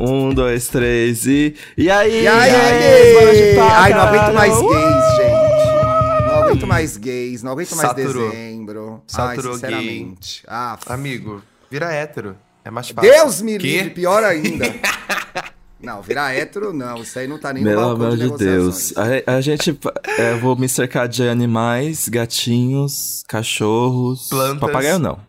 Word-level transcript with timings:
Um, 0.00 0.30
dois, 0.32 0.68
três 0.68 1.26
e. 1.26 1.54
E 1.76 1.90
aí? 1.90 2.22
E 2.22 2.28
aí, 2.28 2.50
gays? 2.50 3.58
Ai, 3.58 3.92
não 3.94 4.00
aguento 4.00 4.34
mais 4.34 4.54
gays, 4.60 5.16
gente. 5.16 6.28
Não 6.28 6.42
aguento 6.44 6.66
mais 6.66 6.96
gays, 6.96 7.42
não 7.42 7.52
aguento 7.52 7.76
mais 7.76 7.88
Saturou. 7.88 8.30
dezembro. 8.30 9.02
Saturou 9.06 9.52
Ai, 9.52 9.58
sinceramente. 9.58 10.42
Ah, 10.46 10.78
Amigo, 10.86 11.42
vira 11.70 11.92
hétero. 11.92 12.36
É 12.64 12.70
mais 12.70 12.88
fácil. 12.90 13.10
Deus 13.10 13.40
me 13.42 13.58
livre, 13.58 13.90
pior 13.90 14.22
ainda. 14.22 14.66
não, 15.82 16.02
virar 16.02 16.32
hétero 16.34 16.72
não, 16.72 16.98
isso 16.98 17.18
aí 17.18 17.26
não 17.26 17.38
tá 17.38 17.52
nem 17.52 17.64
no 17.64 17.70
Pelo 17.70 17.80
balcão 17.82 18.06
amor 18.06 18.16
de 18.16 18.30
de 18.30 18.36
Deus. 18.36 18.92
negociações. 18.94 19.22
A, 19.26 19.32
a 19.36 19.40
gente. 19.40 19.78
é, 20.18 20.34
vou 20.34 20.54
me 20.56 20.68
cercar 20.68 21.08
de 21.08 21.26
animais, 21.28 22.08
gatinhos, 22.08 23.22
cachorros. 23.26 24.28
Plantas. 24.28 24.60
Papagaio 24.60 24.98
não. 24.98 25.27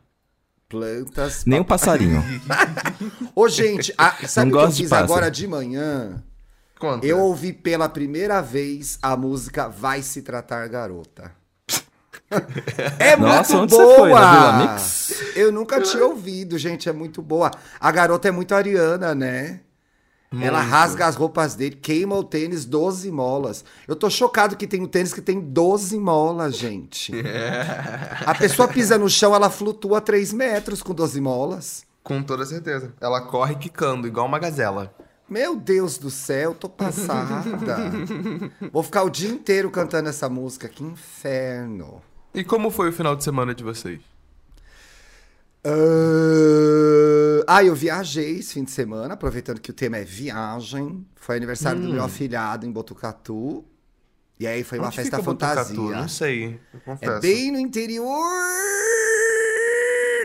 Plantas. 0.69 1.45
Nem 1.45 1.59
um 1.59 1.63
passarinho. 1.63 2.23
Ô, 3.35 3.49
gente, 3.49 3.91
a- 3.97 4.15
sabe 4.27 4.53
o 4.53 4.57
que 4.57 4.63
eu 4.65 4.71
fiz 4.71 4.91
agora 4.91 5.29
de 5.31 5.47
manhã? 5.47 6.23
Conta. 6.79 7.05
Eu 7.05 7.19
ouvi 7.19 7.51
pela 7.51 7.89
primeira 7.89 8.39
vez 8.41 8.97
a 9.01 9.17
música 9.17 9.67
Vai 9.67 10.01
Se 10.03 10.21
Tratar 10.21 10.67
Garota. 10.69 11.31
É 12.99 13.17
Nossa, 13.17 13.57
muito 13.57 13.75
boa! 13.75 14.77
foi? 14.77 15.41
Eu 15.41 15.51
nunca 15.51 15.81
tinha 15.81 16.05
ouvido, 16.05 16.59
gente, 16.59 16.87
é 16.87 16.93
muito 16.93 17.23
boa. 17.23 17.49
A 17.79 17.91
garota 17.91 18.27
é 18.27 18.31
muito 18.31 18.53
ariana, 18.53 19.15
né? 19.15 19.61
Ela 20.31 20.59
Muito. 20.59 20.71
rasga 20.71 21.07
as 21.07 21.15
roupas 21.15 21.55
dele, 21.55 21.75
queima 21.75 22.15
o 22.15 22.23
tênis 22.23 22.63
12 22.63 23.09
molas. 23.11 23.65
Eu 23.87 23.95
tô 23.95 24.09
chocado 24.11 24.55
que 24.55 24.67
tem 24.67 24.79
um 24.81 24.87
tênis 24.87 25.11
que 25.11 25.21
tem 25.21 25.39
12 25.39 25.97
molas, 25.97 26.55
gente. 26.55 27.11
A 28.25 28.35
pessoa 28.35 28.67
pisa 28.67 28.95
no 28.97 29.09
chão, 29.09 29.33
ela 29.33 29.49
flutua 29.49 29.99
3 29.99 30.31
metros 30.33 30.83
com 30.83 30.93
12 30.93 31.19
molas. 31.19 31.83
Com 32.03 32.21
toda 32.21 32.45
certeza. 32.45 32.93
Ela 33.01 33.21
corre 33.21 33.55
quicando, 33.55 34.07
igual 34.07 34.27
uma 34.27 34.37
gazela. 34.37 34.93
Meu 35.27 35.55
Deus 35.55 35.97
do 35.97 36.11
céu, 36.11 36.53
tô 36.53 36.69
passada. 36.69 37.43
Vou 38.71 38.83
ficar 38.83 39.03
o 39.03 39.09
dia 39.09 39.29
inteiro 39.29 39.69
cantando 39.71 40.09
essa 40.09 40.29
música, 40.29 40.67
que 40.67 40.83
inferno. 40.83 42.01
E 42.33 42.43
como 42.43 42.69
foi 42.69 42.89
o 42.89 42.93
final 42.93 43.15
de 43.15 43.23
semana 43.23 43.53
de 43.53 43.63
vocês? 43.63 43.99
Ah, 45.63 47.43
Ah, 47.47 47.63
eu 47.63 47.73
viajei 47.75 48.37
esse 48.39 48.53
fim 48.53 48.63
de 48.63 48.71
semana, 48.71 49.13
aproveitando 49.15 49.59
que 49.59 49.71
o 49.71 49.73
tema 49.73 49.97
é 49.97 50.03
viagem. 50.03 51.05
Foi 51.15 51.35
aniversário 51.37 51.81
do 51.81 51.89
meu 51.91 52.03
afilhado 52.03 52.65
em 52.65 52.71
Botucatu. 52.71 53.65
E 54.39 54.45
aí 54.47 54.63
foi 54.63 54.77
uma 54.77 54.87
Onde 54.87 54.95
festa 54.95 55.17
fica 55.17 55.23
fantasia. 55.23 55.75
Botucatu? 55.75 56.01
Não 56.01 56.07
sei, 56.07 56.59
eu 56.73 56.79
confesso. 56.81 57.11
É 57.11 57.19
bem 57.19 57.51
no 57.51 57.59
interior 57.59 58.07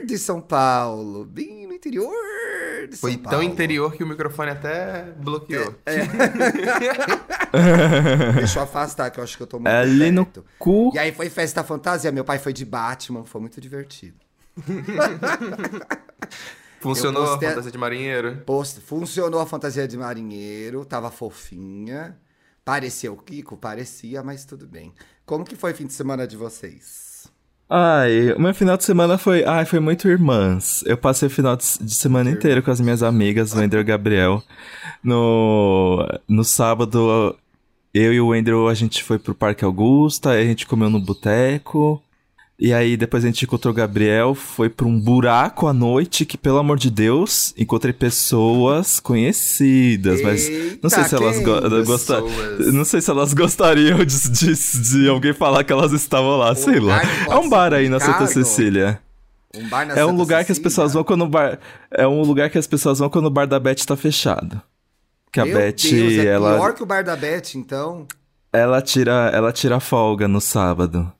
de 0.06 0.16
São 0.18 0.40
Paulo. 0.40 1.24
Bem 1.24 1.66
no 1.66 1.72
interior 1.72 2.12
de 2.88 2.96
São 2.96 3.08
Foi 3.10 3.16
Paulo. 3.18 3.38
tão 3.38 3.42
interior 3.42 3.92
que 3.94 4.04
o 4.04 4.06
microfone 4.06 4.50
até 4.52 5.02
bloqueou. 5.16 5.74
Deixa 8.36 8.58
eu 8.58 8.62
afastar, 8.62 9.10
que 9.10 9.18
eu 9.18 9.24
acho 9.24 9.36
que 9.36 9.42
eu 9.42 9.46
tô 9.46 9.58
muito 9.58 9.68
É 9.68 9.78
ali 9.78 10.10
no 10.10 10.26
cu. 10.58 10.92
E 10.94 10.98
aí 10.98 11.10
foi 11.12 11.28
festa 11.30 11.64
fantasia. 11.64 12.12
Meu 12.12 12.24
pai 12.24 12.38
foi 12.38 12.52
de 12.52 12.64
Batman, 12.64 13.24
foi 13.24 13.40
muito 13.40 13.60
divertido. 13.60 14.16
Funcionou 16.80 17.22
a 17.24 17.38
fantasia 17.38 17.70
de 17.70 17.78
marinheiro? 17.78 18.36
Post- 18.44 18.80
Funcionou 18.80 19.40
a 19.40 19.46
fantasia 19.46 19.88
de 19.88 19.96
marinheiro, 19.96 20.84
tava 20.84 21.10
fofinha. 21.10 22.16
Parecia 22.64 23.10
o 23.12 23.16
Kiko? 23.16 23.56
Parecia, 23.56 24.22
mas 24.22 24.44
tudo 24.44 24.66
bem. 24.66 24.92
Como 25.24 25.44
que 25.44 25.56
foi 25.56 25.72
o 25.72 25.74
fim 25.74 25.86
de 25.86 25.92
semana 25.94 26.26
de 26.26 26.36
vocês? 26.36 27.26
Ai, 27.68 28.32
o 28.34 28.40
meu 28.40 28.54
final 28.54 28.76
de 28.76 28.84
semana 28.84 29.16
foi. 29.16 29.44
Ai, 29.44 29.64
foi 29.64 29.80
muito 29.80 30.06
irmãs. 30.08 30.82
Eu 30.86 30.98
passei 30.98 31.28
o 31.28 31.30
final 31.30 31.56
de 31.56 31.64
semana 31.94 32.30
inteiro 32.30 32.62
com 32.62 32.70
as 32.70 32.80
minhas 32.80 33.02
amigas, 33.02 33.54
o 33.54 33.58
Wender 33.58 33.80
e 33.80 33.82
o 33.82 33.86
Gabriel. 33.86 34.42
No, 35.02 36.06
no 36.28 36.44
sábado, 36.44 37.34
eu 37.94 38.12
e 38.12 38.20
o 38.20 38.28
Wender, 38.28 38.54
a 38.70 38.74
gente 38.74 39.02
foi 39.02 39.18
pro 39.18 39.34
Parque 39.34 39.64
Augusta, 39.64 40.30
aí 40.32 40.42
a 40.42 40.46
gente 40.46 40.66
comeu 40.66 40.90
no 40.90 41.00
boteco. 41.00 42.02
E 42.58 42.72
aí 42.72 42.96
depois 42.96 43.24
a 43.24 43.26
gente 43.26 43.44
encontrou 43.44 43.72
o 43.72 43.76
Gabriel, 43.76 44.32
foi 44.34 44.68
pra 44.70 44.86
um 44.86 44.98
buraco 44.98 45.66
à 45.66 45.72
noite, 45.72 46.24
que 46.24 46.38
pelo 46.38 46.58
amor 46.58 46.78
de 46.78 46.88
Deus, 46.88 47.52
encontrei 47.58 47.92
pessoas 47.92 49.00
conhecidas, 49.00 50.22
mas 50.22 50.48
não 50.80 50.88
sei 50.88 51.00
Eita, 51.00 51.08
se 51.08 51.14
elas 51.16 51.38
go. 51.40 51.60
Pessoas. 51.84 52.72
Não 52.72 52.84
sei 52.84 53.00
se 53.00 53.10
elas 53.10 53.34
gostariam 53.34 54.04
de, 54.04 54.30
de, 54.30 54.54
de 54.92 55.08
alguém 55.08 55.32
falar 55.32 55.64
que 55.64 55.72
elas 55.72 55.92
estavam 55.92 56.36
lá, 56.36 56.54
sei 56.54 56.78
lá. 56.78 57.02
É 57.28 57.34
um 57.36 57.48
bar 57.48 57.72
aí 57.74 57.88
na 57.88 57.98
Santa? 57.98 58.26
Cecília. 58.28 59.00
Um 59.56 59.68
bar 59.68 59.84
na 59.86 59.94
É 59.94 60.04
um 60.04 60.08
Santa 60.10 60.18
lugar 60.18 60.44
que 60.44 60.52
as 60.52 60.56
Cecília? 60.56 60.70
pessoas 60.70 60.92
vão 60.94 61.02
quando 61.02 61.22
o 61.24 61.28
bar. 61.28 61.58
É 61.90 62.06
um 62.06 62.22
lugar 62.22 62.50
que 62.50 62.58
as 62.58 62.66
pessoas 62.68 63.00
vão 63.00 63.10
quando 63.10 63.26
o 63.26 63.30
bar 63.30 63.46
da 63.46 63.58
Beth 63.58 63.84
tá 63.86 63.96
fechado. 63.96 64.62
Que 65.32 65.40
a 65.40 65.44
Meu 65.44 65.56
Beth, 65.58 65.74
Deus, 65.82 66.12
é 66.14 66.26
ela, 66.26 66.54
pior 66.54 66.72
que 66.74 66.82
o 66.84 66.86
bar 66.86 67.02
da 67.02 67.16
Beth, 67.16 67.56
então. 67.56 68.06
ela 68.52 68.80
tira, 68.80 69.30
ela 69.34 69.52
tira 69.52 69.80
folga 69.80 70.28
no 70.28 70.40
sábado. 70.40 71.12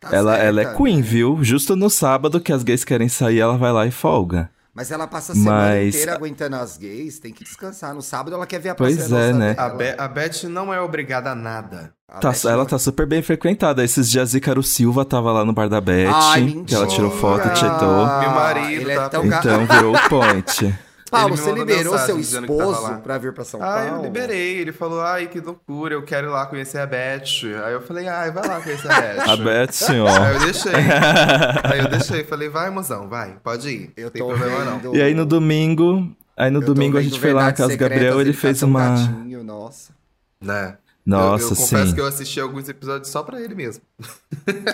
Tá 0.00 0.10
ela, 0.12 0.32
certa, 0.32 0.46
ela 0.46 0.60
é 0.62 0.74
queen, 0.76 0.96
né? 0.96 1.02
viu? 1.02 1.38
Justo 1.42 1.74
no 1.74 1.90
sábado 1.90 2.40
que 2.40 2.52
as 2.52 2.62
gays 2.62 2.84
querem 2.84 3.08
sair, 3.08 3.40
ela 3.40 3.56
vai 3.58 3.72
lá 3.72 3.86
e 3.86 3.90
folga. 3.90 4.48
Mas 4.74 4.92
ela 4.92 5.08
passa 5.08 5.32
a 5.32 5.34
semana 5.34 5.56
Mas- 5.70 5.92
inteira 5.92 6.14
aguentando 6.14 6.54
as 6.54 6.76
gays, 6.76 7.18
tem 7.18 7.32
que 7.32 7.42
descansar. 7.42 7.92
No 7.92 8.00
sábado 8.00 8.34
ela 8.36 8.46
quer 8.46 8.60
ver 8.60 8.68
a 8.68 8.74
Pois 8.76 9.10
é, 9.10 9.32
né? 9.32 9.56
A. 9.58 9.70
Be 9.70 9.92
a 9.98 10.06
Beth 10.06 10.44
não 10.44 10.72
é 10.72 10.80
obrigada 10.80 11.32
a 11.32 11.34
nada. 11.34 11.92
A 12.08 12.20
Tá, 12.20 12.32
ela 12.44 12.58
não- 12.58 12.66
tá 12.66 12.78
super 12.78 13.04
bem 13.04 13.20
frequentada. 13.20 13.82
Esses 13.82 14.08
dias 14.08 14.34
Ícaro 14.34 14.62
Silva 14.62 15.04
tava 15.04 15.32
lá 15.32 15.44
no 15.44 15.52
bar 15.52 15.68
da 15.68 15.80
Beth. 15.80 16.12
Ai, 16.14 16.62
que 16.64 16.72
ela 16.76 16.86
tirou 16.86 17.10
foto, 17.10 17.52
tietou. 17.54 18.06
Meu 18.20 18.30
marido 18.30 18.82
ele 18.82 18.92
é 18.92 18.96
tá- 18.96 19.08
tão 19.08 19.26
ga- 19.28 19.38
Então 19.40 19.66
virou 19.66 19.96
o 19.96 20.08
point. 20.08 20.78
Paulo, 21.10 21.36
você 21.36 21.52
liberou 21.52 21.98
seu 21.98 22.18
esposo 22.18 22.98
pra 23.02 23.18
vir 23.18 23.32
pra 23.32 23.44
São 23.44 23.62
Ah, 23.62 23.66
Paulo? 23.86 23.96
eu 23.96 24.02
liberei. 24.02 24.58
Ele 24.58 24.72
falou, 24.72 25.00
ai, 25.00 25.26
que 25.26 25.40
loucura, 25.40 25.94
eu 25.94 26.02
quero 26.02 26.28
ir 26.28 26.30
lá 26.30 26.46
conhecer 26.46 26.78
a 26.78 26.86
Beth. 26.86 27.22
Aí 27.64 27.72
eu 27.72 27.80
falei, 27.82 28.06
ai, 28.08 28.30
vai 28.30 28.46
lá 28.46 28.60
conhecer 28.60 28.90
a 28.90 29.00
Beth. 29.00 29.20
A 29.30 29.36
Beth, 29.36 29.72
senhor. 29.72 30.08
Aí 30.08 30.34
eu 30.34 30.40
deixei. 30.40 30.72
Aí 31.64 31.78
eu 31.80 31.88
deixei, 31.88 32.24
falei, 32.24 32.48
vai, 32.48 32.70
mozão, 32.70 33.08
vai, 33.08 33.36
pode 33.42 33.68
ir. 33.68 33.92
Eu 33.96 34.10
Tem 34.10 34.20
tô 34.22 34.28
problema 34.28 34.64
não. 34.64 34.78
vendo- 34.78 34.96
E 34.96 35.02
aí 35.02 35.14
no 35.14 35.24
domingo. 35.26 36.10
Aí 36.36 36.50
no 36.50 36.60
eu 36.60 36.66
domingo 36.66 36.96
a 36.98 37.02
gente 37.02 37.18
foi 37.18 37.32
lá 37.32 37.44
na 37.46 37.52
casa 37.52 37.72
do 37.72 37.78
Gabriel, 37.78 38.20
ele 38.20 38.32
fez 38.32 38.62
uma. 38.62 38.90
gatinho, 38.90 39.42
nossa. 39.42 39.92
Né? 40.40 40.76
Nossa, 41.04 41.44
eu, 41.44 41.50
eu 41.50 41.56
confesso 41.56 41.86
sim. 41.88 41.94
que 41.94 42.00
eu 42.02 42.06
assisti 42.06 42.38
alguns 42.38 42.68
episódios 42.68 43.08
só 43.10 43.22
pra 43.22 43.40
ele 43.40 43.54
mesmo. 43.54 43.82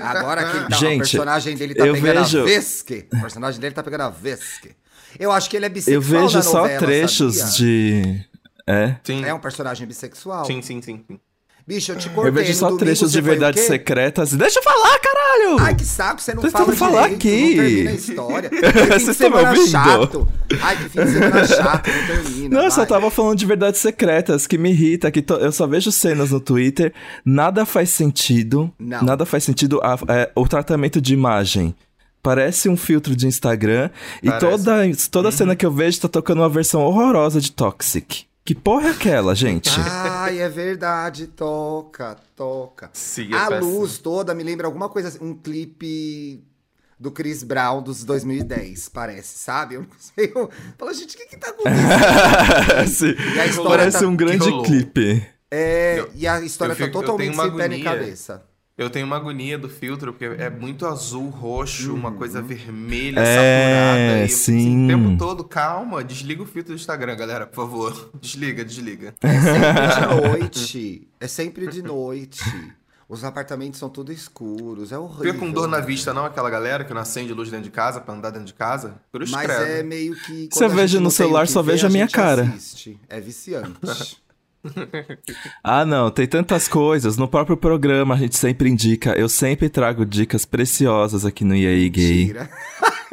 Agora 0.03 0.45
que 0.51 0.57
ele 0.57 0.69
tá, 0.69 0.77
Gente, 0.77 0.95
o 0.97 0.99
personagem 0.99 1.57
dele 1.57 1.75
tá 1.75 1.87
eu 1.87 1.95
pegando 1.95 2.19
vejo- 2.25 2.41
a 2.41 2.45
Vesque. 2.45 3.07
O 3.13 3.21
personagem 3.21 3.61
dele 3.61 3.75
tá 3.75 3.83
pegando 3.83 4.03
a 4.03 4.11
Vesque. 4.11 4.73
Eu 5.19 5.31
acho 5.33 5.49
que 5.51 5.57
ele 5.57 5.67
é 5.67 5.69
bissexual 5.69 5.95
Eu 5.95 6.01
vejo 6.23 6.37
na 6.37 6.43
só 6.43 6.59
novela, 6.63 6.79
trechos 6.79 7.37
sabia? 7.37 7.53
de. 7.55 8.25
É. 8.67 8.97
Sim, 9.05 9.25
É 9.25 9.35
um 9.35 9.39
personagem 9.41 9.87
bissexual. 9.87 10.45
sim, 10.47 10.63
sim, 10.63 10.81
sim. 10.83 11.05
sim. 11.09 11.19
Bicho, 11.67 11.93
eu 11.93 11.97
te 11.97 12.11
cortei. 12.11 12.29
Eu 12.29 12.33
vejo 12.35 12.53
só 12.53 12.67
domingo 12.67 12.85
trechos 12.85 13.11
de 13.11 13.21
verdades 13.23 13.63
secretas. 13.65 14.35
Deixa 14.35 14.59
eu 14.59 14.63
falar, 14.63 14.99
caralho! 15.01 15.57
Ai, 15.61 15.75
que 15.75 15.85
saco, 15.87 16.21
você 16.21 16.35
não 16.35 16.43
Vocês 16.43 16.53
fala 16.53 16.67
tão 16.67 16.77
falar 16.77 17.09
direito, 17.09 17.17
aqui. 17.17 17.55
não 17.57 17.65
termina 17.65 17.91
a 17.91 17.95
história. 17.95 18.51
Vocês 19.01 19.07
de 19.07 19.15
tão 19.15 19.31
me 19.31 19.37
ouvindo? 19.49 19.67
chato. 19.69 20.29
Ai, 20.61 20.77
que 20.77 20.89
fim 20.91 21.01
de 21.07 21.11
semana 21.13 21.47
chato, 21.47 21.91
não 21.91 22.07
termina. 22.07 22.57
Não, 22.59 22.65
eu 22.67 22.71
só 22.71 22.85
tava 22.85 23.11
falando 23.11 23.39
de 23.39 23.47
verdades 23.47 23.81
secretas, 23.81 24.47
que 24.47 24.59
me 24.59 24.73
irrita, 24.73 25.11
que 25.11 25.23
to- 25.23 25.37
eu 25.37 25.51
só 25.53 25.67
vejo 25.67 25.91
cenas 25.91 26.33
no 26.33 26.41
Twitter, 26.41 26.93
nada 27.25 27.65
faz 27.65 27.89
sentido, 27.89 28.71
Não. 28.79 29.03
nada 29.03 29.25
faz 29.25 29.43
sentido 29.45 29.81
a- 29.83 29.99
é, 30.09 30.31
o 30.37 30.47
tratamento 30.47 31.01
de 31.01 31.15
imagem. 31.15 31.75
Parece 32.25 32.71
um 32.71 32.77
filtro 32.77 33.15
de 33.15 33.27
Instagram, 33.27 33.91
e 34.23 34.29
Parece. 34.31 34.47
toda, 34.65 34.73
toda 35.11 35.31
cena 35.31 35.55
que 35.55 35.67
eu 35.67 35.71
vejo 35.71 36.01
tá 36.01 36.09
tocando 36.09 36.39
uma 36.39 36.49
versão 36.49 36.81
horrorosa 36.81 37.39
de 37.39 37.53
Toxic. 37.53 38.25
Que 38.43 38.55
porra 38.55 38.89
é 38.89 38.91
aquela, 38.93 39.35
gente? 39.35 39.69
Ai, 39.79 40.41
é 40.41 40.49
verdade, 40.49 41.27
toca, 41.27 42.17
toca. 42.35 42.89
Sim, 42.95 43.29
é 43.31 43.37
a 43.37 43.49
péssimo. 43.49 43.79
luz 43.79 43.99
toda 43.99 44.35
me 44.35 44.43
lembra 44.43 44.67
alguma 44.67 44.89
coisa, 44.89 45.09
assim, 45.09 45.19
um 45.21 45.35
clipe 45.35 46.43
do 46.99 47.11
Chris 47.11 47.43
Brown 47.43 47.83
dos 47.83 48.05
2010, 48.05 48.89
parece, 48.89 49.39
sabe? 49.39 49.75
Eu 49.75 49.83
não 49.83 49.89
sei. 49.99 50.33
Eu 50.35 50.49
falo, 50.79 50.95
gente, 50.95 51.15
o 51.15 51.19
que 51.19 51.27
que 51.27 51.37
tá 51.37 51.51
acontecendo? 51.51 53.17
E 53.61 53.65
Parece 53.69 54.01
tá- 54.01 54.07
um 54.07 54.17
grande 54.17 54.51
clipe. 54.65 55.27
É, 55.51 56.01
Eu- 56.01 56.11
e 56.15 56.27
a 56.27 56.41
história 56.41 56.73
eu 56.73 56.77
tá 56.79 56.85
eu 56.85 56.91
totalmente 56.91 57.19
tenho 57.19 57.35
uma 57.35 57.45
sem 57.49 57.57
pé 57.59 57.69
nem 57.69 57.85
cabeça. 57.85 58.43
Eu 58.77 58.91
tenho 58.91 59.07
uma 59.07 59.15
agonia 59.17 59.57
do 59.57 59.69
filtro, 59.69 60.13
porque 60.13 60.25
é 60.43 60.51
muito 60.51 60.85
azul, 60.85 61.29
roxo, 61.29 61.95
uma 61.95 62.11
coisa 62.11 62.43
vermelha, 62.43 63.21
É, 63.21 63.25
saturada. 63.25 64.19
E 64.21 64.25
assim, 64.25 64.35
sim. 64.59 64.85
o 64.85 64.89
tempo 64.89 65.17
todo, 65.17 65.45
calma, 65.45 66.03
desliga 66.03 66.43
o 66.43 66.47
filtro 66.47 66.73
do 66.75 66.77
Instagram, 66.77 67.17
galera, 67.17 67.47
por 67.47 67.55
favor. 67.55 68.11
Desliga, 68.21 68.65
desliga. 68.65 69.15
É 69.23 69.29
sempre 69.31 69.95
de 69.95 70.07
noite. 70.33 71.09
É 71.21 71.27
sempre 71.29 71.67
de 71.69 71.83
noite. 71.83 72.41
Os 73.09 73.23
apartamentos 73.23 73.79
são 73.79 73.89
tudo 73.89 74.11
escuros, 74.11 74.91
é 74.91 74.99
horrível. 74.99 75.35
Fica 75.35 75.39
com 75.39 75.53
dor 75.53 75.69
na 75.69 75.79
vista, 75.79 76.13
não, 76.13 76.25
aquela 76.25 76.51
galera 76.51 76.85
que 76.85 76.93
não 76.93 77.01
acende 77.03 77.33
luz 77.33 77.51
dentro 77.51 77.67
de 77.67 77.71
casa 77.71 78.01
pra 78.01 78.13
andar 78.15 78.31
dentro 78.31 78.47
de 78.47 78.55
casa? 78.55 78.97
Cruz 79.13 79.31
Mas 79.31 79.47
credo. 79.47 79.63
é 79.71 79.83
meio 79.85 80.17
que. 80.17 80.49
Se 80.51 80.65
eu 80.65 80.69
quando 80.69 80.73
a 80.73 80.75
vejo 80.75 80.93
gente 80.95 81.03
no 81.05 81.11
celular, 81.13 81.47
só 81.47 81.63
vejo 81.63 81.87
a 81.87 81.91
minha 81.91 82.09
cara. 82.09 82.43
assiste. 82.57 82.99
É 83.09 83.21
viciante. 83.21 83.77
Ah, 85.63 85.85
não, 85.85 86.11
tem 86.11 86.27
tantas 86.27 86.69
coisas. 86.69 87.17
No 87.17 87.29
próprio 87.29 87.57
programa 87.57 88.15
a 88.15 88.19
gente 88.19 88.37
sempre 88.37 88.69
indica, 88.69 89.13
eu 89.13 89.29
sempre 89.29 89.69
trago 89.69 90.05
dicas 90.05 90.45
preciosas 90.45 91.25
aqui 91.25 91.45
no 91.45 91.55
EA 91.55 91.89
Gay. 91.89 92.19
Mentira. 92.27 92.51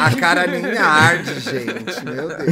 A 0.00 0.14
cara 0.18 0.46
nem 0.46 0.76
arde, 0.78 1.40
gente. 1.40 2.04
Meu 2.04 2.28
Deus. 2.28 2.50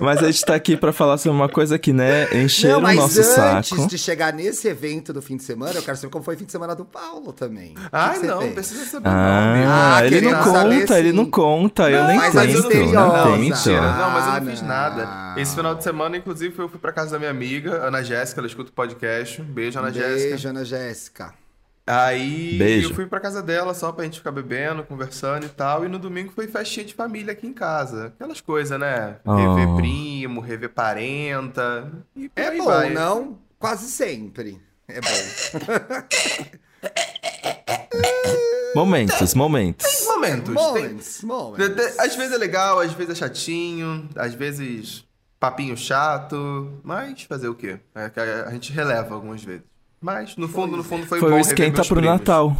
Mas 0.00 0.22
a 0.22 0.26
gente 0.30 0.44
tá 0.44 0.54
aqui 0.54 0.76
pra 0.76 0.92
falar 0.92 1.18
sobre 1.18 1.36
uma 1.36 1.48
coisa 1.48 1.78
que, 1.78 1.92
né, 1.92 2.28
encher 2.42 2.70
Não, 2.72 2.78
o 2.78 2.82
mas 2.82 2.96
nosso 2.96 3.20
antes 3.20 3.68
saco. 3.68 3.86
de 3.88 3.98
chegar 3.98 4.32
nesse 4.32 4.68
evento 4.68 5.12
do 5.12 5.20
fim 5.22 5.36
de 5.36 5.42
semana, 5.42 5.74
eu 5.74 5.82
quero 5.82 5.96
saber 5.96 6.10
como 6.12 6.24
foi 6.24 6.34
o 6.34 6.38
fim 6.38 6.44
de 6.44 6.52
semana 6.52 6.74
do 6.74 6.84
Paulo 6.84 7.32
também. 7.32 7.74
Que 7.74 7.80
que 8.14 8.18
você 8.20 8.26
não, 8.26 8.40
fez? 8.40 8.54
precisa 8.54 8.84
saber 8.84 9.08
Ah. 9.08 9.96
Ah, 9.98 10.06
ele 10.06 10.20
não 10.20 10.30
querendo 10.30 10.44
saber, 10.52 10.80
conta, 10.80 10.98
ele 10.98 11.12
não 11.12 11.26
conta, 11.30 11.90
eu 11.90 12.00
Não, 12.00 12.08
nem 12.08 12.16
mas 12.16 12.32
tento, 12.32 12.52
não 12.52 12.62
Não, 12.62 12.68
tento. 12.70 12.92
Não, 12.92 14.10
mas 14.10 14.26
eu 14.26 14.32
Ah, 14.32 14.40
não 14.40 14.50
fiz 14.50 14.60
não. 14.62 14.68
nada. 14.68 15.08
Esse 15.36 15.54
final 15.54 15.74
de 15.74 15.82
semana, 15.84 16.16
inclusive, 16.16 16.54
eu 16.58 16.68
fui 16.68 16.78
pra 16.78 16.92
casa 16.92 17.12
da 17.12 17.18
minha 17.18 17.30
amiga, 17.30 17.86
Ana 17.86 18.02
Jéssica, 18.02 18.40
ela 18.40 18.46
escuta 18.48 18.70
o 18.70 18.72
podcast. 18.72 19.40
Beijo, 19.42 19.78
Ana 19.78 19.90
Jéssica. 19.92 20.28
Beijo, 20.30 20.48
Ana 20.48 20.64
Jéssica. 20.64 21.32
Aí 21.90 22.58
Beijo. 22.58 22.90
eu 22.90 22.94
fui 22.94 23.06
pra 23.06 23.18
casa 23.18 23.42
dela 23.42 23.72
só 23.72 23.90
pra 23.92 24.04
gente 24.04 24.18
ficar 24.18 24.30
bebendo, 24.30 24.82
conversando 24.84 25.46
e 25.46 25.48
tal. 25.48 25.84
E 25.84 25.88
no 25.88 25.98
domingo 25.98 26.30
foi 26.32 26.46
festinha 26.46 26.84
de 26.84 26.92
família 26.94 27.32
aqui 27.32 27.46
em 27.46 27.52
casa. 27.54 28.12
Aquelas 28.14 28.40
coisas, 28.42 28.78
né? 28.78 29.16
Rever 29.24 29.68
Oh. 29.70 29.76
primo, 29.76 30.40
rever 30.40 30.68
parenta. 30.68 31.90
E 32.14 32.30
É 32.36 32.50
bom, 32.56 32.64
vai. 32.66 32.90
não? 32.90 33.38
Quase 33.58 33.88
sempre. 33.90 34.60
É 34.86 35.00
bom. 35.00 35.08
Momentos, 38.74 39.32
momentos. 39.34 40.04
Momentos. 40.06 40.54
Tem- 40.54 40.54
moments. 40.54 41.20
de- 41.56 41.68
de- 41.74 42.00
Às 42.00 42.14
vezes 42.16 42.32
é 42.32 42.36
legal, 42.38 42.78
às 42.80 42.92
vezes 42.92 43.12
é 43.12 43.14
chatinho, 43.14 44.08
às 44.16 44.34
vezes 44.34 45.04
papinho 45.40 45.76
chato. 45.76 46.78
Mas 46.82 47.22
fazer 47.22 47.48
o 47.48 47.54
quê? 47.54 47.78
É 47.94 48.10
a 48.46 48.50
gente 48.50 48.72
releva 48.72 49.14
algumas 49.14 49.42
vezes. 49.42 49.62
Mas 50.00 50.36
no 50.36 50.48
fundo, 50.48 50.76
no 50.76 50.84
fundo 50.84 51.06
foi, 51.06 51.18
Foi 51.18 51.28
bom 51.28 51.34
o 51.34 51.38
rever 51.38 51.52
esquenta 51.52 51.84
pro 51.84 51.96
primos. 51.96 52.18
Natal. 52.18 52.56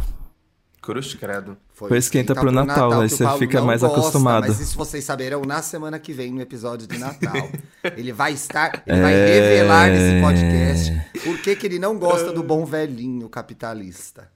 Cruz 0.81 1.13
credo. 1.13 1.57
Foi 1.73 1.97
esquenta 1.97 2.33
pro 2.33 2.51
Natal, 2.51 2.91
aí 3.01 3.07
que 3.09 3.13
o 3.13 3.17
você 3.17 3.37
fica 3.37 3.61
mais 3.61 3.81
gosta, 3.81 3.97
acostumado. 3.99 4.47
Mas 4.47 4.59
isso 4.59 4.77
vocês 4.77 5.03
saberão 5.03 5.41
na 5.41 5.61
semana 5.61 5.99
que 5.99 6.13
vem, 6.13 6.31
no 6.33 6.41
episódio 6.41 6.87
de 6.87 6.97
Natal. 6.97 7.49
ele 7.97 8.11
vai 8.13 8.33
estar, 8.33 8.81
ele 8.87 9.01
vai 9.01 9.13
É. 9.13 9.25
revelar 9.39 9.89
nesse 9.89 10.21
podcast 10.21 11.19
por 11.23 11.37
que 11.41 11.55
que 11.55 11.67
ele 11.67 11.79
não 11.79 11.97
gosta 11.97 12.31
do 12.31 12.41
bom 12.43 12.65
velhinho 12.65 13.27
capitalista. 13.29 14.29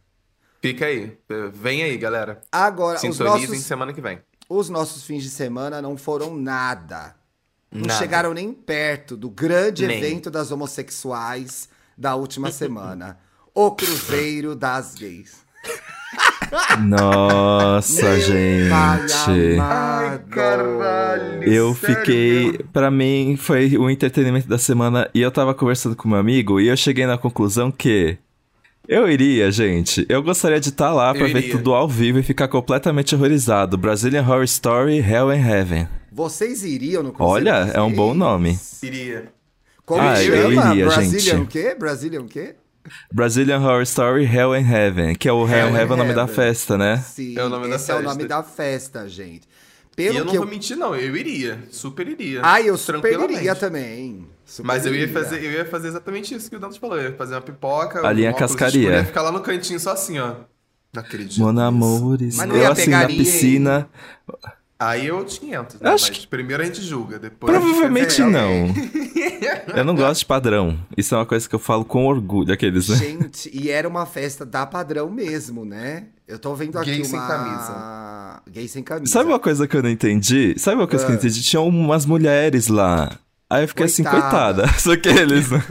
Fica 0.62 0.86
aí. 0.86 1.18
Vem 1.54 1.84
aí, 1.84 1.98
galera. 1.98 2.40
Agora, 2.52 2.96
os 2.96 3.02
Sintonizem 3.02 3.48
nossos, 3.50 3.64
semana 3.66 3.92
que 3.94 4.00
vem. 4.02 4.20
os 4.50 4.70
nossos 4.70 5.04
fins 5.04 5.24
de 5.24 5.30
semana 5.30 5.82
não 5.82 5.98
foram 5.98 6.36
nada. 6.36 7.16
Não 7.72 7.88
Nada. 7.88 8.00
chegaram 8.00 8.34
nem 8.34 8.54
perto 8.54 9.18
do 9.18 9.30
grande 9.30 9.88
Nem. 9.88 9.98
evento 9.98 10.30
das 10.30 10.52
homossexuais 10.52 11.68
da 12.04 12.16
última 12.16 12.52
semana. 12.52 13.18
O 13.56 13.72
Cruzeiro 13.72 14.56
das 14.56 14.94
Gays. 14.94 15.42
Nossa, 16.86 18.02
Pai 18.02 18.20
gente. 18.20 19.58
amado. 19.58 21.44
Eu 21.44 21.74
fiquei. 21.74 22.60
Pra 22.74 22.92
mim, 22.92 23.38
foi 23.38 23.78
o 23.78 23.90
entretenimento 23.90 24.50
da 24.50 24.58
semana. 24.58 25.10
E 25.14 25.22
eu 25.22 25.32
tava 25.32 25.54
conversando 25.54 25.96
com 25.96 26.10
meu 26.10 26.18
amigo 26.18 26.60
e 26.60 26.68
eu 26.68 26.76
cheguei 26.76 27.06
na 27.06 27.18
conclusão 27.18 27.72
que. 27.72 28.18
Eu 28.86 29.10
iria, 29.10 29.50
gente. 29.50 30.06
Eu 30.10 30.22
gostaria 30.22 30.60
de 30.60 30.70
estar 30.70 30.92
lá 30.92 31.14
pra 31.14 31.26
Eu 31.30 31.34
ver 31.34 31.52
tudo 31.52 31.74
ao 31.74 31.88
vivo 31.88 32.20
e 32.20 32.24
ficar 32.24 32.50
completamente 32.50 33.16
horrorizado. 33.16 33.78
Brazilian 33.78 34.24
Horror 34.24 34.44
Story 34.44 34.98
Hell 34.98 35.30
and 35.30 35.48
Heaven. 35.48 35.88
Vocês 36.12 36.66
iriam 36.66 37.02
no 37.02 37.14
Cruzeiro 37.14 37.50
Olha, 37.50 37.72
é 37.74 37.82
um 37.82 37.94
bom 37.94 38.14
nome. 38.14 38.60
Iria. 38.84 39.32
Como 39.86 40.02
Ah, 40.02 40.16
chama? 40.16 40.36
eu 40.36 40.52
iria, 40.52 40.86
Brazilian 40.86 41.20
gente. 41.20 41.36
o 41.44 41.48
quê? 41.48 41.76
Brazilian 41.78 42.22
o 42.22 42.28
quê? 42.28 42.56
Brazilian 43.12 43.60
Horror 43.60 43.82
Story 43.84 44.26
Hell 44.26 44.54
and 44.54 44.70
Heaven. 44.70 45.16
Que 45.16 45.30
é 45.30 45.32
o 45.34 45.48
Hell, 45.48 45.58
Hell 45.58 45.68
and 45.68 45.78
Heaven 45.78 45.92
é 45.92 45.94
o 45.94 45.98
nome 45.98 46.14
da 46.14 46.28
festa, 46.28 46.78
né? 46.78 46.98
Sim, 46.98 47.38
É 47.38 47.44
o 47.44 47.50
nome 47.50 47.68
da 47.70 47.76
esse 47.76 47.92
é 47.92 47.94
o 47.96 47.98
festa. 47.98 48.14
nome 48.14 48.28
da 48.28 48.44
festa, 48.44 49.08
gente. 49.08 49.48
E 49.92 49.96
Pelo 49.96 50.18
eu 50.18 50.26
não 50.26 50.32
que 50.32 50.38
vou 50.38 50.48
eu... 50.48 50.52
mentir, 50.52 50.76
não. 50.76 50.96
Eu 50.96 51.16
iria. 51.16 51.60
Super 51.70 52.08
iria. 52.08 52.42
Ah, 52.44 52.60
eu 52.62 52.76
super 52.78 53.30
iria 53.30 53.56
também. 53.56 54.28
Super 54.46 54.68
Mas 54.68 54.86
eu 54.86 54.94
ia, 54.94 55.08
fazer, 55.08 55.44
eu 55.44 55.52
ia 55.52 55.66
fazer 55.66 55.88
exatamente 55.90 56.34
isso 56.36 56.50
que 56.50 56.56
o 56.56 56.60
Dantas 56.60 56.78
falou. 56.78 56.98
Eu 56.98 57.12
ia 57.12 57.16
fazer 57.16 57.36
uma 57.36 57.42
pipoca. 57.42 58.06
A 58.06 58.12
linha 58.12 58.34
cascaria. 58.34 58.80
escuro, 58.82 58.96
ia 58.98 59.06
ficar 59.06 59.22
lá 59.22 59.32
no 59.32 59.40
cantinho 59.42 59.80
só 59.80 59.92
assim, 59.92 60.20
ó. 60.20 60.36
Não 60.94 61.02
acredito. 61.02 61.40
Nisso. 61.46 61.60
amores. 61.62 62.36
Mas 62.36 62.48
não 62.48 62.56
Eu 62.56 62.62
ia 62.64 62.72
assim 62.72 62.86
pegar 62.86 63.02
na 63.02 63.08
piscina. 63.08 63.90
Aí 64.80 65.08
eu 65.08 65.24
500, 65.24 65.80
né? 65.80 65.90
Acho 65.92 66.10
Mas 66.10 66.26
primeiro 66.26 66.62
a 66.62 66.66
gente 66.66 66.82
julga, 66.82 67.18
depois... 67.18 67.52
Provavelmente 67.56 68.22
É, 68.22 68.26
não. 68.26 68.74
Eu 69.76 69.86
não 69.86 69.96
gosto 69.96 70.20
de 70.22 70.26
padrão. 70.26 70.78
Isso 70.98 71.16
é 71.16 71.18
uma 71.18 71.26
coisa 71.26 71.48
que 71.48 71.56
eu 71.56 71.60
falo 71.60 71.86
com 71.86 72.06
orgulho, 72.06 72.54
aqueles, 72.54 72.90
né? 72.90 72.96
Gente, 72.98 73.50
e 73.54 73.70
era 73.70 73.88
uma 73.88 74.06
festa 74.06 74.46
da 74.46 74.66
padrão 74.66 75.10
mesmo, 75.10 75.64
né? 75.66 76.08
Eu 76.28 76.40
tô 76.40 76.54
vendo 76.56 76.78
aqui 76.78 76.92
Gay 76.92 77.00
uma... 77.00 77.06
sem 77.06 77.20
camisa. 77.20 78.42
Gay 78.50 78.68
sem 78.68 78.84
camisa. 78.84 79.12
Sabe 79.12 79.30
uma 79.30 79.40
coisa 79.40 79.68
que 79.68 79.76
eu 79.76 79.84
não 79.84 79.90
entendi? 79.90 80.56
Sabe 80.58 80.78
uma 80.78 80.88
coisa 80.88 81.06
que 81.06 81.12
eu 81.12 81.14
não 81.16 81.20
entendi? 81.20 81.42
Tinha 81.42 81.62
umas 81.62 82.06
mulheres 82.06 82.68
lá. 82.68 83.18
Aí 83.50 83.64
eu 83.64 83.68
fiquei 83.68 83.86
assim, 83.86 84.04
Coitada. 84.04 84.64
coitada. 84.64 84.68
Só 84.80 84.96
que 84.96 85.10
eles. 85.10 85.52
né? 85.52 85.64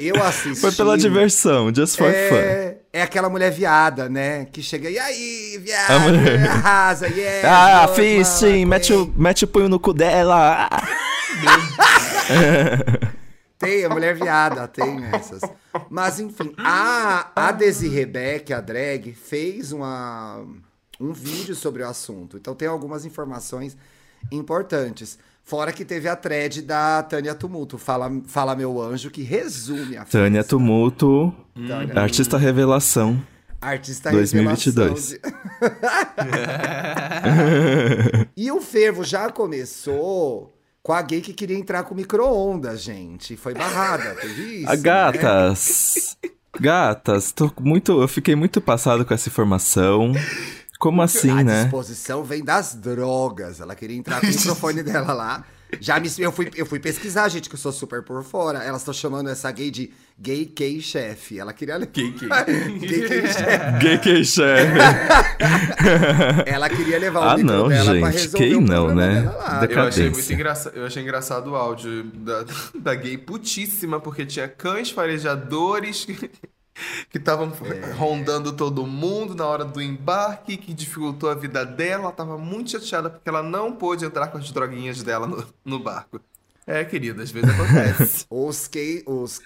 Eu 0.00 0.22
assisti... 0.22 0.60
Foi 0.60 0.72
pela 0.72 0.96
diversão, 0.98 1.72
just 1.74 1.96
for 1.96 2.10
fun. 2.12 2.81
É, 2.92 3.00
é 3.00 3.02
aquela 3.02 3.28
mulher 3.28 3.50
viada, 3.50 4.08
né? 4.08 4.44
Que 4.46 4.62
chega, 4.62 4.88
e 4.90 4.98
aí, 4.98 5.58
viado, 5.58 5.90
A 5.90 5.98
mulher- 6.00 6.48
arrasa, 6.50 7.08
yeah. 7.08 7.48
Ah, 7.82 7.86
boa, 7.86 7.96
fiz 7.96 8.28
mano, 8.28 8.38
sim, 8.38 8.64
mete 8.64 8.92
o, 8.92 9.12
mete 9.16 9.44
o 9.44 9.48
punho 9.48 9.68
no 9.68 9.80
cu 9.80 9.92
dela. 9.92 10.68
Tem, 13.58 13.84
a 13.84 13.88
mulher 13.88 14.14
viada, 14.16 14.66
tem 14.66 15.04
essas. 15.14 15.40
Mas, 15.88 16.18
enfim, 16.18 16.52
a, 16.58 17.30
a 17.34 17.52
Desi 17.52 17.88
Rebeck, 17.88 18.52
a 18.52 18.60
drag, 18.60 19.12
fez 19.14 19.70
uma, 19.70 20.44
um 20.98 21.12
vídeo 21.12 21.54
sobre 21.54 21.84
o 21.84 21.88
assunto. 21.88 22.36
Então 22.36 22.56
tem 22.56 22.66
algumas 22.66 23.04
informações 23.04 23.76
importantes. 24.32 25.16
Fora 25.44 25.72
que 25.72 25.84
teve 25.84 26.08
a 26.08 26.16
thread 26.16 26.62
da 26.62 27.02
Tânia 27.02 27.34
Tumulto, 27.34 27.76
Fala, 27.76 28.10
Fala 28.26 28.54
Meu 28.54 28.80
Anjo, 28.80 29.10
que 29.10 29.22
resume 29.22 29.96
a 29.96 30.04
Tânia 30.04 30.40
festa. 30.42 30.56
Tumulto, 30.56 31.34
Tânia 31.54 31.98
artista 31.98 32.38
revelação. 32.38 33.20
Artista 33.60 34.10
2022. 34.10 35.12
revelação 35.12 35.20
de- 35.20 35.32
e 38.36 38.50
o 38.50 38.60
fervo 38.60 39.04
já 39.04 39.30
começou 39.30 40.52
com 40.82 40.92
a 40.92 41.02
gay 41.02 41.20
que 41.20 41.32
queria 41.32 41.56
entrar 41.58 41.84
com 41.84 41.94
micro-ondas, 41.94 42.82
gente. 42.82 43.36
Foi 43.36 43.54
barrada, 43.54 44.14
teve 44.20 44.62
isso. 44.62 44.68
Né? 44.70 44.76
gatas. 44.76 46.16
Gatas, 46.60 47.32
tô 47.32 47.50
muito, 47.60 48.00
eu 48.02 48.08
fiquei 48.08 48.34
muito 48.34 48.60
passado 48.60 49.04
com 49.04 49.14
essa 49.14 49.28
informação. 49.28 50.12
Como 50.82 51.00
assim, 51.00 51.30
a 51.30 51.44
né? 51.44 51.62
disposição 51.62 52.24
vem 52.24 52.42
das 52.42 52.74
drogas. 52.74 53.60
Ela 53.60 53.72
queria 53.76 53.96
entrar 53.96 54.20
com 54.20 54.26
o 54.26 54.30
microfone 54.34 54.82
dela 54.82 55.12
lá. 55.12 55.44
Já 55.80 56.00
me, 56.00 56.10
eu, 56.18 56.32
fui, 56.32 56.50
eu 56.56 56.66
fui 56.66 56.80
pesquisar, 56.80 57.28
gente, 57.28 57.48
que 57.48 57.54
eu 57.54 57.58
sou 57.58 57.70
super 57.70 58.02
por 58.02 58.24
fora. 58.24 58.64
Elas 58.64 58.80
estão 58.80 58.92
chamando 58.92 59.30
essa 59.30 59.48
gay 59.52 59.70
de 59.70 59.92
gay 60.18 60.44
K 60.44 60.80
chefe. 60.80 61.38
Ela 61.38 61.52
queria. 61.52 61.78
Gay 61.78 62.12
K. 62.12 62.26
gay 62.80 63.08
K 63.08 63.28
chefe. 63.28 63.78
Gay 63.78 63.98
que 63.98 64.24
chefe. 64.24 64.78
Ela 66.46 66.68
queria 66.68 66.98
levar 66.98 67.20
o 67.20 67.22
Ah, 67.30 67.38
não, 67.38 67.68
dela 67.68 68.00
pra 68.00 68.10
gente, 68.10 68.22
resolver 68.22 68.48
quem 68.48 68.60
não, 68.60 68.92
né? 68.92 69.32
Eu 69.70 69.82
achei, 69.82 70.10
muito 70.10 70.32
engraçado, 70.32 70.76
eu 70.76 70.84
achei 70.84 71.02
engraçado 71.04 71.50
o 71.52 71.54
áudio 71.54 72.02
da, 72.12 72.44
da 72.74 72.94
gay 72.96 73.16
putíssima, 73.16 74.00
porque 74.00 74.26
tinha 74.26 74.48
cães 74.48 74.90
farejadores 74.90 76.08
que 76.74 77.10
que 77.10 77.18
estavam 77.18 77.52
É. 77.70 77.92
rondando 77.92 78.52
todo 78.52 78.86
mundo 78.86 79.34
na 79.34 79.46
hora 79.46 79.64
do 79.64 79.80
embarque, 79.80 80.56
que 80.56 80.72
dificultou 80.72 81.30
a 81.30 81.34
vida 81.34 81.64
dela. 81.64 82.04
Ela 82.04 82.12
tava 82.12 82.38
muito 82.38 82.70
chateada 82.70 83.10
porque 83.10 83.28
ela 83.28 83.42
não 83.42 83.72
pôde 83.72 84.04
entrar 84.04 84.28
com 84.28 84.38
as 84.38 84.50
droguinhas 84.50 85.02
dela 85.02 85.26
no, 85.26 85.44
no 85.64 85.78
barco. 85.78 86.20
É, 86.66 86.84
querida, 86.84 87.22
às 87.22 87.30
vezes 87.30 87.50
acontece. 87.50 88.24
Os 88.30 88.68
K, 88.68 89.02
os 89.06 89.40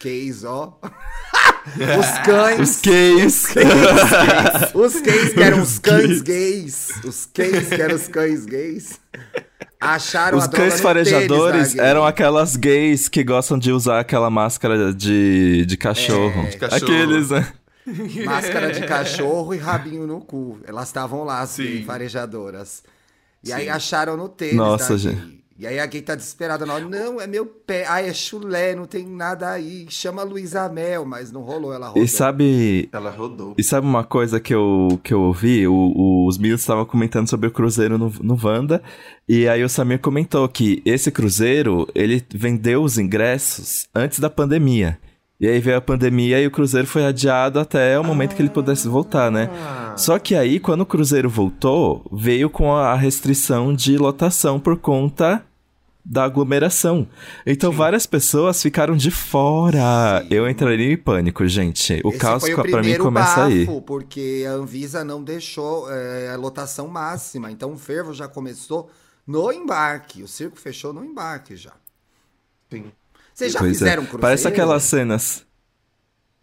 ó. 0.45 0.78
os 1.99 2.18
cães. 2.25 2.61
Os 2.61 2.80
gays. 2.83 3.45
Os 4.75 5.00
cães 5.00 5.33
que 5.33 5.42
eram 5.42 5.62
os 5.62 5.78
cães 5.78 6.21
gays. 6.23 6.90
Os 7.04 7.26
cães 7.26 7.68
que 7.68 7.83
eram 7.83 7.97
os 7.97 8.06
cães 8.09 8.45
gays. 8.45 9.00
Acharam 9.80 10.38
Os 10.38 10.47
cães 10.47 10.80
farejadores 10.80 11.73
tênis 11.73 11.78
eram 11.78 12.04
aquelas 12.04 12.56
gays 12.56 13.09
que 13.09 13.23
gostam 13.23 13.59
de 13.59 13.71
usar 13.71 14.00
aquela 14.00 14.30
máscara 14.30 14.92
de, 14.92 15.66
de 15.66 15.76
cachorro. 15.76 16.42
É, 16.47 16.50
de 16.50 16.56
cachorro. 16.56 16.83
Aqueles, 16.83 17.30
né? 17.30 17.52
Máscara 18.25 18.73
de 18.73 18.87
cachorro 18.87 19.54
e 19.54 19.59
rabinho 19.59 20.06
no 20.06 20.21
cu. 20.21 20.59
Elas 20.66 20.88
estavam 20.88 21.25
lá, 21.25 21.40
as 21.40 21.50
Sim. 21.50 21.85
farejadoras. 21.85 22.83
E 23.45 23.52
aí 23.52 23.64
Sim. 23.64 23.71
acharam 23.71 24.16
no 24.16 24.28
tênis 24.28 24.56
Nossa, 24.56 24.99
gente. 24.99 25.45
E 25.58 25.66
aí 25.66 25.78
a 25.80 25.86
gay 25.86 26.02
tá 26.02 26.14
desesperada. 26.14 26.66
Não, 26.66 26.78
não, 26.80 27.18
é 27.20 27.26
meu 27.26 27.46
pé. 27.46 27.86
Ai, 27.86 28.08
é 28.08 28.12
chulé, 28.12 28.75
não 28.75 28.84
tem 28.84 29.06
nada 29.06 29.50
aí. 29.52 29.86
Chama 29.88 30.20
a 30.20 30.25
Luísa 30.25 30.68
Mel, 30.68 31.06
mas 31.06 31.32
não 31.32 31.40
rolou, 31.40 31.72
ela 31.72 31.86
rodou. 31.88 32.02
E 32.02 32.06
sabe, 32.08 32.88
Ela 32.92 33.10
rodou. 33.10 33.54
E 33.56 33.64
sabe 33.64 33.86
uma 33.86 34.04
coisa 34.04 34.38
que 34.38 34.54
eu, 34.54 35.00
que 35.02 35.14
eu 35.14 35.20
ouvi? 35.22 35.66
O- 35.66 35.72
o- 35.72 36.28
os 36.28 36.36
meninos 36.36 36.60
estavam 36.60 36.84
comentando 36.84 37.28
sobre 37.28 37.46
o 37.48 37.50
cruzeiro 37.50 37.96
no, 37.96 38.12
no 38.20 38.38
Wanda. 38.42 38.82
E 39.26 39.48
aí 39.48 39.64
o 39.64 39.68
Samir 39.68 39.98
comentou 40.00 40.46
que 40.48 40.82
esse 40.84 41.10
cruzeiro, 41.10 41.88
ele 41.94 42.22
vendeu 42.34 42.82
os 42.82 42.98
ingressos 42.98 43.86
antes 43.94 44.18
da 44.18 44.28
pandemia. 44.28 44.98
E 45.38 45.46
aí 45.46 45.60
veio 45.60 45.76
a 45.76 45.80
pandemia 45.80 46.40
e 46.40 46.46
o 46.46 46.50
cruzeiro 46.50 46.86
foi 46.86 47.04
adiado 47.04 47.60
até 47.60 47.98
o 47.98 48.04
momento 48.04 48.34
que 48.34 48.40
ele 48.40 48.48
pudesse 48.48 48.88
voltar, 48.88 49.30
né? 49.30 49.50
Ah. 49.52 49.94
Só 49.96 50.18
que 50.18 50.34
aí, 50.34 50.58
quando 50.58 50.80
o 50.80 50.86
cruzeiro 50.86 51.28
voltou, 51.28 52.06
veio 52.10 52.48
com 52.48 52.74
a 52.74 52.94
restrição 52.94 53.74
de 53.74 53.98
lotação 53.98 54.58
por 54.58 54.78
conta 54.78 55.44
da 56.06 56.24
aglomeração. 56.24 57.06
Então 57.44 57.72
várias 57.72 58.06
pessoas 58.06 58.62
ficaram 58.62 58.96
de 58.96 59.10
fora. 59.10 60.22
Sim. 60.22 60.28
Eu 60.30 60.48
entraria 60.48 60.92
em 60.92 60.96
pânico, 60.96 61.46
gente. 61.48 62.00
O 62.04 62.10
Esse 62.10 62.18
caos 62.18 62.44
pra 62.48 62.82
mim 62.82 62.96
começa 62.96 63.44
aí. 63.44 63.66
bafo, 63.66 63.82
porque 63.82 64.44
a 64.48 64.52
Anvisa 64.52 65.04
não 65.04 65.22
deixou 65.22 65.90
é, 65.90 66.30
a 66.30 66.36
lotação 66.36 66.86
máxima. 66.86 67.50
Então 67.50 67.72
o 67.72 67.76
fervo 67.76 68.14
já 68.14 68.28
começou 68.28 68.88
no 69.26 69.52
embarque. 69.52 70.22
O 70.22 70.28
circo 70.28 70.56
fechou 70.56 70.92
no 70.92 71.04
embarque 71.04 71.56
já. 71.56 71.72
Sim. 72.70 72.84
Vocês 73.36 73.52
já 73.52 73.58
Pois 73.58 73.70
é. 73.70 73.74
fizeram 73.74 74.02
cruzeiro? 74.04 74.20
Parece 74.22 74.48
aquelas 74.48 74.82
cenas. 74.82 75.44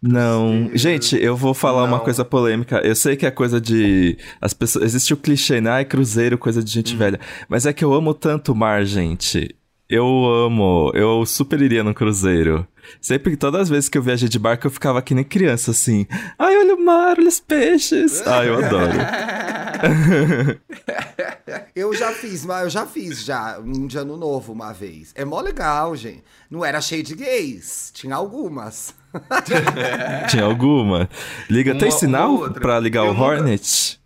Não, 0.00 0.50
Cruzeiro. 0.68 0.78
gente, 0.78 1.16
eu 1.20 1.36
vou 1.36 1.52
falar 1.54 1.82
uma 1.84 1.96
Não. 1.96 2.04
coisa 2.04 2.24
polêmica. 2.24 2.78
Eu 2.84 2.94
sei 2.94 3.16
que 3.16 3.26
é 3.26 3.30
coisa 3.32 3.60
de 3.60 4.16
as 4.40 4.54
pessoas, 4.54 4.84
existe 4.84 5.12
o 5.12 5.16
clichê, 5.16 5.60
né? 5.60 5.70
Ai, 5.70 5.84
cruzeiro, 5.84 6.38
coisa 6.38 6.62
de 6.62 6.70
Hum. 6.70 6.74
gente 6.74 6.94
velha. 6.94 7.18
Mas 7.48 7.66
é 7.66 7.72
que 7.72 7.84
eu 7.84 7.92
amo 7.92 8.14
tanto 8.14 8.52
o 8.52 8.54
mar, 8.54 8.84
gente. 8.84 9.56
Eu 9.88 10.04
amo, 10.06 10.92
eu 10.94 11.26
super 11.26 11.60
iria 11.60 11.82
no 11.82 11.92
cruzeiro. 11.92 12.66
Sempre, 13.00 13.36
todas 13.36 13.62
as 13.62 13.68
vezes 13.68 13.88
que 13.88 13.98
eu 13.98 14.02
viajei 14.02 14.28
de 14.28 14.38
barco, 14.38 14.66
eu 14.66 14.70
ficava 14.70 15.02
que 15.02 15.14
nem 15.14 15.24
criança, 15.24 15.72
assim. 15.72 16.06
Ai, 16.38 16.56
olha 16.58 16.74
o 16.74 16.84
mar, 16.84 17.16
olha 17.18 17.28
os 17.28 17.40
peixes. 17.40 18.24
Ai, 18.26 18.48
eu 18.50 18.64
adoro. 18.64 18.92
Eu 21.74 21.92
já 21.94 22.12
fiz, 22.12 22.44
mas 22.44 22.64
eu 22.64 22.70
já 22.70 22.86
fiz 22.86 23.24
já 23.24 23.58
um 23.58 23.86
de 23.86 23.98
ano 23.98 24.16
novo 24.16 24.52
uma 24.52 24.72
vez. 24.72 25.12
É 25.14 25.24
mó 25.24 25.40
legal, 25.40 25.94
gente. 25.96 26.22
Não 26.50 26.64
era 26.64 26.80
cheio 26.80 27.02
de 27.02 27.14
gays, 27.14 27.90
tinha 27.94 28.14
algumas. 28.14 28.94
Tinha 30.30 30.44
alguma? 30.44 31.08
Liga, 31.48 31.72
tem 31.74 31.88
Uma- 31.88 31.98
sinal 31.98 32.30
uma 32.30 32.40
outra. 32.40 32.60
pra 32.60 32.80
ligar 32.80 33.04
Eu 33.04 33.10
o 33.10 33.14
nunca- 33.14 33.24
Hornet? 33.26 34.00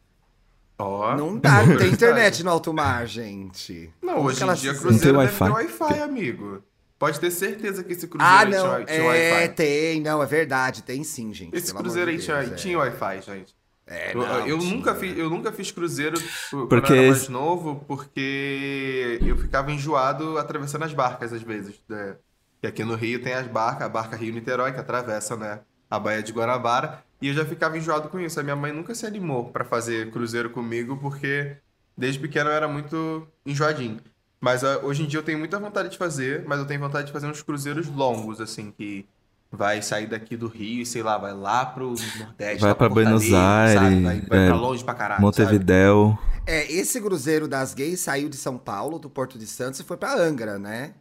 Ó. 0.78 1.16
Não 1.16 1.36
dá, 1.38 1.64
não 1.64 1.76
tem 1.78 1.88
internet 1.92 2.44
no 2.44 2.50
alto 2.50 2.72
mar, 2.74 3.06
gente. 3.06 3.90
Não, 4.02 4.14
Como 4.16 4.28
hoje 4.28 4.44
em 4.44 4.54
dia 4.54 4.74
cruzeiro 4.74 5.16
Não 5.18 5.24
deve 5.24 5.38
tem 5.38 5.46
ter 5.48 5.52
Wi-Fi? 5.52 6.00
Amigo. 6.00 6.62
Pode 6.98 7.18
ter 7.20 7.30
certeza 7.30 7.82
que 7.84 7.92
esse 7.92 8.06
cruzeiro 8.06 8.34
Ah, 8.34 8.40
aí 8.40 8.48
tinha, 8.50 8.62
não, 8.62 8.84
tinha 8.84 8.98
é, 8.98 9.32
Wi-Fi. 9.42 9.54
tem, 9.54 10.00
não, 10.00 10.22
é 10.22 10.26
verdade, 10.26 10.82
tem 10.82 11.02
sim, 11.04 11.32
gente. 11.32 11.56
Esse 11.56 11.72
cruzeiro 11.72 12.10
aí 12.10 12.18
tinha, 12.18 12.38
Deus, 12.40 12.52
é. 12.52 12.54
tinha 12.56 12.78
Wi-Fi, 12.78 13.20
gente. 13.22 13.54
É, 13.90 14.14
Eu, 14.14 14.18
não, 14.20 14.46
eu 14.46 14.56
nunca 14.58 14.94
fiz, 14.94 15.16
eu 15.16 15.30
nunca 15.30 15.50
fiz 15.50 15.70
cruzeiro 15.70 16.18
quando 16.50 16.68
Porque 16.68 16.92
eu 16.92 16.96
era 16.96 17.10
mais 17.10 17.28
novo, 17.28 17.84
porque 17.88 19.18
eu 19.22 19.36
ficava 19.38 19.72
enjoado 19.72 20.36
atravessando 20.36 20.84
as 20.84 20.92
barcas 20.92 21.32
às 21.32 21.42
vezes. 21.42 21.80
né? 21.88 22.16
E 22.62 22.66
aqui 22.66 22.84
no 22.84 22.94
Rio 22.94 23.22
tem 23.22 23.32
as 23.32 23.46
barcas, 23.46 23.82
a 23.86 23.88
barca 23.88 24.16
Rio-Niterói, 24.16 24.72
que 24.72 24.80
atravessa, 24.80 25.36
né, 25.36 25.60
a 25.90 25.98
Baía 25.98 26.22
de 26.22 26.32
Guanabara. 26.32 27.02
E 27.20 27.28
eu 27.28 27.34
já 27.34 27.44
ficava 27.44 27.78
enjoado 27.78 28.08
com 28.08 28.20
isso. 28.20 28.38
A 28.38 28.42
minha 28.42 28.56
mãe 28.56 28.72
nunca 28.72 28.94
se 28.94 29.06
animou 29.06 29.50
pra 29.50 29.64
fazer 29.64 30.10
cruzeiro 30.10 30.50
comigo, 30.50 30.96
porque 30.98 31.56
desde 31.96 32.20
pequeno 32.20 32.50
eu 32.50 32.54
era 32.54 32.68
muito 32.68 33.26
enjoadinho. 33.46 34.00
Mas 34.40 34.62
hoje 34.62 35.02
em 35.02 35.06
dia 35.06 35.18
eu 35.18 35.24
tenho 35.24 35.38
muita 35.38 35.58
vontade 35.58 35.88
de 35.88 35.98
fazer, 35.98 36.44
mas 36.46 36.58
eu 36.60 36.66
tenho 36.66 36.80
vontade 36.80 37.06
de 37.08 37.12
fazer 37.12 37.26
uns 37.26 37.42
cruzeiros 37.42 37.88
longos, 37.88 38.40
assim, 38.40 38.70
que 38.70 39.06
vai 39.50 39.80
sair 39.82 40.06
daqui 40.06 40.36
do 40.36 40.46
Rio 40.48 40.82
e, 40.82 40.86
sei 40.86 41.02
lá, 41.02 41.16
vai 41.18 41.32
lá 41.34 41.64
pro 41.66 41.94
Nordeste. 42.18 42.60
Vai 42.60 42.74
pra 42.74 42.88
Buenos 42.88 43.24
Fortaleza, 43.28 43.74
sabe? 43.74 43.86
Aires, 43.86 44.02
Vai, 44.04 44.20
vai 44.20 44.46
é, 44.46 44.48
pra 44.48 44.56
longe 44.56 44.84
pra 44.84 44.94
caralho. 44.94 45.20
sabe? 45.20 45.26
Montevidéu. 45.26 46.18
É, 46.46 46.70
esse 46.72 47.00
cruzeiro 47.00 47.46
das 47.48 47.74
gays 47.74 48.00
saiu 48.00 48.28
de 48.28 48.36
São 48.36 48.56
Paulo, 48.56 48.98
do 48.98 49.10
Porto 49.10 49.38
de 49.38 49.46
Santos, 49.46 49.80
e 49.80 49.84
foi 49.84 49.96
pra 49.96 50.14
Angra, 50.14 50.58
né? 50.58 50.92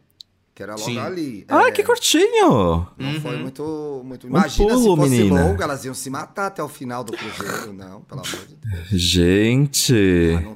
Que 0.58 0.62
era 0.64 0.72
logo 0.72 0.86
Sim. 0.86 0.98
ali. 0.98 1.44
Ai, 1.46 1.68
É, 1.68 1.70
que 1.70 1.84
curtinho! 1.84 2.84
Não 2.98 3.20
foi 3.22 3.36
Uhum. 3.36 3.42
muito, 3.42 4.02
muito. 4.04 4.26
Imagina 4.26 4.68
pulo, 4.70 4.80
se 4.80 4.96
fosse 4.96 5.10
menina. 5.22 5.40
longo, 5.44 5.62
elas 5.62 5.84
iam 5.84 5.94
se 5.94 6.10
matar 6.10 6.46
até 6.48 6.60
o 6.60 6.66
final 6.66 7.04
do 7.04 7.12
cruzeiro. 7.12 7.72
Não, 7.72 8.00
pelo 8.00 8.22
amor 8.22 8.44
de 8.44 8.56
Deus. 8.56 8.88
Gente. 8.90 9.94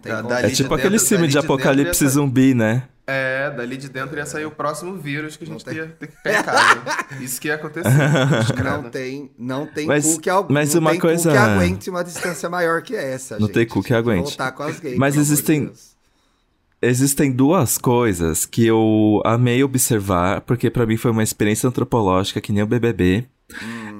Ah, 0.04 0.40
É 0.40 0.48
de 0.48 0.56
tipo 0.56 0.68
dentro- 0.70 0.74
aquele 0.74 0.98
filme 0.98 1.28
de 1.28 1.34
de 1.34 1.38
dentro 1.38 1.52
apocalipse 1.54 2.04
sa- 2.04 2.10
zumbi, 2.10 2.52
né? 2.52 2.82
É, 3.06 3.48
dali 3.50 3.76
de 3.76 3.88
dentro 3.88 4.16
ia 4.16 4.26
sair 4.26 4.44
o 4.44 4.50
próximo 4.50 4.96
vírus 4.96 5.36
que 5.36 5.44
a 5.44 5.46
gente 5.46 5.64
tem. 5.64 5.74
ia 5.76 5.86
ter 5.86 6.08
que 6.08 6.16
casa. 6.20 6.82
Isso 7.22 7.40
que 7.40 7.46
ia 7.46 7.54
acontecer. 7.54 7.88
Não 8.64 8.90
tem, 8.90 9.30
não 9.38 9.66
tem 9.66 9.86
Mas- 9.86 10.04
cu 10.16 10.20
que, 10.20 10.30
mas 10.48 10.74
não 10.74 10.80
uma 10.80 10.90
tem 10.90 11.00
cu 11.00 11.06
coisa- 11.06 11.30
que 11.30 11.36
aguente 11.36 11.90
uma 11.90 12.02
distância 12.02 12.48
maior 12.50 12.82
que 12.82 12.96
essa. 12.96 13.38
Não 13.38 13.46
gente. 13.46 13.54
tem 13.54 13.66
cu 13.68 13.82
que 13.84 13.94
aguente. 13.94 14.24
Voltar 14.24 14.50
com 14.50 14.64
as 14.64 14.80
gays, 14.80 14.98
Mas 14.98 15.14
de 15.14 15.20
existem- 15.20 15.66
Deus. 15.66 15.91
Existem 16.82 17.30
duas 17.30 17.78
coisas 17.78 18.44
que 18.44 18.66
eu 18.66 19.22
amei 19.24 19.62
observar, 19.62 20.40
porque 20.40 20.68
pra 20.68 20.84
mim 20.84 20.96
foi 20.96 21.12
uma 21.12 21.22
experiência 21.22 21.68
antropológica 21.68 22.40
que 22.40 22.52
nem 22.52 22.64
o 22.64 22.66
BBB. 22.66 23.24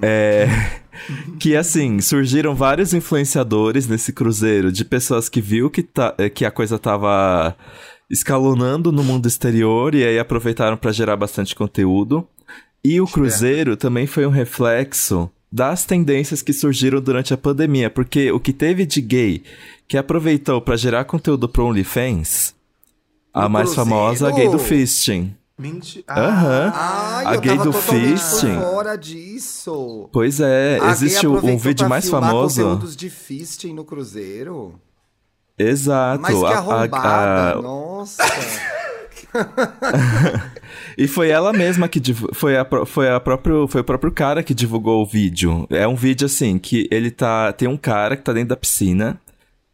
É, 0.02 0.48
que 1.38 1.54
assim, 1.54 2.00
surgiram 2.00 2.56
vários 2.56 2.92
influenciadores 2.92 3.86
nesse 3.86 4.12
cruzeiro 4.12 4.72
de 4.72 4.84
pessoas 4.84 5.28
que 5.28 5.40
viu 5.40 5.70
que, 5.70 5.82
tá, 5.82 6.12
eh, 6.18 6.28
que 6.28 6.44
a 6.44 6.50
coisa 6.50 6.76
tava 6.76 7.56
escalonando 8.10 8.90
no 8.90 9.04
mundo 9.04 9.28
exterior 9.28 9.94
e 9.94 10.04
aí 10.04 10.18
aproveitaram 10.18 10.76
pra 10.76 10.90
gerar 10.90 11.16
bastante 11.16 11.54
conteúdo. 11.54 12.26
E 12.84 13.00
o 13.00 13.06
cruzeiro 13.06 13.76
também 13.76 14.08
foi 14.08 14.26
um 14.26 14.30
reflexo 14.30 15.30
das 15.52 15.84
tendências 15.84 16.42
que 16.42 16.52
surgiram 16.52 17.00
durante 17.00 17.32
a 17.32 17.36
pandemia, 17.36 17.88
porque 17.88 18.32
o 18.32 18.40
que 18.40 18.52
teve 18.52 18.84
de 18.84 19.00
gay 19.00 19.42
que 19.86 19.96
aproveitou 19.96 20.60
pra 20.60 20.76
gerar 20.76 21.04
conteúdo 21.04 21.48
pro 21.48 21.66
OnlyFans, 21.66 22.54
a 23.32 23.48
mais 23.48 23.74
famosa, 23.74 24.28
a 24.28 24.32
gay 24.32 24.48
do 24.48 24.58
fisting. 24.58 25.34
Mentira. 25.58 26.04
Aham. 26.08 26.72
A 27.24 27.36
gay 27.36 27.56
do 27.58 27.72
fisting. 27.72 28.58
fora 28.58 28.96
disso. 28.96 30.08
Pois 30.12 30.40
é, 30.40 30.78
A 30.80 30.90
existe 30.90 31.26
um 31.26 31.56
vídeo 31.56 31.88
mais 31.88 32.08
famoso. 32.08 32.62
conteúdos 32.62 32.96
de 32.96 33.08
fisting 33.10 33.72
no 33.72 33.84
cruzeiro. 33.84 34.74
Exato. 35.58 36.22
Mas 36.22 36.36
que 36.36 36.44
a- 36.44 36.48
a- 36.48 36.56
arrombada, 36.58 37.58
a- 37.58 37.62
nossa. 37.62 38.22
E 40.98 41.08
foi 41.08 41.30
ela 41.30 41.52
mesma 41.52 41.88
que 41.88 42.00
foi 42.34 42.56
a, 42.56 42.66
foi 42.86 43.08
a 43.08 43.18
próprio 43.18 43.66
foi 43.66 43.80
o 43.80 43.84
próprio 43.84 44.12
cara 44.12 44.42
que 44.42 44.52
divulgou 44.54 45.02
o 45.02 45.06
vídeo. 45.06 45.66
É 45.70 45.86
um 45.88 45.94
vídeo 45.94 46.26
assim 46.26 46.58
que 46.58 46.86
ele 46.90 47.10
tá 47.10 47.50
tem 47.52 47.66
um 47.68 47.76
cara 47.78 48.16
que 48.16 48.22
tá 48.22 48.32
dentro 48.32 48.50
da 48.50 48.56
piscina 48.56 49.18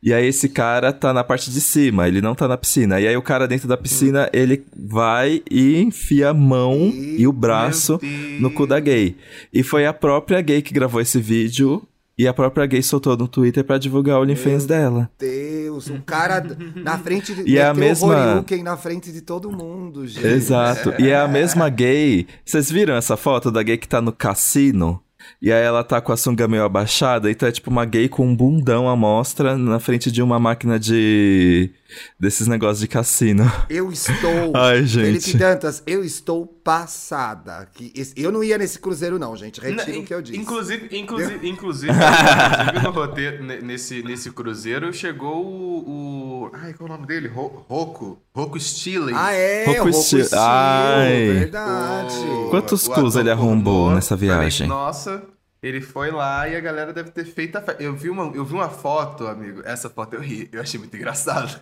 e 0.02 0.12
aí 0.14 0.26
esse 0.26 0.48
cara 0.48 0.92
tá 0.92 1.12
na 1.12 1.24
parte 1.24 1.50
de 1.50 1.60
cima, 1.60 2.06
ele 2.06 2.20
não 2.20 2.34
tá 2.34 2.46
na 2.46 2.56
piscina. 2.56 3.00
E 3.00 3.06
aí 3.08 3.16
o 3.16 3.22
cara 3.22 3.48
dentro 3.48 3.66
da 3.66 3.76
piscina, 3.76 4.28
ele 4.32 4.64
vai 4.76 5.42
e 5.50 5.80
enfia 5.80 6.30
a 6.30 6.34
mão 6.34 6.74
Ih, 6.92 7.16
e 7.20 7.26
o 7.26 7.32
braço 7.32 7.98
no 8.40 8.50
cu 8.50 8.66
da 8.66 8.78
gay. 8.78 9.16
E 9.52 9.62
foi 9.62 9.86
a 9.86 9.92
própria 9.92 10.40
gay 10.40 10.62
que 10.62 10.72
gravou 10.72 11.00
esse 11.00 11.20
vídeo 11.20 11.82
e 12.16 12.26
a 12.26 12.34
própria 12.34 12.66
gay 12.66 12.82
soltou 12.82 13.16
no 13.16 13.28
Twitter 13.28 13.62
pra 13.64 13.78
divulgar 13.78 14.18
o 14.18 14.22
OnlyFans 14.22 14.66
dela. 14.66 15.08
Deus, 15.18 15.88
o 15.88 16.00
cara 16.02 16.44
na 16.74 16.98
frente 16.98 17.32
de. 17.34 17.48
E 17.48 17.56
é 17.58 17.66
a 17.66 17.72
o 17.72 17.76
mesma- 17.76 18.32
Horyuken 18.32 18.62
na 18.64 18.76
frente 18.76 19.12
de 19.12 19.20
todo 19.20 19.52
mundo, 19.52 20.04
gente. 20.06 20.26
Exato. 20.26 20.94
E 20.98 21.08
é 21.08 21.16
a 21.16 21.28
mesma 21.28 21.68
gay. 21.68 22.26
Vocês 22.44 22.70
viram 22.70 22.94
essa 22.96 23.16
foto 23.16 23.50
da 23.52 23.62
gay 23.62 23.76
que 23.76 23.86
tá 23.86 24.00
no 24.00 24.10
cassino? 24.12 25.00
E 25.40 25.52
aí 25.52 25.62
ela 25.62 25.84
tá 25.84 26.00
com 26.00 26.12
a 26.12 26.16
sunga 26.16 26.48
meio 26.48 26.64
abaixada, 26.64 27.30
então 27.30 27.48
é 27.48 27.52
tipo 27.52 27.70
uma 27.70 27.84
gay 27.84 28.08
com 28.08 28.26
um 28.26 28.34
bundão 28.34 28.88
à 28.88 28.96
mostra 28.96 29.56
na 29.56 29.78
frente 29.78 30.10
de 30.10 30.22
uma 30.22 30.38
máquina 30.38 30.78
de. 30.78 31.70
Desses 32.18 32.46
negócios 32.46 32.80
de 32.80 32.88
cassino. 32.88 33.50
Eu 33.68 33.90
estou. 33.90 34.52
Ai, 34.56 34.84
gente. 34.84 35.20
Felipe 35.20 35.38
Dantas, 35.38 35.82
eu 35.86 36.04
estou 36.04 36.46
passada. 36.46 37.68
Que 37.74 37.92
esse- 37.94 38.12
eu 38.16 38.30
não 38.30 38.42
ia 38.44 38.58
nesse 38.58 38.78
cruzeiro, 38.78 39.18
não, 39.18 39.36
gente. 39.36 39.60
Retiro 39.60 39.92
Não, 39.96 40.00
o 40.02 40.04
que 40.04 40.14
eu 40.14 40.22
disse. 40.22 40.38
Inclusive, 40.38 40.96
inclusive, 40.98 41.48
inclusive, 41.48 41.92
inclusive 41.92 42.82
no 42.82 42.90
roteiro, 42.90 43.42
ne- 43.44 43.60
nesse, 43.60 44.02
nesse 44.02 44.30
cruzeiro, 44.30 44.92
chegou 44.92 45.44
o, 45.44 46.44
o- 46.44 46.50
Ai, 46.54 46.72
qual 46.74 46.88
é 46.88 46.92
o 46.92 46.94
nome 46.96 47.06
dele? 47.06 47.28
Ro- 47.28 47.64
Rocco. 47.68 48.18
Rocco 48.34 48.58
Steele. 48.60 49.12
Ah, 49.14 49.32
é, 49.32 49.64
Rocco 49.66 49.78
Rocco 49.84 49.92
Steele. 50.02 50.28
Ai. 50.34 51.26
verdade. 51.32 52.14
O- 52.18 52.50
Quantos 52.50 52.86
o 52.86 52.92
cus 52.92 53.16
ele 53.16 53.30
arrombou 53.30 53.90
nessa 53.94 54.16
Falei, 54.16 54.28
viagem? 54.30 54.66
Nossa, 54.68 55.22
ele 55.62 55.80
foi 55.80 56.10
lá 56.10 56.48
e 56.48 56.54
a 56.56 56.60
galera 56.60 56.92
deve 56.92 57.10
ter 57.10 57.24
feito 57.24 57.56
a 57.56 57.62
festa. 57.62 57.82
Eu 57.82 57.94
vi 57.94 58.08
uma, 58.10 58.32
eu 58.34 58.44
vi 58.44 58.54
uma 58.54 58.68
foto, 58.68 59.26
amigo. 59.26 59.62
Essa 59.64 59.88
foto 59.90 60.14
eu 60.14 60.20
ri, 60.20 60.48
eu 60.52 60.60
achei 60.60 60.78
muito 60.78 60.96
engraçado. 60.96 61.58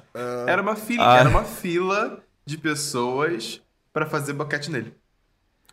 Era 0.47 0.61
uma 0.63 0.77
fila, 0.77 1.15
Ah. 1.15 1.19
era 1.19 1.29
uma 1.29 1.45
fila 1.45 2.21
de 2.45 2.59
pessoas 2.59 3.61
pra 3.93 4.07
fazer 4.07 4.33
boquete 4.35 4.71
nele. 4.71 4.93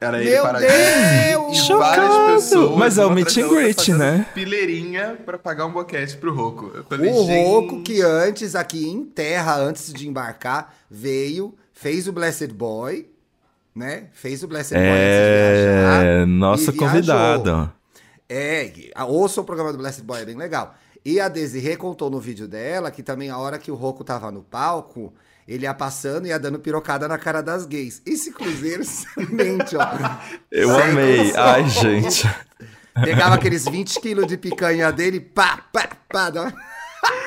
Era 0.02 0.20
ele 0.22 0.32
Meu 0.32 0.44
paradinho 0.44 0.70
Deus! 0.72 1.58
e 1.70 1.74
várias 1.74 2.08
Chocado! 2.08 2.34
pessoas. 2.34 2.78
Mas 2.78 2.98
é 2.98 3.06
o 3.06 3.12
meet 3.12 3.38
and 3.38 3.48
greet, 3.48 3.88
né? 3.94 4.26
Pileirinha 4.34 5.18
pra 5.26 5.38
pagar 5.38 5.66
um 5.66 5.72
boquete 5.72 6.18
pro 6.18 6.34
Roco. 6.34 6.72
O. 6.90 7.22
Roco, 7.24 7.82
que 7.84 8.02
antes, 8.02 8.54
aqui 8.56 8.86
em 8.90 9.06
terra, 9.06 9.56
antes 9.58 9.94
de 9.94 10.08
embarcar, 10.08 10.74
veio, 10.90 11.56
fez 11.72 12.08
o 12.08 12.12
Blessed 12.12 12.54
Boy, 12.54 13.08
né? 13.74 14.06
Fez 14.14 14.44
o 14.44 14.48
Blessed 14.48 14.74
Boy 14.78 14.84
antes 14.90 14.98
de 14.98 15.72
viajar. 15.72 16.04
É. 16.06 16.26
Nosso 16.26 16.64
e 16.64 16.74
viajou. 16.74 16.88
convidado. 16.90 17.74
É, 18.34 18.72
ouça 19.04 19.42
o 19.42 19.44
programa 19.44 19.72
do 19.72 19.78
Blessed 19.78 20.04
Boy, 20.04 20.22
é 20.22 20.26
bem 20.26 20.36
legal. 20.36 20.76
E 21.06 21.20
a 21.20 21.28
Desirê 21.28 21.76
contou 21.76 22.10
no 22.10 22.20
vídeo 22.20 22.48
dela 22.48 22.90
que 22.90 23.04
também 23.04 23.30
a 23.30 23.38
hora 23.38 23.60
que 23.60 23.70
o 23.70 23.76
Roco 23.76 24.04
tava 24.04 24.32
no 24.32 24.42
palco, 24.42 25.14
Ele 25.48 25.66
ia 25.66 25.74
passando 25.74 26.26
e 26.26 26.30
ia 26.30 26.40
dando 26.40 26.58
pirocada 26.60 27.08
na 27.08 27.18
cara 27.18 27.42
das 27.42 27.66
gays. 27.66 28.02
Esse 28.06 28.32
cruzeiro, 28.32 28.84
sinceramente, 28.86 29.76
ó. 29.78 29.84
Eu 30.50 30.70
sem 30.74 30.82
amei. 30.92 31.18
condição. 31.18 31.44
Ai, 31.44 31.70
gente. 31.70 32.30
Pegava 33.04 33.36
aqueles 33.36 33.66
20 33.66 34.00
quilos 34.00 34.28
de 34.28 34.38
picanha 34.38 34.92
dele, 34.92 35.20
pá, 35.20 35.64
pá, 35.74 35.90
pá. 36.10 36.30
dá- 36.30 36.54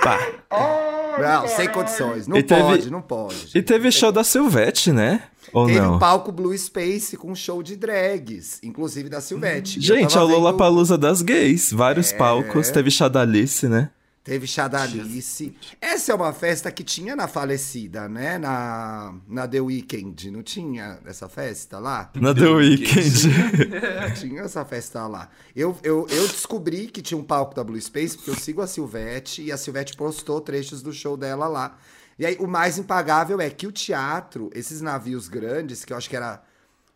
Pá. 0.03 0.19
Não, 1.19 1.49
sem 1.49 1.69
condições. 1.69 2.27
Não 2.27 2.37
E 2.37 2.43
teve- 2.43 2.61
pode, 2.63 2.91
não 2.91 3.01
pode. 3.03 3.51
E 3.55 3.63
teve 3.63 3.91
show 3.93 4.11
da 4.13 4.23
Silvete, 4.25 4.93
né? 4.93 5.23
Ou 5.53 5.67
Teve 5.67 5.81
não? 5.81 5.95
um 5.95 5.99
palco 5.99 6.33
Blue 6.33 6.57
Space 6.59 7.17
com 7.17 7.31
um 7.31 7.35
show 7.35 7.63
de 7.63 7.77
drags, 7.77 8.59
inclusive 8.65 9.09
da 9.09 9.21
Silvete. 9.21 9.77
Eu 9.79 9.83
Gente, 9.97 10.11
é 10.11 10.15
tava 10.15 10.25
o 10.25 10.29
vendo- 10.29 10.39
Lollapalooza 10.41 10.99
das 10.99 11.23
gays. 11.23 11.73
Vários 11.73 12.13
É. 12.13 12.17
palcos. 12.17 12.69
Teve 12.71 12.91
Chadalice, 12.91 13.69
né? 13.69 13.91
Teve 14.27 14.45
Chadalice. 14.45 15.57
Essa 15.81 16.11
é 16.11 16.15
uma 16.17 16.33
festa 16.33 16.73
que 16.73 16.83
tinha 16.83 17.15
na 17.15 17.29
falecida, 17.29 18.09
né? 18.09 18.39
Na, 18.39 19.15
na 19.29 19.47
The 19.47 19.61
Weeknd, 19.61 20.33
não 20.33 20.43
tinha 20.43 20.99
essa 21.07 21.29
festa 21.29 21.79
lá? 21.79 22.11
Na 22.17 22.35
The 22.35 22.49
Weeknd. 22.49 23.31
tinha 24.19 24.43
essa 24.43 24.65
festa 24.65 25.07
lá. 25.07 25.31
Eu, 25.55 25.79
eu, 25.81 26.09
eu 26.11 26.27
descobri 26.27 26.89
que 26.89 27.01
tinha 27.01 27.17
um 27.17 27.23
palco 27.23 27.55
da 27.55 27.63
Blue 27.63 27.81
Space 27.81 28.17
porque 28.17 28.31
eu 28.31 28.35
sigo 28.35 28.61
a 28.61 28.67
Silvete 28.67 29.43
e 29.43 29.53
a 29.53 29.57
Silvete 29.57 29.97
postou 29.97 30.41
trechos 30.41 30.83
do 30.83 30.93
show 30.93 31.17
dela 31.17 31.47
lá. 31.47 31.79
E 32.19 32.27
aí 32.27 32.37
o 32.41 32.49
mais 32.49 32.79
impagável 32.79 33.41
é 33.41 33.49
que 33.49 33.69
o 33.69 33.71
teatro, 33.71 34.51
esses 34.53 34.81
navios 34.81 35.29
grandes, 35.29 35.85
que 35.85 35.93
eu 35.93 35.97
acho 35.97 36.11
que 36.11 36.17
era 36.17 36.43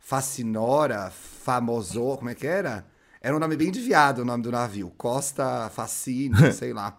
Facinora, 0.01 1.13
Famoso, 1.45 2.17
como 2.17 2.31
é 2.31 2.35
que 2.35 2.49
era? 2.49 2.85
Era 3.23 3.37
um 3.37 3.39
nome 3.39 3.57
bem 3.57 3.71
de 3.71 3.81
viado 3.81 4.23
o 4.23 4.25
nome 4.25 4.43
do 4.43 4.51
navio. 4.51 4.93
Costa 4.97 5.71
Facine, 5.73 6.51
sei 6.53 6.73
lá. 6.73 6.99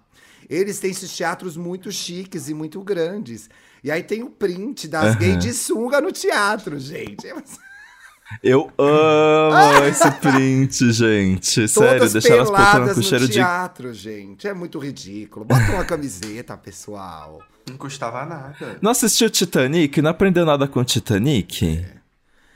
Eles 0.50 0.80
têm 0.80 0.92
esses 0.92 1.16
teatros 1.16 1.56
muito 1.58 1.92
chiques 1.92 2.50
e 2.50 2.54
muito 2.54 2.82
grandes. 2.82 3.50
E 3.84 3.90
aí 3.92 4.04
tem 4.04 4.24
o 4.24 4.30
print 4.30 4.88
das 4.88 5.12
Aham. 5.12 5.16
gays 5.20 5.38
de 5.40 5.54
sunga 5.54 6.00
no 6.02 6.12
teatro, 6.12 6.80
gente. 6.80 7.28
Eu 8.44 8.72
amo 8.78 9.86
esse 9.90 10.10
print, 10.12 10.92
gente. 10.92 11.68
Sério, 11.68 12.00
Todas 12.00 12.14
deixar 12.14 12.36
elas 12.36 12.50
peladas 12.50 12.94
com 12.94 12.98
no 12.98 13.04
cheiro 13.04 13.28
de. 13.28 13.34
teatro, 13.34 13.94
gente. 13.94 14.48
É 14.48 14.54
muito 14.54 14.80
ridículo. 14.80 15.46
Bota 15.46 15.72
uma 15.72 15.84
camiseta, 15.86 16.56
pessoal. 16.56 17.42
Não 17.70 17.78
custava 17.78 18.26
nada. 18.26 18.78
Não 18.82 18.92
assistiu 18.92 19.30
Titanic? 19.30 20.02
Não 20.02 20.12
aprendeu 20.12 20.46
nada 20.46 20.68
com 20.68 20.84
Titanic? 20.84 21.86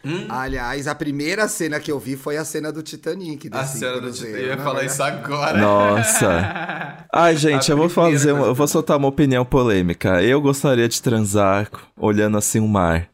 Hum? 0.05 0.27
Aliás, 0.29 0.87
a 0.87 0.93
primeira 0.93 1.47
cena 1.47 1.79
que 1.79 1.91
eu 1.91 1.99
vi 1.99 2.15
foi 2.15 2.37
a 2.37 2.45
cena 2.45 2.71
do 2.71 2.83
Titanic. 2.83 3.47
A 3.51 3.61
desse 3.61 3.79
cena 3.79 3.99
do 3.99 4.11
Titanic. 4.11 4.39
Eu 4.39 4.47
ia 4.49 4.55
né? 4.55 4.63
falar 4.63 4.83
isso 4.83 5.01
agora. 5.01 5.57
Nossa. 5.57 7.05
Ai, 7.11 7.35
gente, 7.35 7.71
A 7.71 7.73
eu 7.73 7.77
vou 7.77 7.89
fazer, 7.89 8.31
uma- 8.33 8.45
eu 8.47 8.53
vou 8.55 8.67
soltar 8.67 8.97
uma 8.97 9.07
opinião 9.07 9.43
polêmica. 9.43 10.21
Eu 10.21 10.39
gostaria 10.41 10.87
de 10.87 11.01
transar 11.01 11.69
olhando 11.97 12.37
assim 12.37 12.59
o 12.59 12.67
mar. 12.67 13.09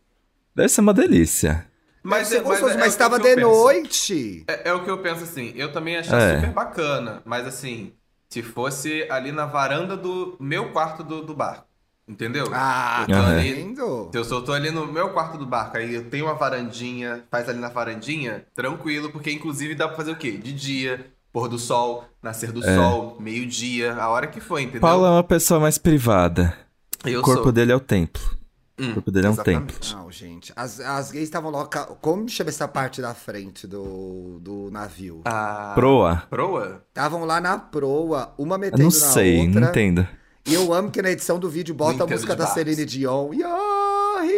Deve 0.55 0.67
ser 0.69 0.81
uma 0.81 0.93
delícia. 0.93 1.65
Mas, 2.03 2.31
é- 2.33 2.39
gostoso, 2.41 2.73
é 2.73 2.77
mas 2.77 2.87
estava 2.93 3.15
eu 3.17 3.19
de 3.21 3.35
penso. 3.35 3.47
noite. 3.47 4.43
É, 4.47 4.69
é 4.69 4.73
o 4.73 4.83
que 4.83 4.89
eu 4.91 4.97
penso 4.97 5.23
assim, 5.23 5.53
eu 5.55 5.71
também 5.71 5.95
achei 5.97 6.13
É. 6.17 6.35
super 6.35 6.51
bacana, 6.51 7.21
mas 7.23 7.45
assim, 7.47 7.93
se 8.27 8.41
fosse 8.41 9.05
ali 9.09 9.31
na 9.31 9.45
varanda 9.45 9.95
do 9.95 10.35
meu 10.39 10.71
quarto 10.71 11.03
do, 11.03 11.21
do 11.21 11.33
barco, 11.35 11.65
entendeu? 12.11 12.45
Ah, 12.53 13.05
Eu 13.07 13.15
tô 13.17 13.23
ali-? 13.23 13.75
Se 14.11 14.17
eu 14.17 14.23
só 14.23 14.41
tô 14.41 14.53
ali 14.53 14.69
no 14.71 14.85
meu 14.91 15.09
quarto 15.09 15.37
do 15.37 15.45
barco, 15.45 15.77
aí 15.77 15.93
eu 15.95 16.03
tenho 16.09 16.25
uma 16.25 16.35
varandinha, 16.35 17.23
faz 17.31 17.47
ali 17.49 17.59
na 17.59 17.69
varandinha, 17.69 18.45
tranquilo, 18.55 19.09
porque 19.11 19.31
inclusive 19.31 19.73
dá 19.75 19.87
pra 19.87 19.97
fazer 19.97 20.11
o 20.11 20.15
quê? 20.15 20.31
De 20.31 20.51
dia, 20.53 21.07
pôr 21.31 21.47
do 21.47 21.57
sol, 21.57 22.05
nascer 22.21 22.51
do 22.51 22.61
sol, 22.63 23.17
meio-dia, 23.19 23.93
a 23.95 24.09
hora 24.09 24.27
que 24.27 24.39
for, 24.39 24.59
entendeu? 24.59 24.81
Paulo 24.81 25.05
é 25.05 25.09
uma 25.09 25.23
pessoa 25.23 25.59
mais 25.59 25.77
privada. 25.77 26.55
eu 27.05 27.19
o 27.21 27.23
corpo 27.23 27.43
sou. 27.43 27.51
dele 27.51 27.71
é 27.71 27.75
o 27.75 27.79
templo. 27.79 28.21
Hum, 28.79 28.91
o 28.91 28.93
corpo 28.95 29.11
dele 29.11 29.27
é 29.27 29.29
um 29.29 29.35
templo. 29.35 29.75
Não, 29.93 30.11
gente. 30.11 30.51
As, 30.55 30.79
as 30.79 31.11
gays 31.11 31.25
estavam 31.25 31.51
loca... 31.51 31.83
Como 32.01 32.27
chama 32.27 32.49
essa 32.49 32.67
parte 32.67 32.99
da 33.01 33.13
frente 33.13 33.67
do, 33.67 34.39
do 34.41 34.69
navio? 34.71 35.21
A 35.25 35.73
Proa? 35.75 36.23
proa? 36.29 36.81
Estavam 36.87 37.23
lá 37.25 37.39
na 37.39 37.59
proa, 37.59 38.33
uma 38.39 38.55
Eu 38.55 38.59
metendo 38.59 38.77
não 38.83 38.85
na 38.85 38.91
sei, 38.91 39.45
outra. 39.45 39.61
não 39.61 39.69
entendo. 39.69 40.07
E 40.45 40.53
eu 40.53 40.73
amo 40.73 40.89
que 40.89 41.01
na 41.01 41.11
edição 41.11 41.37
do 41.39 41.49
vídeo 41.49 41.73
bota 41.75 42.03
a 42.03 42.07
música 42.07 42.35
da. 42.35 42.47
Celine 42.47 42.85
Dion. 42.85 43.29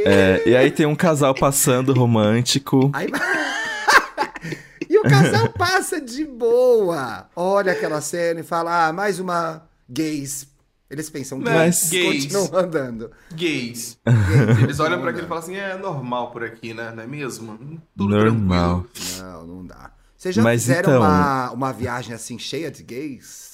É, 0.06 0.44
e 0.50 0.56
aí 0.56 0.70
tem 0.72 0.86
um 0.86 0.96
casal 0.96 1.34
passando 1.34 1.94
romântico. 1.94 2.90
Aí- 2.94 3.10
e 4.90 4.98
o 4.98 5.04
casal 5.04 5.50
passa 5.50 6.00
de 6.02 6.26
boa. 6.26 7.28
Olha 7.36 7.72
aquela 7.72 8.02
cena 8.02 8.42
e 8.42 8.44
fala: 8.44 8.88
ah, 8.88 8.94
mais 8.94 9.20
uma 9.20 9.64
gays. 9.90 10.48
Eles 10.90 11.10
pensam 11.10 11.40
Mas- 11.40 11.90
gays, 11.90 11.90
Gays. 11.90 12.24
continuam 12.36 12.64
andando. 12.66 13.12
Gays. 13.34 13.98
Gays 14.06 14.60
Eles 14.62 14.80
olham 14.80 15.02
pra 15.02 15.10
continuam 15.10 15.10
aquilo 15.10 15.26
e 15.26 15.28
falam 15.28 15.44
assim, 15.44 15.56
é 15.56 15.76
normal 15.76 16.30
por 16.32 16.44
aqui, 16.44 16.72
né? 16.74 16.92
Não 16.96 17.02
é 17.02 17.08
mesmo? 17.08 17.58
Tudo 17.98 18.10
Normal. 18.16 18.86
tranquilo. 18.94 19.24
Não, 19.32 19.48
não 19.48 19.66
dá. 19.66 19.92
Vocês 20.16 20.36
já 20.36 20.44
Mas 20.44 20.62
fizeram 20.62 20.82
então- 20.92 21.02
uma, 21.02 21.52
uma 21.52 21.74
viagem 21.74 22.14
assim 22.14 22.38
cheia 22.38 22.70
de 22.70 22.84
gays? 22.84 23.53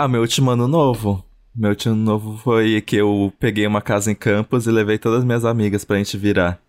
Ah, 0.00 0.06
meu 0.06 0.20
último 0.20 0.52
ano 0.52 0.68
novo. 0.68 1.24
Meu 1.52 1.70
último 1.70 1.92
ano 1.92 2.04
novo 2.04 2.38
foi 2.38 2.80
que 2.80 2.94
eu 2.94 3.32
peguei 3.40 3.66
uma 3.66 3.82
casa 3.82 4.12
em 4.12 4.14
Campos 4.14 4.68
e 4.68 4.70
levei 4.70 4.96
todas 4.96 5.18
as 5.18 5.24
minhas 5.24 5.44
amigas 5.44 5.84
pra 5.84 5.96
gente 5.96 6.16
virar. 6.16 6.60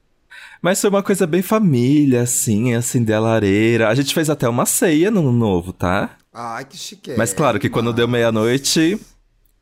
Mas 0.63 0.81
foi 0.81 0.89
uma 0.89 1.03
coisa 1.03 1.27
bem 1.27 1.43
família, 1.43 2.23
assim, 2.23 2.73
acender 2.73 3.15
a 3.15 3.19
lareira. 3.19 3.87
A 3.87 3.93
gente 3.93 4.15
fez 4.15 4.31
até 4.31 4.49
uma 4.49 4.65
ceia 4.65 5.11
no 5.11 5.19
ano 5.19 5.31
novo, 5.31 5.71
tá? 5.71 6.17
Ai, 6.33 6.65
que 6.65 6.75
chique. 6.75 7.13
Mas 7.15 7.31
claro 7.31 7.59
que 7.59 7.69
quando 7.69 7.93
deu 7.93 8.07
meia-noite. 8.07 8.99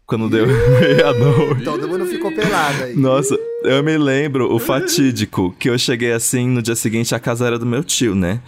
Quando 0.05 0.29
deu 0.29 0.47
meia-noite. 0.79 1.65
Todo 1.65 1.89
mundo 1.89 2.05
ficou 2.05 2.31
pelado 2.31 2.85
aí. 2.85 2.95
Nossa, 2.95 3.37
eu 3.63 3.83
me 3.83 3.97
lembro 3.97 4.49
o 4.49 4.59
fatídico 4.59 5.53
que 5.59 5.69
eu 5.69 5.77
cheguei 5.77 6.13
assim 6.13 6.47
no 6.47 6.61
dia 6.61 6.73
seguinte 6.73 7.13
a 7.13 7.19
casa 7.19 7.45
era 7.45 7.59
do 7.59 7.65
meu 7.65 7.83
tio, 7.83 8.15
né? 8.15 8.39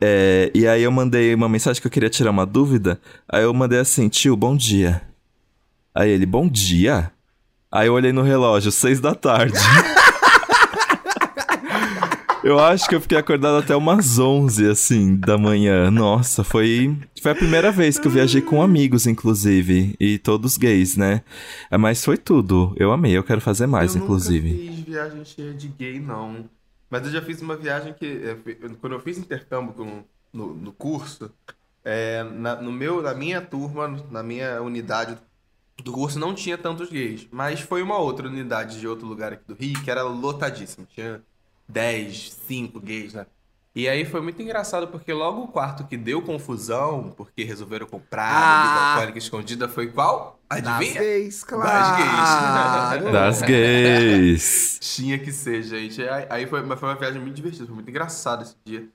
É, 0.00 0.50
e 0.54 0.66
aí 0.66 0.82
eu 0.82 0.92
mandei 0.92 1.34
uma 1.34 1.48
mensagem 1.48 1.80
que 1.80 1.86
eu 1.86 1.90
queria 1.90 2.10
tirar 2.10 2.30
uma 2.30 2.46
dúvida. 2.46 3.00
Aí 3.28 3.42
eu 3.42 3.52
mandei 3.52 3.78
assim, 3.78 4.08
tio, 4.08 4.36
bom 4.36 4.56
dia. 4.56 5.02
Aí 5.94 6.10
ele, 6.10 6.26
bom 6.26 6.48
dia? 6.48 7.10
Aí 7.70 7.88
eu 7.88 7.94
olhei 7.94 8.12
no 8.12 8.22
relógio, 8.22 8.70
seis 8.70 9.00
da 9.00 9.14
tarde. 9.14 9.58
eu 12.44 12.58
acho 12.58 12.88
que 12.88 12.94
eu 12.94 13.00
fiquei 13.00 13.18
acordado 13.18 13.58
até 13.58 13.74
umas 13.74 14.18
onze, 14.18 14.66
assim, 14.68 15.16
da 15.16 15.36
manhã. 15.36 15.90
Nossa, 15.90 16.44
foi, 16.44 16.96
foi 17.20 17.32
a 17.32 17.34
primeira 17.34 17.72
vez 17.72 17.98
que 17.98 18.06
eu 18.06 18.10
viajei 18.12 18.40
com 18.40 18.62
amigos, 18.62 19.06
inclusive. 19.06 19.96
E 19.98 20.18
todos 20.18 20.56
gays, 20.56 20.96
né? 20.96 21.22
Mas 21.78 22.04
foi 22.04 22.16
tudo. 22.16 22.72
Eu 22.76 22.92
amei, 22.92 23.16
eu 23.16 23.24
quero 23.24 23.40
fazer 23.40 23.66
mais, 23.66 23.94
eu 23.96 24.02
inclusive. 24.02 24.50
nunca 24.50 24.72
fiz 24.72 24.84
viagem 24.86 25.24
cheia 25.24 25.52
de 25.52 25.68
gay, 25.68 25.98
não. 25.98 26.44
Mas 26.90 27.04
eu 27.06 27.12
já 27.12 27.22
fiz 27.22 27.40
uma 27.42 27.56
viagem 27.56 27.92
que... 27.94 28.20
Quando 28.80 28.94
eu 28.94 29.00
fiz 29.00 29.18
intercâmbio 29.18 29.74
com- 29.74 30.04
no, 30.32 30.54
no 30.54 30.72
curso, 30.72 31.30
é, 31.84 32.22
na, 32.22 32.56
no 32.56 32.72
meu, 32.72 33.02
na 33.02 33.14
minha 33.14 33.40
turma, 33.40 33.88
na 34.10 34.22
minha 34.22 34.60
unidade 34.62 35.18
do 35.82 35.92
curso, 35.92 36.18
não 36.18 36.34
tinha 36.34 36.58
tantos 36.58 36.90
gays. 36.90 37.26
Mas 37.30 37.60
foi 37.60 37.82
uma 37.82 37.98
outra 37.98 38.28
unidade 38.28 38.80
de 38.80 38.88
outro 38.88 39.06
lugar 39.06 39.32
aqui 39.32 39.44
do 39.46 39.54
Rio, 39.54 39.82
que 39.82 39.90
era 39.90 40.02
lotadíssima. 40.02 40.86
Tinha 40.86 41.22
10, 41.68 42.32
5 42.32 42.80
gays, 42.80 43.14
né? 43.14 43.26
E 43.78 43.88
aí 43.88 44.04
foi 44.04 44.20
muito 44.20 44.42
engraçado, 44.42 44.88
porque 44.88 45.12
logo 45.12 45.42
o 45.42 45.46
quarto 45.48 45.84
que 45.86 45.96
deu 45.96 46.20
confusão, 46.20 47.14
porque 47.16 47.44
resolveram 47.44 47.86
comprar 47.86 48.24
Ah! 48.28 48.62
bebida 48.62 48.80
alcoólica 48.88 49.18
escondida, 49.18 49.68
foi 49.68 49.86
qual? 49.92 50.40
Das 50.50 50.58
Adivinha? 50.66 51.00
gays, 51.00 51.44
claro. 51.44 51.96
gays. 52.98 53.12
Das 53.12 53.42
gays. 53.42 54.78
Tinha 54.82 55.16
que 55.16 55.30
ser, 55.30 55.62
gente. 55.62 56.02
Aí, 56.28 56.44
foi, 56.48 56.60
mas 56.62 56.80
foi 56.80 56.88
uma 56.88 56.96
viagem 56.96 57.20
muito 57.20 57.36
divertida, 57.36 57.66
foi 57.66 57.74
muito 57.76 57.88
engraçado 57.88 58.42
esse 58.42 58.56
dia. 58.64 58.88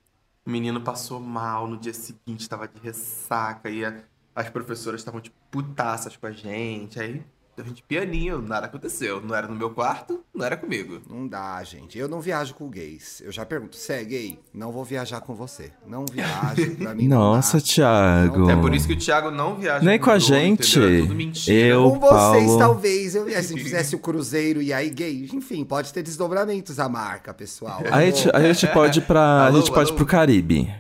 O 0.46 0.50
menino 0.50 0.82
passou 0.82 1.18
mal, 1.18 1.66
no 1.66 1.78
dia 1.78 1.94
seguinte 1.94 2.50
tava 2.50 2.68
de 2.68 2.78
ressaca, 2.82 3.70
e 3.70 3.86
a- 3.86 4.02
as 4.36 4.50
professoras 4.50 5.00
estavam, 5.00 5.22
tipo, 5.22 5.38
putaças 5.50 6.18
com 6.18 6.26
a 6.28 6.32
gente. 6.32 7.00
Aí 7.00 7.24
a 7.62 7.64
gente 7.64 7.84
pianinho, 7.84 8.42
nada 8.42 8.66
aconteceu. 8.66 9.22
Não 9.22 9.36
era 9.36 9.48
no 9.48 9.56
meu 9.56 9.70
quarto, 9.70 10.22
não 10.34 10.46
era 10.46 10.58
comigo. 10.58 11.02
Não 11.10 11.28
dá, 11.28 11.64
gente. 11.64 11.98
Eu 11.98 12.08
não 12.08 12.20
viajo 12.20 12.54
com 12.56 12.68
gays. 12.70 13.22
Eu 13.24 13.32
já 13.32 13.46
pergunto, 13.46 13.76
você 13.76 13.94
é 13.94 14.04
gay? 14.04 14.40
Não 14.54 14.72
vou 14.72 14.84
viajar 14.84 15.22
com 15.22 15.34
você. 15.36 15.72
Não 15.88 16.06
viajo, 16.12 16.76
pra 16.78 16.96
mim 16.96 17.08
Nossa, 17.08 17.58
não 17.58 17.62
dá. 17.64 17.68
Thiago. 17.70 18.50
É 18.50 18.56
por 18.56 18.74
isso 18.74 18.88
que 18.88 18.94
o 18.94 18.98
Thiago 18.98 19.30
não 19.32 19.56
viaja 19.56 19.86
Nem 19.86 20.00
com 20.00 20.10
a 20.10 20.14
Bruno, 20.18 20.28
gente. 20.28 20.80
entendeu? 20.80 20.98
É 20.98 21.02
tudo 21.02 21.16
mentira. 21.16 21.68
Eu- 21.68 21.92
Com 21.92 22.00
vocês, 22.00 22.46
Paulo. 22.46 22.60
talvez, 22.60 23.16
eu 23.16 23.26
viesse. 23.26 23.48
Se 23.50 23.58
fizesse 23.60 23.96
o 23.96 24.00
cruzeiro 24.00 24.62
e 24.62 24.74
aí 24.74 24.90
gay, 24.90 25.30
enfim, 25.34 25.64
pode 25.64 25.94
ter 25.94 26.02
desdobramentos 26.04 26.80
a 26.80 26.90
marca, 26.90 27.34
pessoal. 27.34 27.82
A 27.92 28.02
gente, 28.02 28.30
a 28.34 28.40
gente 28.42 28.68
pode 28.74 29.00
ir 29.00 29.04
pra. 29.04 29.46
Alô, 29.48 29.58
a 29.58 29.60
gente 29.62 29.72
pode 29.72 29.90
alô? 29.90 29.98
pro 29.98 30.06
Caribe. 30.06 30.74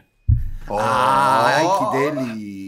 Ai, 0.69 1.65
Ó. 1.65 1.91
que 1.91 1.97
delícia. 1.99 2.62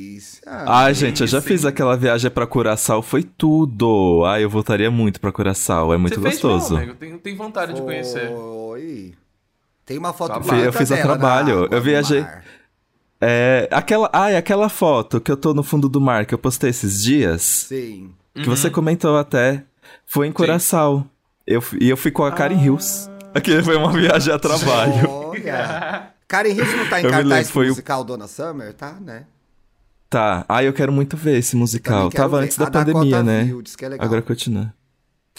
Ai, 0.47 0.93
gente, 0.93 1.21
eu 1.21 1.27
já 1.27 1.41
sim. 1.41 1.47
fiz 1.47 1.65
aquela 1.65 1.97
viagem 1.97 2.29
pra 2.29 2.45
Curaçao, 2.45 3.01
foi 3.01 3.23
tudo. 3.23 4.23
Ai, 4.25 4.43
eu 4.43 4.49
voltaria 4.49 4.91
muito 4.91 5.19
pra 5.19 5.31
Curaçao, 5.31 5.93
é 5.93 5.97
muito 5.97 6.15
Você 6.15 6.21
fez 6.21 6.34
gostoso. 6.41 6.77
Eu 6.79 6.95
tenho, 6.95 7.17
tenho 7.17 7.36
vontade 7.38 7.73
de 7.73 7.81
conhecer. 7.81 8.29
Oi. 8.31 9.13
Tem 9.86 9.97
uma 9.97 10.13
foto 10.13 10.34
Eu 10.36 10.39
bonita 10.41 10.55
fiz- 10.58 10.65
eu 10.65 10.73
fiz 10.73 10.91
a 10.91 10.97
trabalho, 11.01 11.67
eu 11.71 11.81
viajei-. 11.81 12.25
É, 13.21 13.67
aquela, 13.71 14.10
ai, 14.13 14.36
aquela 14.36 14.69
foto 14.69 15.19
que 15.21 15.31
eu 15.31 15.38
tô 15.38 15.53
no 15.53 15.63
fundo 15.63 15.88
do 15.89 15.99
mar 16.01 16.25
que 16.25 16.34
eu 16.34 16.38
postei 16.38 16.69
esses 16.69 17.01
dias, 17.01 17.41
Sim. 17.69 18.12
que 18.34 18.47
você 18.47 18.69
comentou 18.69 19.17
até. 19.17 19.63
foi 20.05 20.27
em 20.27 20.31
Curaçao. 20.31 21.08
Eu, 21.47 21.63
e 21.79 21.89
eu 21.89 21.95
fui 21.97 22.12
com 22.12 22.23
a 22.23 22.31
Karen 22.31 22.55
Hills. 22.63 23.10
Aquele 23.34 23.63
foi 23.63 23.75
uma 23.75 23.91
viagem 23.91 24.34
a 24.34 24.39
trabalho. 24.39 25.10
Olha. 25.10 26.08
Karen 26.27 26.49
Hills 26.49 26.75
não 26.75 26.88
tá 26.88 26.99
em 27.01 27.05
Eu 27.05 27.10
cartaz 27.12 27.29
lembro, 27.29 27.45
foi 27.51 27.65
o 27.65 27.67
o- 27.67 27.69
musical 27.71 28.03
Dona 28.03 28.27
Summer, 28.27 28.73
tá, 28.73 28.93
né? 28.99 29.25
Tá. 30.09 30.45
Ah, 30.47 30.63
eu 30.63 30.73
quero 30.73 30.91
muito 30.91 31.17
ver 31.17 31.37
esse 31.37 31.55
musical. 31.55 32.09
Tava 32.09 32.39
ver. 32.39 32.45
antes 32.45 32.57
da 32.57 32.67
A 32.67 32.69
Dakota 32.69 32.93
pandemia, 32.93 33.23
né? 33.23 33.43
viu, 33.43 33.61
diz 33.61 33.75
que 33.75 33.85
é 33.85 33.89
legal. 33.89 34.05
Agora 34.05 34.21
continua. 34.21 34.73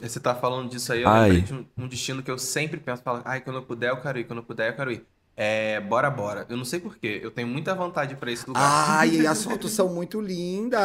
Você 0.00 0.20
tá 0.20 0.35
falando 0.35 0.68
disso 0.68 0.92
aí, 0.92 1.02
eu 1.02 1.09
Ai. 1.09 1.31
lembrei 1.31 1.42
de 1.42 1.55
um, 1.55 1.85
um 1.85 1.88
destino 1.88 2.22
que 2.22 2.31
eu 2.31 2.37
sempre 2.38 2.79
penso, 2.79 3.02
falo, 3.02 3.22
ai, 3.24 3.40
quando 3.40 3.57
eu 3.57 3.62
puder 3.62 3.90
eu 3.90 3.96
quero 3.96 4.18
ir, 4.18 4.24
quando 4.24 4.40
eu 4.40 4.44
puder 4.44 4.70
eu 4.70 4.76
quero 4.76 4.92
ir. 4.92 5.07
É 5.38 5.81
Bora 5.83 6.09
Bora. 6.11 6.46
Eu 6.49 6.57
não 6.57 6.64
sei 6.64 6.81
porquê, 6.81 7.20
eu 7.22 7.31
tenho 7.31 7.46
muita 7.46 7.75
vontade 7.75 8.16
pra 8.16 8.33
esse 8.33 8.46
lugar. 8.49 8.62
Ai, 8.64 9.11
e 9.16 9.27
as 9.27 9.44
fotos 9.44 9.70
são 9.70 9.87
muito 9.92 10.18
lindas. 10.18 10.81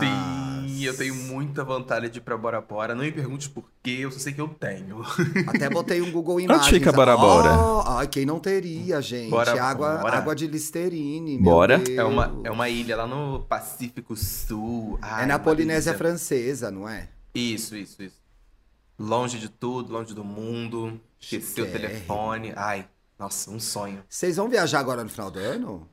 Sim, 0.00 0.82
eu 0.82 0.96
tenho 0.96 1.14
muita 1.14 1.62
vontade 1.62 2.08
de 2.08 2.16
ir 2.18 2.22
pra 2.22 2.36
Bora 2.38 2.58
Bora. 2.62 2.94
Não 2.94 3.04
me 3.04 3.12
pergunte 3.12 3.50
por 3.50 3.64
quê, 3.82 3.98
eu 4.00 4.10
só 4.10 4.18
sei 4.18 4.32
que 4.32 4.40
eu 4.40 4.48
tenho. 4.48 5.02
Até 5.46 5.68
botei 5.68 6.00
um 6.00 6.10
Google 6.10 6.40
Imagens. 6.40 6.68
fica 6.68 6.90
Bora 6.90 7.14
Bora? 7.18 7.52
Oh, 7.52 7.82
ai, 7.98 8.06
quem 8.08 8.24
não 8.24 8.40
teria, 8.40 9.02
gente? 9.02 9.28
Bora 9.30 9.62
água, 9.62 9.98
Bora. 9.98 10.16
água 10.16 10.34
de 10.34 10.46
Listerine. 10.46 11.34
meu 11.34 11.42
Bora? 11.52 11.76
Deus. 11.76 11.98
É 11.98 12.04
uma, 12.04 12.40
é 12.44 12.50
uma 12.50 12.68
ilha 12.70 12.96
lá 12.96 13.06
no 13.06 13.40
Pacífico 13.40 14.16
Sul. 14.16 14.98
Ai, 15.02 15.24
É 15.24 15.26
na 15.26 15.38
Polinésia. 15.38 15.92
Francesa, 15.92 16.70
não 16.70 16.88
é? 16.88 17.08
Isso, 17.34 17.76
isso, 17.76 18.02
isso. 18.02 18.16
Longe 18.98 19.38
de 19.38 19.50
tudo, 19.50 19.92
longe 19.92 20.14
do 20.14 20.24
mundo. 20.24 20.98
Esquecer 21.20 21.62
o 21.62 21.66
telefone. 21.66 22.52
Ai, 22.56 22.86
nossa, 23.22 23.50
um 23.50 23.60
sonho. 23.60 24.02
Vocês 24.08 24.36
vão 24.36 24.48
viajar 24.48 24.80
agora 24.80 25.02
no 25.04 25.10
final 25.10 25.30
do 25.30 25.38
ano? 25.38 25.88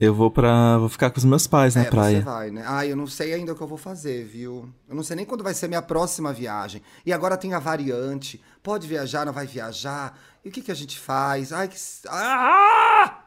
Eu 0.00 0.14
vou 0.14 0.30
pra. 0.30 0.78
Vou 0.78 0.88
ficar 0.88 1.10
com 1.10 1.18
os 1.18 1.24
meus 1.24 1.46
pais 1.46 1.74
na 1.74 1.80
é, 1.82 1.84
você 1.84 1.90
praia. 1.90 2.20
vai, 2.20 2.50
né? 2.50 2.62
Ah, 2.66 2.86
eu 2.86 2.96
não 2.96 3.06
sei 3.06 3.34
ainda 3.34 3.52
o 3.52 3.56
que 3.56 3.60
eu 3.60 3.66
vou 3.66 3.76
fazer, 3.76 4.24
viu? 4.24 4.72
Eu 4.88 4.94
não 4.94 5.02
sei 5.02 5.16
nem 5.16 5.26
quando 5.26 5.42
vai 5.42 5.52
ser 5.54 5.66
minha 5.68 5.82
próxima 5.82 6.32
viagem. 6.32 6.80
E 7.04 7.12
agora 7.12 7.36
tem 7.36 7.52
a 7.52 7.58
variante. 7.58 8.40
Pode 8.62 8.86
viajar, 8.86 9.26
não 9.26 9.32
vai 9.32 9.46
viajar? 9.46 10.16
E 10.44 10.48
o 10.48 10.52
que, 10.52 10.62
que 10.62 10.70
a 10.70 10.74
gente 10.74 10.98
faz? 10.98 11.52
Ai, 11.52 11.66
que... 11.68 11.76
Ah! 12.08 13.24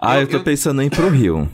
Ah, 0.00 0.16
eu, 0.16 0.22
Eu- 0.22 0.28
tô 0.28 0.36
eu- 0.38 0.44
pensando 0.44 0.80
em 0.82 0.86
ir 0.86 0.90
pro 0.90 1.10
Rio. 1.10 1.48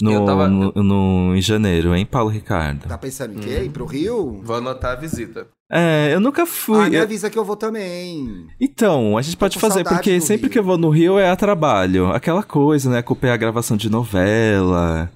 No, 0.00 0.12
Eu 0.12 0.24
tava- 0.24 0.48
no, 0.48 0.72
no- 0.74 1.36
em 1.36 1.40
janeiro, 1.40 1.94
hein, 1.94 2.04
Paulo 2.04 2.28
Ricardo? 2.28 2.88
Tá 2.88 2.98
pensando 2.98 3.34
em 3.34 3.38
quê? 3.38 3.62
Ir 3.64 3.70
pro 3.70 3.84
Rio? 3.86 4.40
Vou 4.42 4.56
anotar 4.56 4.92
a 4.92 4.96
visita. 5.00 5.46
É, 5.70 6.10
eu 6.12 6.20
nunca 6.20 6.42
Ah, 6.42 6.46
fui. 6.46 6.90
me 6.90 6.96
eu- 6.96 7.02
avisa 7.02 7.30
que 7.30 7.38
eu 7.38 7.44
vou 7.44 7.56
também. 7.56 8.46
Então, 8.60 9.16
a 9.16 9.22
gente 9.22 9.36
pode 9.36 9.58
fazer, 9.58 9.84
porque 9.84 10.20
sempre 10.20 10.42
Rio. 10.46 10.50
que 10.50 10.58
eu 10.58 10.64
vou 10.64 10.76
no 10.76 10.90
Rio 10.90 11.18
é 11.18 11.30
a 11.30 11.36
trabalho. 11.36 12.06
Aquela 12.12 12.42
coisa, 12.42 12.90
né? 12.90 12.98
Acompanhar 12.98 13.34
a 13.34 13.38
gravação 13.38 13.76
de 13.76 13.88
novela. 13.88 15.10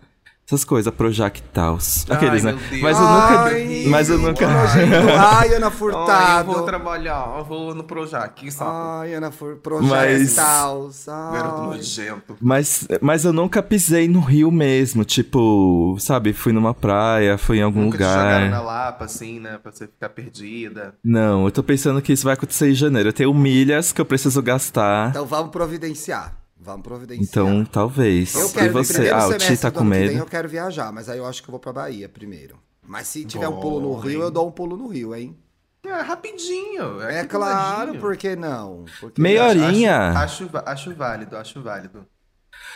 Essas 0.48 0.64
coisas, 0.64 0.90
Projac 0.94 1.38
e 1.38 1.42
tal. 1.52 1.76
Aqueles, 2.08 2.42
Ai, 2.46 2.52
né? 2.54 2.58
Mas 2.80 2.98
eu 2.98 3.06
Ai, 3.06 3.64
nunca. 3.64 3.90
Mas 3.90 4.08
eu 4.08 4.18
nunca. 4.18 4.46
Ai, 4.48 5.54
Ana 5.54 5.66
Ai, 5.66 5.68
eu 5.68 5.70
Furtado. 5.70 6.50
vou 6.52 6.62
trabalhar, 6.62 7.34
eu 7.36 7.44
vou 7.44 7.74
no 7.74 7.84
Projac, 7.84 8.32
que 8.34 8.50
saco. 8.50 8.70
Ai, 8.70 9.12
Ana 9.12 9.30
Furtado. 9.30 9.60
Projeto 9.60 9.90
Mas- 9.90 10.34
Taus. 10.36 11.04
Garoto 11.06 11.60
Ai. 11.60 11.66
nojento. 11.76 12.36
Mas, 12.40 12.88
mas 13.02 13.26
eu 13.26 13.32
nunca 13.34 13.62
pisei 13.62 14.08
no 14.08 14.20
Rio 14.20 14.50
mesmo. 14.50 15.04
Tipo, 15.04 15.94
sabe, 15.98 16.32
fui 16.32 16.54
numa 16.54 16.72
praia, 16.72 17.36
fui 17.36 17.58
em 17.58 17.62
algum 17.62 17.82
Nunca 17.82 17.98
te 17.98 18.04
jogaram 18.04 18.44
lugar. 18.46 18.50
na 18.50 18.60
Lapa, 18.62 19.04
assim, 19.04 19.38
né? 19.40 19.58
Pra 19.62 19.70
você 19.70 19.86
ficar 19.86 20.08
perdida. 20.08 20.94
Não, 21.04 21.44
eu 21.44 21.50
tô 21.50 21.62
pensando 21.62 22.00
que 22.00 22.10
isso 22.14 22.24
vai 22.24 22.32
acontecer 22.32 22.70
em 22.70 22.74
janeiro. 22.74 23.10
Eu 23.10 23.12
tenho 23.12 23.34
milhas 23.34 23.92
que 23.92 24.00
eu 24.00 24.06
preciso 24.06 24.40
gastar. 24.40 25.10
Então 25.10 25.26
vamos 25.26 25.50
providenciar. 25.50 26.32
Vamos 26.68 26.82
providenciar. 26.82 27.26
Então, 27.28 27.64
talvez. 27.64 28.34
eu 28.34 28.46
e 28.46 28.52
quero 28.52 28.72
no 28.74 28.84
você? 28.84 29.08
Ah, 29.08 29.26
o 29.26 29.38
Ti 29.38 29.56
tá 29.56 29.70
com 29.70 29.80
vem 29.80 29.88
medo. 29.88 30.18
eu 30.18 30.26
quero 30.26 30.48
viajar, 30.48 30.92
mas 30.92 31.08
aí 31.08 31.16
eu 31.16 31.24
acho 31.26 31.42
que 31.42 31.48
eu 31.48 31.52
vou 31.52 31.58
pra 31.58 31.72
Bahia 31.72 32.08
primeiro. 32.10 32.58
Mas 32.86 33.08
se 33.08 33.24
tiver 33.24 33.48
um 33.48 33.52
Bom, 33.52 33.60
pulo 33.60 33.80
no 33.80 33.94
Rio, 33.98 34.18
hein? 34.18 34.20
eu 34.20 34.30
dou 34.30 34.46
um 34.46 34.50
pulo 34.50 34.76
no 34.76 34.86
Rio, 34.86 35.14
hein? 35.14 35.34
É, 35.82 36.00
rapidinho. 36.02 37.00
É, 37.00 37.22
do 37.22 37.28
claro, 37.28 37.94
por 37.96 38.16
que 38.18 38.36
não? 38.36 38.84
Porque 39.00 39.20
Meia 39.20 39.46
horinha. 39.46 40.08
Acho, 40.10 40.44
acho, 40.44 40.50
acho 40.66 40.94
válido, 40.94 41.36
acho 41.36 41.62
válido. 41.62 42.06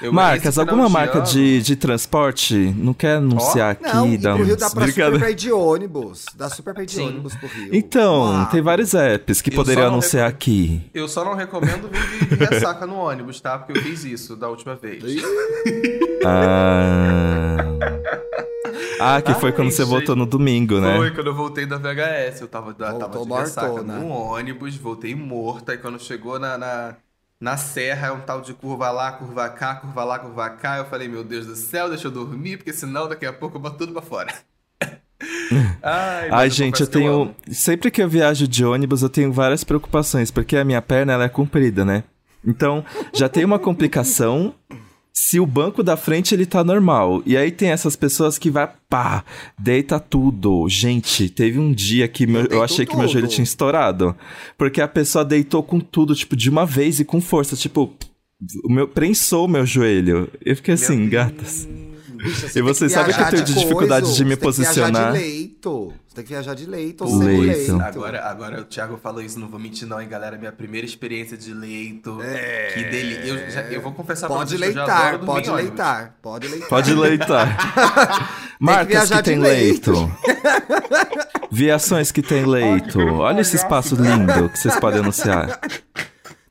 Eu- 0.00 0.12
Marcas, 0.12 0.58
alguma 0.58 0.88
marca 0.88 1.20
de, 1.20 1.62
de 1.62 1.76
transporte? 1.76 2.54
Não 2.76 2.92
quer 2.92 3.16
anunciar 3.18 3.78
Não, 3.80 4.04
aqui? 4.04 4.14
e 4.14 4.18
dar 4.18 4.34
pro 4.34 4.44
Rio 4.44 4.56
dá 4.56 4.68
pra 4.70 4.86
super 4.88 5.18
pra 5.18 5.30
ir 5.30 5.34
de 5.34 5.52
ônibus. 5.52 6.24
Dá 6.34 6.48
super 6.50 6.74
pra 6.74 6.82
ir 6.82 6.86
de 6.86 6.92
Sim. 6.96 7.06
ônibus 7.06 7.36
pro 7.36 7.46
Rio. 7.48 7.68
Então, 7.72 8.22
Uau. 8.22 8.46
tem 8.46 8.60
vários 8.60 8.94
apps 8.94 9.40
que 9.40 9.50
Eu 9.50 9.54
poderiam 9.54 9.86
não 9.86 9.92
anunciar 9.94 10.26
recomendo. 10.26 10.76
aqui. 10.80 10.90
Eu 10.92 11.06
só 11.08 11.24
não 11.24 11.34
recomendo 11.34 11.88
vir 11.88 12.36
de 12.36 12.44
ressaca 12.44 12.84
no 12.84 12.96
ônibus, 12.96 13.40
tá? 13.40 13.58
Porque 13.58 13.78
eu 13.78 13.82
fiz 13.82 14.04
isso 14.04 14.34
da 14.34 14.48
última 14.48 14.74
vez. 14.74 15.02
Ah, 16.24 17.56
ah 19.00 19.22
que 19.22 19.34
foi 19.34 19.50
Ai, 19.50 19.56
quando 19.56 19.70
você 19.70 19.82
gente. 19.82 19.90
voltou 19.90 20.16
no 20.16 20.26
domingo, 20.26 20.80
né? 20.80 20.96
Foi 20.96 21.10
quando 21.12 21.26
eu 21.28 21.34
voltei 21.34 21.66
da 21.66 21.76
VHS. 21.78 22.40
Eu 22.40 22.48
tava, 22.48 22.74
tava 22.74 22.98
Voltou 22.98 23.26
de 23.26 23.32
ressaca 23.42 23.82
no 23.82 24.08
ônibus, 24.08 24.76
voltei 24.76 25.14
morta. 25.14 25.74
E 25.74 25.78
quando 25.78 26.00
chegou 26.00 26.38
na, 26.38 26.56
na, 26.58 26.96
na 27.42 27.56
serra, 27.56 28.06
é 28.06 28.12
um 28.12 28.20
tal 28.20 28.40
de 28.40 28.54
curva 28.54 28.88
lá, 28.92 29.10
curva 29.10 29.48
cá, 29.48 29.74
curva 29.74 30.04
lá, 30.04 30.16
curva 30.16 30.48
cá. 30.50 30.78
Eu 30.78 30.84
falei, 30.84 31.08
meu 31.08 31.24
Deus 31.24 31.44
do 31.44 31.56
céu, 31.56 31.88
deixa 31.88 32.06
eu 32.06 32.10
dormir, 32.12 32.56
porque 32.56 32.72
senão 32.72 33.08
daqui 33.08 33.26
a 33.26 33.32
pouco 33.32 33.56
eu 33.56 33.60
boto 33.60 33.78
tudo 33.78 33.92
pra 33.92 34.00
fora. 34.00 34.32
Ai, 35.82 36.28
Ai, 36.30 36.50
gente, 36.50 36.80
eu 36.82 36.86
confesso 36.86 36.90
que 36.90 36.98
tenho. 36.98 37.34
Sempre 37.50 37.90
que 37.90 38.00
eu 38.00 38.08
viajo 38.08 38.46
de 38.46 38.64
ônibus, 38.64 39.02
eu 39.02 39.08
tenho 39.08 39.32
várias 39.32 39.64
preocupações, 39.64 40.30
porque 40.30 40.56
a 40.56 40.64
minha 40.64 40.80
perna 40.80 41.14
ela 41.14 41.24
é 41.24 41.28
comprida, 41.28 41.84
né? 41.84 42.04
Então, 42.46 42.84
já 43.12 43.28
tem 43.28 43.44
uma 43.44 43.58
complicação 43.58 44.54
se 45.12 45.38
o 45.38 45.46
banco 45.46 45.82
da 45.82 45.96
frente 45.96 46.34
ele 46.34 46.46
tá 46.46 46.64
normal. 46.64 47.22
E 47.26 47.36
aí 47.36 47.50
tem 47.50 47.68
essas 47.70 47.94
pessoas 47.96 48.38
que 48.38 48.50
vai, 48.50 48.68
pá, 48.88 49.24
deita 49.58 50.00
tudo. 50.00 50.66
Gente, 50.68 51.28
teve 51.28 51.58
um 51.58 51.72
dia 51.72 52.08
que 52.08 52.26
meu- 52.26 52.46
eu, 52.46 52.62
achei 52.62 52.86
que 52.86 52.96
meu 52.96 53.06
joelho 53.06 53.26
tudo. 53.26 53.34
tinha 53.34 53.44
estourado. 53.44 54.16
Porque 54.56 54.80
a 54.80 54.88
pessoa 54.88 55.24
deitou 55.24 55.62
com 55.62 55.78
tudo, 55.80 56.14
tipo, 56.14 56.34
de 56.34 56.48
uma 56.48 56.64
vez 56.64 56.98
e 57.00 57.04
com 57.04 57.20
força. 57.20 57.54
Tipo, 57.56 57.92
o 58.64 58.72
meu, 58.72 58.88
prensou 58.88 59.44
o 59.44 59.48
meu 59.48 59.66
joelho. 59.66 60.28
Eu 60.44 60.56
fiquei 60.56 60.74
assim, 60.74 60.96
Meu 60.96 61.10
gatas. 61.10 61.68
Bicha, 62.14 62.46
E 62.46 62.50
tem 62.50 62.62
você 62.62 62.86
que 62.86 62.90
sabe 62.92 63.12
que 63.12 63.20
eu 63.20 63.30
tenho 63.30 63.44
de 63.44 63.54
dificuldade 63.54 64.06
coisa, 64.06 64.16
de 64.18 64.24
me 64.24 64.34
você 64.36 64.40
posicionar. 64.40 65.12
de 65.12 65.18
leito. 65.18 65.92
Você 66.12 66.16
tem 66.16 66.24
que 66.26 66.32
viajar 66.34 66.52
de 66.54 66.66
leito 66.66 67.04
ou 67.04 67.08
sem 67.10 67.20
Leito. 67.26 67.72
leito. 67.72 67.80
Agora, 67.82 68.22
agora 68.28 68.60
o 68.60 68.64
Thiago 68.66 68.98
falou 69.02 69.22
isso, 69.22 69.40
não 69.40 69.48
vou 69.48 69.58
mentir 69.58 69.88
não, 69.88 69.98
hein, 69.98 70.06
galera. 70.06 70.36
Minha 70.36 70.52
primeira 70.52 70.86
experiência 70.86 71.38
de 71.38 71.54
leito. 71.54 72.20
É. 72.20 72.66
Que 72.74 72.84
dele. 72.84 73.30
Eu, 73.30 73.50
já- 73.50 73.62
eu 73.62 73.80
vou 73.80 73.92
confessar 73.94 74.26
pra 74.26 74.36
Pode 74.36 74.50
vocês 74.50 74.60
que 74.60 74.68
eu 74.68 74.74
já 74.74 74.84
leitar, 74.84 75.18
pode 75.20 75.50
leitar, 75.50 76.18
pode 76.20 76.48
leitar. 76.48 76.68
Pode 76.68 76.92
leitar. 76.94 78.36
Marcas 78.60 79.08
que, 79.08 79.14
de 79.16 79.22
tem 79.22 79.38
leito. 79.38 79.90
leito. 79.90 80.12
Viações 81.50 82.12
que 82.12 82.20
tem 82.20 82.44
leito. 82.44 82.98
Olha 83.00 83.40
esse 83.40 83.56
espaço 83.56 83.94
lindo 83.94 84.50
que 84.50 84.58
vocês 84.58 84.76
podem 84.78 85.00
anunciar. 85.00 85.60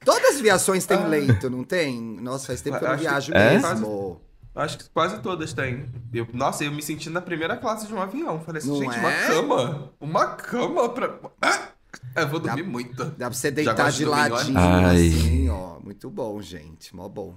Todas 0.03 0.35
as 0.35 0.41
viações 0.41 0.87
têm 0.87 1.05
leito, 1.07 1.51
não 1.51 1.63
tem? 1.63 2.01
Nossa, 2.19 2.47
faz 2.47 2.61
tempo 2.61 2.79
que 2.79 2.83
eu 2.85 2.89
não 2.89 2.95
que- 2.95 3.03
viajo 3.03 3.31
É? 3.35 3.59
mesmo. 3.59 4.19
Acho 4.53 4.77
que 4.77 4.89
quase 4.89 5.19
todas 5.21 5.53
têm. 5.53 5.89
Eu- 6.13 6.27
nossa, 6.33 6.63
eu 6.63 6.71
me 6.71 6.81
senti 6.81 7.09
na 7.09 7.21
primeira 7.21 7.55
classe 7.55 7.87
de 7.87 7.93
um 7.93 8.01
avião. 8.01 8.39
Falei 8.41 8.59
assim, 8.61 8.69
Não 8.69 8.77
gente, 8.77 8.95
é? 8.95 8.99
uma 8.99 9.11
cama. 9.27 9.93
Uma 9.99 10.25
cama 10.35 10.89
pra. 10.89 11.19
Ah! 11.41 11.69
Eu 12.15 12.27
vou 12.27 12.39
dormir 12.39 12.63
muito. 12.63 13.03
Dá 13.05 13.27
pra 13.27 13.31
você 13.33 13.51
deitar 13.51 13.91
de 13.91 14.03
em 14.03 14.05
ladinho 14.05 14.57
assim, 14.59 15.49
ó. 15.49 15.79
Muito 15.79 16.09
bom, 16.09 16.41
gente. 16.41 16.95
Mó 16.95 17.07
bom. 17.07 17.35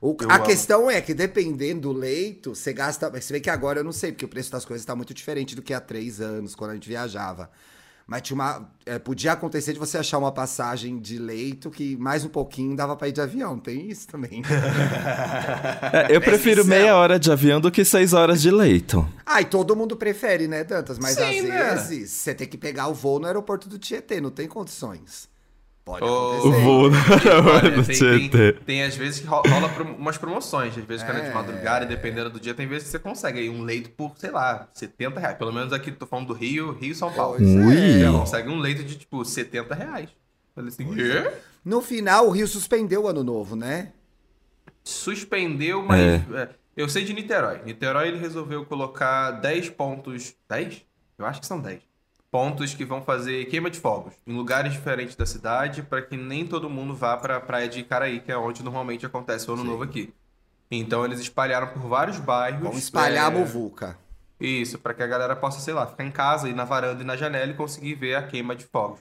O- 0.00 0.16
a 0.28 0.34
amo. 0.36 0.44
questão 0.44 0.90
é 0.90 1.00
que 1.00 1.14
dependendo 1.14 1.82
do 1.82 1.92
leito, 1.92 2.54
você 2.56 2.72
gasta. 2.72 3.08
Você 3.10 3.32
vê 3.34 3.40
que 3.40 3.48
agora 3.50 3.78
eu 3.80 3.84
não 3.84 3.92
sei, 3.92 4.10
porque 4.10 4.24
o 4.24 4.28
preço 4.28 4.50
das 4.50 4.64
coisas 4.64 4.84
tá 4.84 4.96
muito 4.96 5.14
diferente 5.14 5.54
do 5.54 5.62
que 5.62 5.72
há 5.72 5.80
três 5.80 6.20
anos, 6.20 6.56
quando 6.56 6.72
a 6.72 6.74
gente 6.74 6.88
viajava. 6.88 7.50
Mas 8.12 8.20
tinha 8.20 8.34
uma. 8.34 8.68
é, 8.84 8.98
podia 8.98 9.32
acontecer 9.32 9.72
de 9.72 9.78
você 9.78 9.96
achar 9.96 10.18
uma 10.18 10.30
passagem 10.30 10.98
de 10.98 11.16
leito 11.16 11.70
que 11.70 11.96
mais 11.96 12.26
um 12.26 12.28
pouquinho 12.28 12.76
dava 12.76 12.94
pra 12.94 13.08
ir 13.08 13.12
de 13.12 13.22
avião. 13.22 13.58
Tem 13.58 13.90
isso 13.90 14.06
também. 14.06 14.42
É, 15.92 16.14
eu 16.14 16.20
prefiro 16.20 16.62
céu. 16.62 16.70
meia 16.70 16.96
hora 16.96 17.18
de 17.18 17.30
avião 17.30 17.60
do 17.60 17.70
que 17.70 17.84
seis 17.84 18.12
horas 18.12 18.40
de 18.40 18.50
leito. 18.50 19.06
Ai, 19.24 19.44
todo 19.44 19.74
mundo 19.76 19.96
prefere, 19.96 20.46
né, 20.46 20.64
Dantas? 20.64 20.98
Mas 20.98 21.16
Sim, 21.16 21.22
às 21.22 21.44
né? 21.44 21.74
vezes 21.74 22.10
você 22.10 22.34
tem 22.34 22.46
que 22.46 22.56
pegar 22.56 22.88
o 22.88 22.94
voo 22.94 23.18
no 23.18 23.26
aeroporto 23.26 23.68
do 23.68 23.78
Tietê, 23.78 24.20
não 24.20 24.30
tem 24.30 24.46
condições. 24.46 25.28
Pode 25.84 26.04
Ô, 26.04 26.32
acontecer. 26.38 26.48
O 26.48 26.52
voo 26.60 26.82
Olha, 26.84 27.76
no 27.76 27.84
tem, 27.84 28.28
tem, 28.28 28.52
tem 28.54 28.82
às 28.84 28.94
vezes 28.94 29.18
que 29.20 29.26
ro- 29.26 29.42
rola 29.48 29.68
umas 29.98 30.16
promoções. 30.16 30.78
Às 30.78 30.84
vezes, 30.84 31.04
quando 31.04 31.18
é 31.18 31.22
de 31.22 31.30
É. 31.30 31.34
madrugada, 31.34 31.84
dependendo 31.84 32.30
do 32.30 32.38
dia, 32.38 32.54
tem 32.54 32.68
vezes 32.68 32.84
que 32.84 32.90
você 32.92 32.98
consegue 33.00 33.40
aí 33.40 33.50
um 33.50 33.62
leito 33.62 33.90
por, 33.90 34.12
sei 34.16 34.30
lá, 34.30 34.68
70 34.72 35.18
reais. 35.18 35.36
Pelo 35.36 35.52
menos 35.52 35.72
aqui, 35.72 35.90
tô 35.90 36.06
falando 36.06 36.28
do 36.28 36.34
Rio, 36.34 36.72
Rio 36.72 36.92
e 36.92 36.94
São 36.94 37.12
Paulo. 37.12 37.36
Pois 37.36 37.48
é. 37.48 37.98
Você 38.04 38.12
consegue 38.18 38.48
um 38.48 38.58
leito 38.60 38.84
de, 38.84 38.94
tipo, 38.96 39.24
70 39.24 39.74
reais. 39.74 40.08
Falei 40.54 40.68
assim, 40.68 40.94
quê? 40.94 41.32
No 41.64 41.80
final, 41.82 42.28
o 42.28 42.30
Rio 42.30 42.46
suspendeu 42.46 43.02
o 43.04 43.08
ano 43.08 43.24
novo, 43.24 43.56
né? 43.56 43.88
Suspendeu, 44.84 45.82
mas... 45.82 46.00
é, 46.34 46.48
eu 46.76 46.88
sei 46.88 47.04
de 47.04 47.12
Niterói. 47.12 47.60
Niterói, 47.64 48.08
ele 48.08 48.18
resolveu 48.18 48.64
colocar 48.64 49.30
10 49.32 49.70
pontos... 49.70 50.34
10? 50.48 50.82
Eu 51.18 51.26
acho 51.26 51.40
que 51.40 51.46
são 51.46 51.60
10. 51.60 51.80
Pontos 52.32 52.72
que 52.72 52.82
vão 52.82 53.02
fazer 53.02 53.44
queima 53.44 53.68
de 53.68 53.78
fogos 53.78 54.14
em 54.26 54.32
lugares 54.32 54.72
diferentes 54.72 55.14
da 55.14 55.26
cidade 55.26 55.82
para 55.82 56.00
que 56.00 56.16
nem 56.16 56.46
todo 56.46 56.70
mundo 56.70 56.94
vá 56.94 57.14
para 57.14 57.36
a 57.36 57.40
praia 57.40 57.68
de 57.68 57.80
Icaraí, 57.80 58.20
que 58.20 58.32
é 58.32 58.36
onde 58.38 58.62
normalmente 58.62 59.04
acontece 59.04 59.50
o 59.50 59.52
ano 59.52 59.62
Sim. 59.62 59.68
novo 59.68 59.82
aqui. 59.82 60.14
Então 60.70 61.04
eles 61.04 61.20
espalharam 61.20 61.66
por 61.66 61.82
vários 61.82 62.18
bairros. 62.18 62.62
Vamos 62.62 62.78
espalhar 62.78 63.30
a 63.30 63.34
é, 63.34 63.38
muvuca. 63.38 63.98
Isso, 64.40 64.78
para 64.78 64.94
que 64.94 65.02
a 65.02 65.06
galera 65.06 65.36
possa, 65.36 65.60
sei 65.60 65.74
lá, 65.74 65.86
ficar 65.86 66.04
em 66.04 66.10
casa, 66.10 66.48
ir 66.48 66.54
na 66.54 66.64
varanda 66.64 67.02
e 67.02 67.04
na 67.04 67.16
janela 67.16 67.52
e 67.52 67.54
conseguir 67.54 67.96
ver 67.96 68.14
a 68.14 68.22
queima 68.22 68.56
de 68.56 68.64
fogos. 68.64 69.00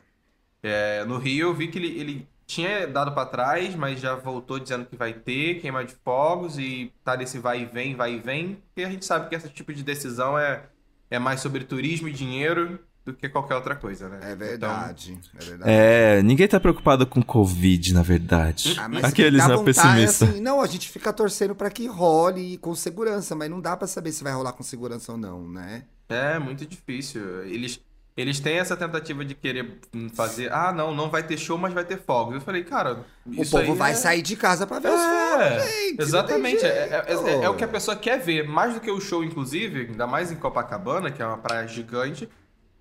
É, 0.62 1.06
no 1.06 1.18
Rio 1.18 1.48
eu 1.48 1.54
vi 1.54 1.70
que 1.70 1.80
ele, 1.80 2.00
ele 2.02 2.28
tinha 2.46 2.86
dado 2.86 3.14
para 3.14 3.26
trás, 3.26 3.74
mas 3.76 4.02
já 4.02 4.14
voltou 4.14 4.60
dizendo 4.60 4.86
que 4.86 4.98
vai 4.98 5.14
ter 5.14 5.62
queima 5.62 5.86
de 5.86 5.96
fogos 5.96 6.60
e 6.60 6.92
tá 7.02 7.16
nesse 7.16 7.40
vai 7.40 7.62
e 7.62 7.66
vem, 7.66 7.96
vai 7.96 8.16
e 8.16 8.20
vem, 8.20 8.56
porque 8.56 8.84
a 8.84 8.90
gente 8.90 9.06
sabe 9.06 9.30
que 9.30 9.36
esse 9.36 9.48
tipo 9.48 9.74
de 9.74 9.84
decisão 9.84 10.38
é, 10.38 10.64
é 11.10 11.18
mais 11.18 11.40
sobre 11.40 11.64
turismo 11.64 12.10
e 12.10 12.12
dinheiro 12.12 12.78
do 13.04 13.14
que 13.14 13.28
qualquer 13.28 13.56
outra 13.56 13.76
coisa, 13.76 14.08
né? 14.08 14.20
É 14.22 14.36
verdade, 14.36 15.14
então... 15.14 15.42
é 15.42 15.44
verdade. 15.44 15.72
É, 15.72 16.24
ninguém 16.24 16.48
tá 16.48 16.60
preocupado 16.60 17.06
com 17.06 17.22
Covid, 17.22 17.94
na 17.94 18.04
verdade. 18.04 18.76
Ah, 18.78 19.08
Aqueles 19.08 19.48
não 19.48 19.64
pessimistas. 19.64 20.30
Assim, 20.30 20.42
não, 20.42 20.62
a 20.62 20.68
gente 20.68 20.90
fica 20.90 21.12
torcendo 21.12 21.56
para 21.56 21.70
que 21.70 21.88
role 21.88 22.58
com 22.58 22.76
segurança, 22.76 23.36
mas 23.36 23.50
não 23.50 23.60
dá 23.60 23.76
para 23.76 23.88
saber 23.88 24.12
se 24.12 24.24
vai 24.24 24.34
rolar 24.34 24.54
com 24.54 24.64
segurança 24.64 25.12
ou 25.12 25.18
não, 25.18 25.48
né? 25.48 25.86
É, 26.08 26.38
muito 26.38 26.66
difícil. 26.66 27.44
Eles 27.46 27.82
eles 28.16 28.42
têm 28.42 28.58
essa 28.58 28.76
tentativa 28.76 29.24
de 29.24 29.34
querer 29.34 29.80
fazer, 30.14 30.52
ah, 30.52 30.74
não, 30.74 30.94
não 30.94 31.10
vai 31.10 31.24
ter 31.24 31.38
show, 31.38 31.58
mas 31.58 31.74
vai 31.74 31.86
ter 31.86 31.98
fogos. 31.98 32.36
Eu 32.36 32.42
falei, 32.42 32.64
cara, 32.64 33.06
o 33.26 33.50
povo 33.50 33.74
vai 33.74 33.92
é... 33.92 33.96
sair 33.96 34.22
de 34.22 34.36
casa 34.36 34.68
para 34.68 34.80
ver 34.80 34.90
é, 34.90 34.94
os 34.94 35.02
fogos, 35.02 35.72
gente. 35.72 36.02
Exatamente, 36.02 36.66
é, 36.66 36.70
é, 36.70 37.06
é, 37.08 37.44
é, 37.46 37.50
o 37.50 37.56
que 37.56 37.64
a 37.64 37.68
pessoa 37.68 37.96
quer 37.96 38.20
ver, 38.20 38.46
mais 38.48 38.74
do 38.74 38.82
que 38.82 38.92
o 38.92 39.00
show, 39.00 39.24
inclusive, 39.24 39.88
ainda 39.90 40.06
mais 40.06 40.30
em 40.30 40.36
Copacabana, 40.36 41.10
que 41.10 41.22
é 41.22 41.26
uma 41.26 41.38
praia 41.38 41.66
gigante. 41.66 42.28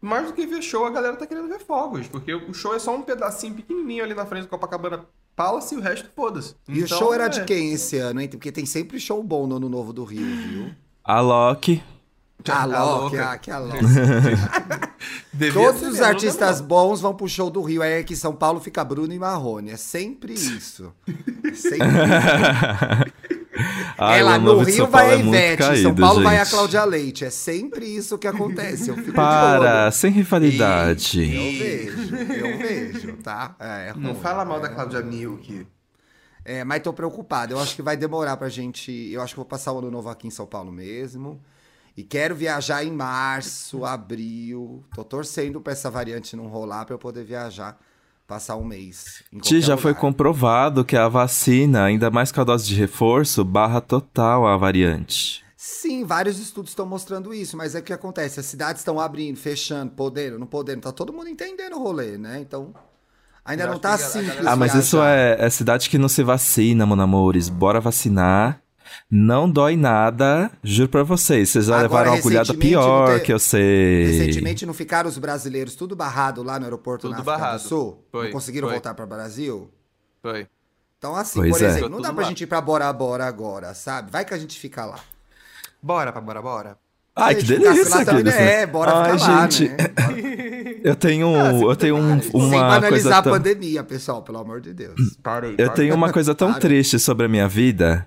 Mais 0.00 0.26
do 0.26 0.32
que 0.32 0.46
ver 0.46 0.62
show, 0.62 0.86
a 0.86 0.90
galera 0.90 1.16
tá 1.16 1.26
querendo 1.26 1.48
ver 1.48 1.60
fogos, 1.60 2.08
porque 2.08 2.34
o 2.34 2.54
show 2.54 2.74
é 2.74 2.78
só 2.78 2.94
um 2.94 3.02
pedacinho 3.02 3.54
pequenininho 3.54 4.02
ali 4.02 4.14
na 4.14 4.24
frente 4.24 4.44
do 4.44 4.48
Copacabana 4.48 5.04
Palace 5.36 5.74
e 5.74 5.78
o 5.78 5.80
resto 5.80 6.08
foda-se. 6.14 6.54
E 6.68 6.80
então, 6.80 6.84
o 6.84 7.00
show 7.00 7.14
era 7.14 7.28
de 7.28 7.44
quem 7.44 7.72
esse 7.72 7.98
ano, 7.98 8.20
hein? 8.20 8.28
Porque 8.28 8.50
tem 8.50 8.64
sempre 8.64 8.98
show 8.98 9.22
bom 9.22 9.46
no 9.46 9.56
Ano 9.56 9.68
Novo 9.68 9.92
do 9.92 10.04
Rio, 10.04 10.24
viu? 10.24 10.70
A 11.04 11.20
Loki. 11.20 11.82
A 12.48 12.64
Loki, 12.64 13.18
ah, 13.18 13.36
que 13.36 13.50
a 13.50 13.58
Loki. 13.58 13.78
Todos 15.52 15.82
os 15.82 16.00
artistas 16.00 16.60
bons 16.60 17.00
vão 17.00 17.14
pro 17.14 17.28
show 17.28 17.50
do 17.50 17.60
Rio. 17.62 17.82
Aí 17.82 17.98
aqui 17.98 18.14
em 18.14 18.16
São 18.16 18.34
Paulo 18.34 18.60
fica 18.60 18.82
Bruno 18.82 19.12
e 19.12 19.18
Marrone. 19.18 19.70
É 19.70 19.76
sempre 19.76 20.32
isso. 20.32 20.92
sempre 21.52 21.52
isso. 21.52 23.12
Ai, 23.98 24.20
Ela 24.20 24.38
no 24.38 24.58
Rio 24.60 24.86
vai 24.86 25.10
a 25.10 25.14
é 25.14 25.20
Ivete, 25.20 25.58
caído, 25.58 25.78
em 25.78 25.82
São 25.82 25.94
Paulo 25.94 26.14
gente. 26.16 26.24
vai 26.24 26.38
a 26.38 26.46
Cláudia 26.46 26.84
Leite. 26.84 27.24
É 27.24 27.30
sempre 27.30 27.86
isso 27.86 28.18
que 28.18 28.26
acontece. 28.26 28.92
Para, 29.12 29.90
sem 29.90 30.10
rivalidade. 30.10 31.20
E, 31.20 31.86
eu 31.86 31.86
vejo, 31.86 32.16
eu 32.16 32.58
vejo, 32.58 33.16
tá? 33.22 33.54
É, 33.58 33.88
é 33.90 33.94
Não 33.96 34.14
fala 34.14 34.44
mal 34.44 34.58
é, 34.58 34.62
da 34.62 34.68
Cláudia 34.68 35.02
Milk. 35.02 35.66
É, 36.44 36.64
mas 36.64 36.82
tô 36.82 36.92
preocupado. 36.92 37.54
Eu 37.54 37.60
acho 37.60 37.76
que 37.76 37.82
vai 37.82 37.96
demorar 37.96 38.36
pra 38.36 38.48
gente. 38.48 38.90
Eu 39.12 39.22
acho 39.22 39.34
que 39.34 39.38
vou 39.38 39.46
passar 39.46 39.72
o 39.72 39.78
ano 39.78 39.90
novo 39.90 40.08
aqui 40.08 40.26
em 40.26 40.30
São 40.30 40.46
Paulo 40.46 40.72
mesmo. 40.72 41.40
E 41.96 42.02
quero 42.02 42.34
viajar 42.34 42.84
em 42.84 42.90
março, 42.90 43.84
abril. 43.84 44.84
Tô 44.94 45.04
torcendo 45.04 45.60
pra 45.60 45.72
essa 45.72 45.90
variante 45.90 46.36
não 46.36 46.46
rolar 46.46 46.84
pra 46.84 46.94
eu 46.94 46.98
poder 46.98 47.24
viajar, 47.24 47.78
passar 48.30 48.56
um 48.56 48.64
mês. 48.64 49.24
Ti, 49.42 49.60
já 49.60 49.74
lugar. 49.74 49.82
foi 49.82 49.92
comprovado 49.92 50.84
que 50.84 50.96
a 50.96 51.08
vacina, 51.08 51.82
ainda 51.82 52.12
mais 52.12 52.30
com 52.30 52.40
a 52.40 52.44
dose 52.44 52.64
de 52.64 52.76
reforço, 52.76 53.44
barra 53.44 53.80
total 53.80 54.46
a 54.46 54.56
variante. 54.56 55.44
Sim, 55.56 56.04
vários 56.04 56.38
estudos 56.38 56.70
estão 56.70 56.86
mostrando 56.86 57.34
isso, 57.34 57.56
mas 57.56 57.74
é 57.74 57.80
o 57.80 57.82
que 57.82 57.92
acontece: 57.92 58.38
as 58.38 58.46
cidades 58.46 58.82
estão 58.82 59.00
abrindo, 59.00 59.36
fechando, 59.36 59.90
podendo, 59.90 60.38
não 60.38 60.46
podendo, 60.46 60.82
tá 60.82 60.92
todo 60.92 61.12
mundo 61.12 61.28
entendendo 61.28 61.74
o 61.74 61.82
rolê, 61.82 62.16
né? 62.16 62.38
Então. 62.40 62.72
Ainda 63.44 63.66
não 63.66 63.78
tá 63.80 63.98
simples. 63.98 64.46
Ah, 64.46 64.54
mas 64.54 64.74
isso 64.74 65.02
é, 65.02 65.36
é 65.40 65.50
cidade 65.50 65.90
que 65.90 65.98
não 65.98 66.08
se 66.08 66.22
vacina, 66.22 66.86
mon 66.86 67.00
amores. 67.00 67.48
Bora 67.48 67.80
vacinar. 67.80 68.62
Não 69.10 69.50
dói 69.50 69.76
nada, 69.76 70.50
juro 70.62 70.88
pra 70.88 71.02
vocês. 71.02 71.50
Vocês 71.50 71.66
já 71.66 71.74
Agora, 71.74 71.88
levaram 71.88 72.10
uma 72.12 72.18
agulhada 72.18 72.54
pior 72.54 73.18
ter... 73.18 73.22
que 73.24 73.32
eu 73.32 73.38
sei. 73.38 74.06
Recentemente 74.06 74.64
não 74.64 74.74
ficaram 74.74 75.08
os 75.08 75.18
brasileiros 75.18 75.74
tudo 75.74 75.96
barrado 75.96 76.42
lá 76.42 76.58
no 76.58 76.64
aeroporto 76.64 77.02
tudo 77.02 77.12
na 77.12 77.18
África 77.18 77.38
barrado. 77.38 77.62
do 77.62 77.68
Sul? 77.68 78.04
Foi, 78.10 78.26
não 78.26 78.32
conseguiram 78.32 78.68
foi. 78.68 78.74
voltar 78.74 78.94
para 78.94 79.04
o 79.04 79.08
Brasil? 79.08 79.70
Foi. 80.22 80.46
Então, 80.98 81.16
assim, 81.16 81.40
pois 81.40 81.52
por 81.52 81.62
é. 81.62 81.66
exemplo, 81.66 81.88
não 81.88 82.00
dá 82.00 82.12
pra 82.12 82.22
lá. 82.22 82.28
gente 82.28 82.42
ir 82.44 82.46
pra 82.46 82.60
Bora 82.60 82.92
Bora 82.92 83.24
agora, 83.24 83.74
sabe? 83.74 84.10
Vai 84.10 84.24
que 84.24 84.34
a 84.34 84.38
gente 84.38 84.58
fica 84.58 84.84
lá. 84.84 85.00
Bora 85.82 86.12
pra 86.12 86.20
Bora 86.20 86.42
Bora. 86.42 86.78
Ai, 87.16 87.34
que 87.34 87.42
delícia, 87.42 88.04
também, 88.04 88.32
É, 88.32 88.66
bora 88.66 88.92
Ai, 88.92 89.18
ficar 89.18 89.50
gente. 89.50 89.68
lá, 89.68 89.76
né? 89.76 90.20
Eu 90.82 90.96
tenho, 90.96 91.34
ah, 91.36 91.52
eu 91.52 91.76
tenho 91.76 91.94
um, 91.94 92.12
uma 92.12 92.20
Sem 92.20 92.58
banalizar 92.58 92.88
coisa 92.88 93.16
a 93.16 93.22
tão... 93.22 93.32
pandemia, 93.32 93.84
pessoal, 93.84 94.22
pelo 94.22 94.38
amor 94.38 94.62
de 94.62 94.72
Deus. 94.72 94.94
Parei, 95.22 95.50
parei. 95.50 95.66
Eu 95.66 95.70
tenho 95.74 95.94
uma 95.94 96.10
coisa 96.10 96.34
tão 96.34 96.54
triste 96.58 96.98
sobre 96.98 97.26
a 97.26 97.28
minha 97.28 97.46
vida 97.46 98.06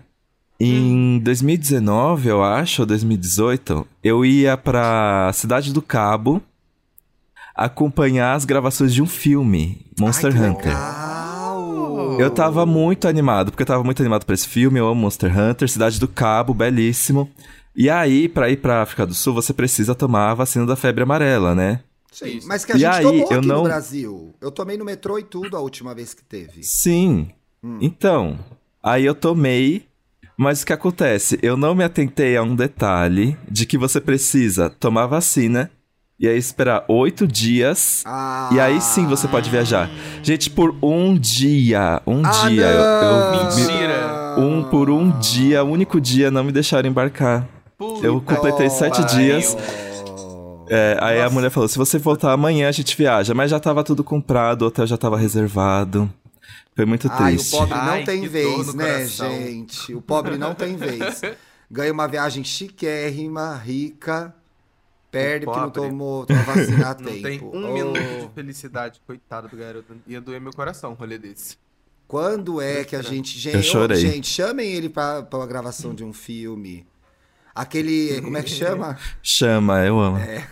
em 0.66 1.20
2019, 1.20 2.30
eu 2.30 2.44
acho, 2.44 2.82
ou 2.82 2.86
2018, 2.86 3.88
eu 4.04 4.24
ia 4.26 4.56
pra 4.56 5.32
Cidade 5.34 5.74
do 5.74 5.82
Cabo 5.82 6.42
acompanhar 7.56 8.34
as 8.34 8.46
gravações 8.46 8.94
de 8.94 9.02
um 9.02 9.08
filme, 9.08 9.86
Monster 10.00 10.34
Ai, 10.36 10.50
Hunter. 10.50 10.68
Legal. 10.68 12.20
Eu 12.20 12.30
tava 12.32 12.66
muito 12.66 13.08
animado, 13.08 13.52
porque 13.52 13.64
eu 13.64 13.68
tava 13.68 13.84
muito 13.84 14.02
animado 14.02 14.26
pra 14.26 14.34
esse 14.34 14.48
filme, 14.48 14.80
eu 14.80 14.88
amo 14.88 15.02
Monster 15.02 15.38
Hunter, 15.38 15.70
Cidade 15.70 16.00
do 16.00 16.08
Cabo, 16.08 16.54
belíssimo. 16.54 17.30
E 17.76 17.90
aí, 17.90 18.30
pra 18.30 18.50
ir 18.50 18.58
pra 18.58 18.84
África 18.84 19.06
do 19.06 19.14
Sul, 19.14 19.34
você 19.34 19.54
precisa 19.54 19.96
tomar 19.96 20.32
a 20.32 20.36
vacina 20.36 20.66
da 20.66 20.76
febre 20.76 21.04
amarela, 21.04 21.56
né? 21.56 21.80
Sim, 22.12 22.40
mas 22.46 22.64
que 22.64 22.72
a 22.72 22.76
e 22.76 22.80
gente 22.80 22.92
aí, 22.92 23.04
tomou 23.04 23.26
aqui 23.26 23.34
eu 23.34 23.42
não... 23.42 23.58
no 23.58 23.64
Brasil. 23.64 24.36
Eu 24.40 24.52
tomei 24.52 24.78
no 24.78 24.86
metrô 24.86 25.18
e 25.18 25.24
tudo 25.24 25.58
a 25.58 25.60
última 25.60 25.96
vez 25.96 26.14
que 26.14 26.24
teve. 26.24 26.62
Sim. 26.62 27.30
Hum. 27.64 27.80
Então, 27.82 28.38
aí 28.84 29.04
eu 29.04 29.16
tomei 29.16 29.88
mas 30.38 30.62
o 30.62 30.66
que 30.66 30.74
acontece? 30.74 31.38
Eu 31.42 31.56
não 31.56 31.76
me 31.76 31.84
atentei 31.84 32.36
a 32.36 32.44
um 32.44 32.56
detalhe 32.56 33.38
de 33.50 33.66
que 33.66 33.78
você 33.78 34.02
precisa 34.02 34.70
tomar 34.70 35.06
vacina 35.06 35.70
e 36.20 36.28
aí 36.28 36.38
esperar 36.38 36.86
oito 36.88 37.28
dias. 37.28 38.04
Ah. 38.06 38.50
E 38.52 38.60
aí 38.60 38.80
sim 38.82 39.06
você 39.06 39.28
pode 39.28 39.50
viajar. 39.50 39.90
Gente, 40.22 40.50
por 40.50 40.76
um 40.82 41.18
dia. 41.18 42.02
Um 42.08 42.22
ah, 42.26 42.48
dia. 42.48 42.66
Eu, 42.66 42.82
eu, 42.82 43.44
Mentira! 43.44 44.36
Um 44.38 44.64
por 44.64 44.90
um 44.90 45.12
dia, 45.20 45.64
único 45.64 46.02
dia, 46.02 46.32
não 46.32 46.44
me 46.44 46.52
deixaram 46.52 46.90
embarcar. 46.90 47.48
Puta 47.78 48.06
eu 48.06 48.22
completei 48.22 48.70
sete 48.70 49.02
pai. 49.02 49.16
dias. 49.16 49.58
É, 50.70 50.98
aí 51.02 51.18
Nossa. 51.18 51.28
a 51.28 51.30
mulher 51.30 51.50
falou: 51.50 51.68
se 51.68 51.78
você 51.78 52.00
voltar 52.00 52.32
amanhã, 52.32 52.70
a 52.70 52.72
gente 52.72 52.96
viaja. 52.96 53.34
Mas 53.34 53.52
já 53.52 53.60
tava 53.60 53.84
tudo 53.84 54.04
comprado, 54.04 54.64
o 54.64 54.68
hotel 54.68 54.88
já 54.88 54.98
tava 54.98 55.18
reservado. 55.18 56.10
Foi 56.76 56.86
muito 56.86 57.08
triste. 57.08 57.24
Ai, 57.24 57.36
o 57.36 57.68
pobre 57.68 57.78
não 57.78 57.94
Ai, 57.94 58.04
tem 58.04 58.28
vez, 58.28 58.74
né, 58.74 58.94
coração. 58.94 59.30
gente? 59.30 59.94
O 59.94 60.02
pobre 60.02 60.38
não 60.38 60.56
tem 60.56 60.76
vez. 60.76 61.22
Ganha 61.70 61.92
uma 61.92 62.08
viagem 62.08 62.44
chiquérrima, 62.44 63.56
rica, 63.56 64.34
perde 65.12 65.46
porque 65.46 65.60
não 65.60 65.70
tomou, 65.70 66.26
tomou 66.26 66.44
vacina 66.44 66.90
a 66.90 66.96
tempo. 66.96 67.22
Tem 67.22 67.42
um 67.42 67.70
oh. 67.70 67.74
minuto 67.74 68.00
de 68.00 68.34
felicidade, 68.34 69.02
coitado 69.06 69.48
do 69.48 69.56
garoto. 69.56 69.96
Ia 70.08 70.20
doer 70.20 70.42
meu 70.42 70.54
coração 70.54 70.92
um 70.92 70.96
rolê 70.96 71.18
desse. 71.18 71.58
Quando 72.08 72.62
é 72.62 72.84
que 72.84 72.96
a 72.96 73.02
gente... 73.02 73.38
gente 73.40 73.56
eu 73.56 73.64
chorei. 73.64 73.98
gente, 73.98 74.28
chamem 74.28 74.72
ele 74.72 74.90
pra, 74.90 75.24
pra 75.24 75.40
uma 75.40 75.48
gravação 75.48 75.96
de 75.96 76.04
um 76.04 76.14
filme. 76.14 76.86
Aquele... 77.56 78.22
Como 78.22 78.38
é 78.38 78.44
que 78.44 78.50
chama? 78.50 78.98
Chama, 79.22 79.86
eu 79.86 80.00
amo. 80.00 80.18
É. 80.18 80.48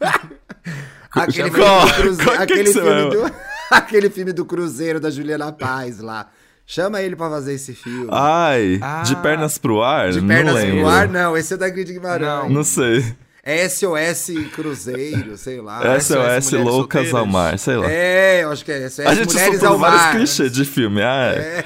aquele 1.10 1.50
filme 1.50 1.86
do 1.86 1.94
Cruzeiro. 1.94 2.42
Aquele 2.42 2.72
filme 2.72 3.10
do... 3.10 3.53
Aquele 3.70 4.10
filme 4.10 4.32
do 4.32 4.44
Cruzeiro 4.44 5.00
da 5.00 5.10
Juliana 5.10 5.52
Paz 5.52 6.00
lá. 6.00 6.28
Chama 6.66 7.02
ele 7.02 7.14
pra 7.14 7.28
fazer 7.28 7.54
esse 7.54 7.74
filme. 7.74 8.08
Ai, 8.10 8.78
ah, 8.82 9.02
de 9.02 9.14
pernas 9.16 9.58
pro 9.58 9.82
ar? 9.82 10.10
De 10.10 10.22
pernas 10.22 10.64
não 10.64 10.70
pro 10.78 10.88
ar, 10.88 11.08
não. 11.08 11.36
Esse 11.36 11.54
é 11.54 11.56
da 11.58 11.68
Grid 11.68 11.92
Guimarães. 11.92 12.26
Não, 12.26 12.48
não 12.48 12.64
sei. 12.64 13.04
É 13.42 13.68
SOS 13.68 14.30
Cruzeiro, 14.54 15.36
sei 15.36 15.60
lá. 15.60 16.00
SOS, 16.00 16.46
SOS 16.46 16.52
Loucas 16.52 17.12
ao 17.12 17.26
Mar, 17.26 17.58
sei 17.58 17.76
lá. 17.76 17.90
É, 17.90 18.42
eu 18.42 18.50
acho 18.50 18.64
que 18.64 18.72
é 18.72 18.88
SOS 18.88 19.06
A 19.06 19.14
gente 19.14 19.34
Mulheres 19.34 19.62
ao 19.62 19.78
Mar. 19.78 19.90
vários 19.90 20.10
clichês 20.12 20.50
de 20.50 20.64
filme, 20.64 21.02
ah, 21.02 21.34
é. 21.36 21.38
é. 21.38 21.64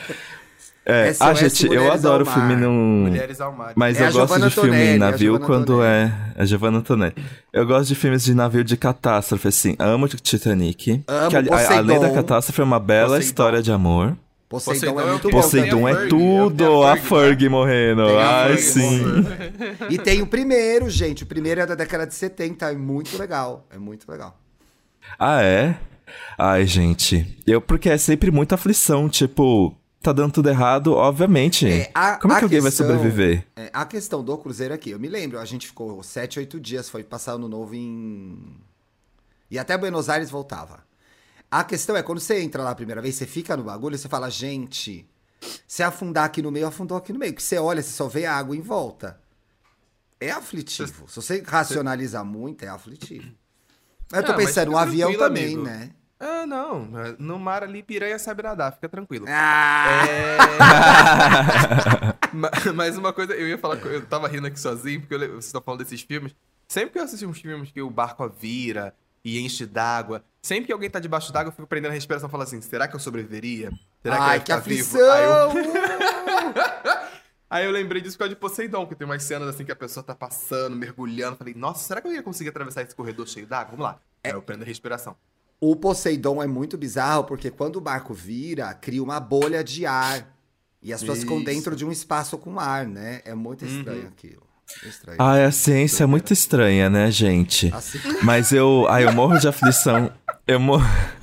É, 0.90 1.14
ah, 1.20 1.34
gente, 1.34 1.66
Mulheres 1.66 1.86
eu 1.86 1.92
adoro 1.92 2.24
filme 2.24 2.56
num. 2.56 3.02
Mulheres 3.02 3.42
ao 3.42 3.52
mar. 3.52 3.74
Mas 3.76 4.00
é 4.00 4.08
eu 4.08 4.12
gosto 4.12 4.40
de 4.40 4.48
filme 4.48 4.76
em 4.78 4.96
navio 4.96 5.38
quando 5.38 5.84
é. 5.84 6.10
É 6.34 6.46
Giovanna 6.46 6.78
Antonelli. 6.78 7.14
Eu 7.52 7.66
gosto 7.66 7.88
de 7.88 7.94
filmes 7.94 8.24
de 8.24 8.34
navio 8.34 8.64
de 8.64 8.74
catástrofe, 8.74 9.48
assim. 9.48 9.76
Amo 9.78 10.08
Titanic. 10.08 11.04
Amo, 11.06 11.28
que, 11.28 11.36
a, 11.36 11.76
além 11.76 12.00
da 12.00 12.08
catástrofe, 12.08 12.58
é 12.62 12.64
uma 12.64 12.80
bela 12.80 13.08
Poseidon. 13.08 13.26
história 13.26 13.62
de 13.62 13.70
amor. 13.70 14.16
Poseidon, 14.48 14.94
Poseidon 14.94 15.00
é 15.00 15.10
muito 15.10 15.28
Poseidon 15.28 15.80
bom. 15.80 15.88
é 15.88 16.06
tudo, 16.06 16.82
a 16.84 16.96
Ferg 16.96 17.48
morrendo. 17.50 18.08
Ai, 18.16 18.56
Ferg 18.56 18.62
sim. 18.62 19.02
e 19.90 19.98
tem 19.98 20.22
o 20.22 20.26
primeiro, 20.26 20.88
gente. 20.88 21.22
O 21.22 21.26
primeiro 21.26 21.60
é 21.60 21.66
da 21.66 21.74
década 21.74 22.06
de 22.06 22.14
70. 22.14 22.70
É 22.70 22.74
muito 22.74 23.18
legal. 23.18 23.66
É 23.70 23.76
muito 23.76 24.10
legal. 24.10 24.40
Ah, 25.18 25.42
é? 25.42 25.76
Ai, 26.38 26.64
gente. 26.64 27.36
Eu, 27.46 27.60
porque 27.60 27.90
é 27.90 27.98
sempre 27.98 28.30
muita 28.30 28.54
aflição, 28.54 29.06
tipo 29.06 29.76
tá 30.02 30.12
dando 30.12 30.32
tudo 30.32 30.48
errado, 30.48 30.94
obviamente. 30.94 31.66
É, 31.68 31.90
a, 31.94 32.16
Como 32.16 32.32
é 32.32 32.38
que 32.38 32.44
alguém 32.44 32.62
questão, 32.62 32.86
vai 32.86 32.96
sobreviver? 32.96 33.46
É, 33.56 33.70
a 33.72 33.84
questão 33.84 34.22
do 34.22 34.36
Cruzeiro 34.38 34.72
aqui, 34.74 34.90
eu 34.90 34.98
me 34.98 35.08
lembro, 35.08 35.38
a 35.38 35.44
gente 35.44 35.66
ficou 35.66 36.02
sete, 36.02 36.38
oito 36.38 36.58
dias, 36.60 36.88
foi 36.88 37.02
passar 37.04 37.32
ano 37.32 37.48
novo 37.48 37.74
em. 37.74 38.56
E 39.50 39.58
até 39.58 39.76
Buenos 39.76 40.08
Aires 40.08 40.30
voltava. 40.30 40.86
A 41.50 41.64
questão 41.64 41.96
é, 41.96 42.02
quando 42.02 42.20
você 42.20 42.40
entra 42.40 42.62
lá 42.62 42.70
a 42.70 42.74
primeira 42.74 43.00
vez, 43.00 43.14
você 43.14 43.26
fica 43.26 43.56
no 43.56 43.64
bagulho 43.64 43.94
e 43.94 43.98
você 43.98 44.08
fala, 44.08 44.28
gente, 44.30 45.08
se 45.66 45.82
afundar 45.82 46.24
aqui 46.24 46.42
no 46.42 46.50
meio, 46.50 46.66
afundou 46.66 46.96
aqui 46.96 47.12
no 47.12 47.18
meio. 47.18 47.32
Porque 47.32 47.42
você 47.44 47.58
olha, 47.58 47.82
você 47.82 47.90
só 47.92 48.06
vê 48.06 48.26
a 48.26 48.34
água 48.36 48.54
em 48.54 48.60
volta. 48.60 49.18
É 50.20 50.30
aflitivo. 50.30 51.08
Se 51.08 51.16
você 51.16 51.42
racionalizar 51.46 52.24
muito, 52.24 52.64
é 52.64 52.68
aflitivo. 52.68 53.30
Eu 54.12 54.22
tô 54.24 54.32
Ah, 54.32 54.34
pensando, 54.34 54.72
um 54.72 54.76
avião 54.76 55.16
também, 55.16 55.44
amigo. 55.54 55.62
né? 55.62 55.90
Ah, 56.20 56.44
não. 56.46 56.88
No 57.18 57.38
mar 57.38 57.62
ali, 57.62 57.82
piranha 57.82 58.18
sabe 58.18 58.42
nadar, 58.42 58.72
fica 58.72 58.88
tranquilo. 58.88 59.24
Ah! 59.28 60.04
É... 60.08 60.38
Ma- 62.34 62.50
Mas 62.74 62.96
uma 62.98 63.12
coisa, 63.12 63.34
eu 63.34 63.46
ia 63.48 63.56
falar, 63.58 63.76
eu 63.76 64.04
tava 64.06 64.26
rindo 64.28 64.46
aqui 64.46 64.58
sozinho, 64.58 65.00
porque 65.00 65.14
eu, 65.14 65.18
vocês 65.30 65.46
estão 65.46 65.62
falando 65.62 65.80
desses 65.80 66.00
filmes. 66.02 66.34
Sempre 66.68 66.90
que 66.90 66.98
eu 66.98 67.04
assisti 67.04 67.24
uns 67.24 67.40
filmes 67.40 67.70
que 67.70 67.80
o 67.80 67.88
barco 67.90 68.28
vira 68.28 68.94
e 69.24 69.38
enche 69.40 69.64
d'água, 69.64 70.24
sempre 70.42 70.66
que 70.66 70.72
alguém 70.72 70.90
tá 70.90 70.98
debaixo 71.00 71.32
d'água, 71.32 71.48
eu 71.50 71.54
fico 71.54 71.66
prendendo 71.66 71.92
a 71.92 71.94
respiração 71.94 72.28
e 72.28 72.30
falo 72.32 72.42
assim: 72.42 72.60
será 72.60 72.86
que 72.88 72.94
eu 72.96 73.00
sobreviveria? 73.00 73.70
Será 74.02 74.16
que 74.16 74.22
eu 74.22 74.26
ia 74.28 74.34
que 74.34 74.40
ficar 74.40 74.56
vivo? 74.58 74.96
aflição! 74.96 75.12
Aí 75.12 75.24
eu... 75.24 77.08
Aí 77.50 77.64
eu 77.64 77.70
lembrei 77.70 78.02
disso 78.02 78.14
por 78.16 78.24
causa 78.24 78.34
de 78.34 78.38
Poseidon, 78.40 78.86
que 78.86 78.94
tem 78.94 79.06
umas 79.06 79.22
cenas 79.22 79.48
assim 79.48 79.64
que 79.64 79.72
a 79.72 79.76
pessoa 79.76 80.04
tá 80.04 80.14
passando, 80.14 80.76
mergulhando. 80.76 81.34
Falei, 81.38 81.54
nossa, 81.54 81.82
será 81.86 81.98
que 82.02 82.06
eu 82.06 82.12
ia 82.12 82.22
conseguir 82.22 82.50
atravessar 82.50 82.82
esse 82.82 82.94
corredor 82.94 83.26
cheio 83.26 83.46
d'água? 83.46 83.70
Vamos 83.70 83.84
lá. 83.86 83.98
Aí 84.22 84.32
eu 84.32 84.42
prendo 84.42 84.64
a 84.64 84.66
respiração. 84.66 85.16
O 85.60 85.74
Poseidon 85.74 86.42
é 86.42 86.46
muito 86.46 86.76
bizarro 86.78 87.24
porque 87.24 87.50
quando 87.50 87.76
o 87.76 87.80
barco 87.80 88.14
vira, 88.14 88.72
cria 88.74 89.02
uma 89.02 89.18
bolha 89.18 89.62
de 89.64 89.84
ar. 89.86 90.36
E 90.80 90.92
as 90.92 91.00
pessoas 91.00 91.20
ficam 91.20 91.42
dentro 91.42 91.74
de 91.74 91.84
um 91.84 91.90
espaço 91.90 92.38
com 92.38 92.60
ar, 92.60 92.86
né? 92.86 93.20
É 93.24 93.34
muito 93.34 93.64
Uhum. 93.64 93.78
estranho 93.78 94.06
aquilo. 94.06 94.42
É 94.84 94.88
estranho. 94.88 95.16
Ah, 95.20 95.44
a 95.46 95.50
ciência 95.50 96.04
é 96.04 96.06
muito 96.06 96.32
estranha, 96.32 96.88
né, 96.88 97.10
gente? 97.10 97.72
Assim, 97.74 97.98
Mas 98.22 98.52
eu. 98.52 98.86
Ai, 98.88 99.04
eu 99.04 99.12
morro 99.12 99.38
de 99.38 99.48
aflição. 99.48 100.12
Eu 100.46 100.60
morro. 100.60 100.84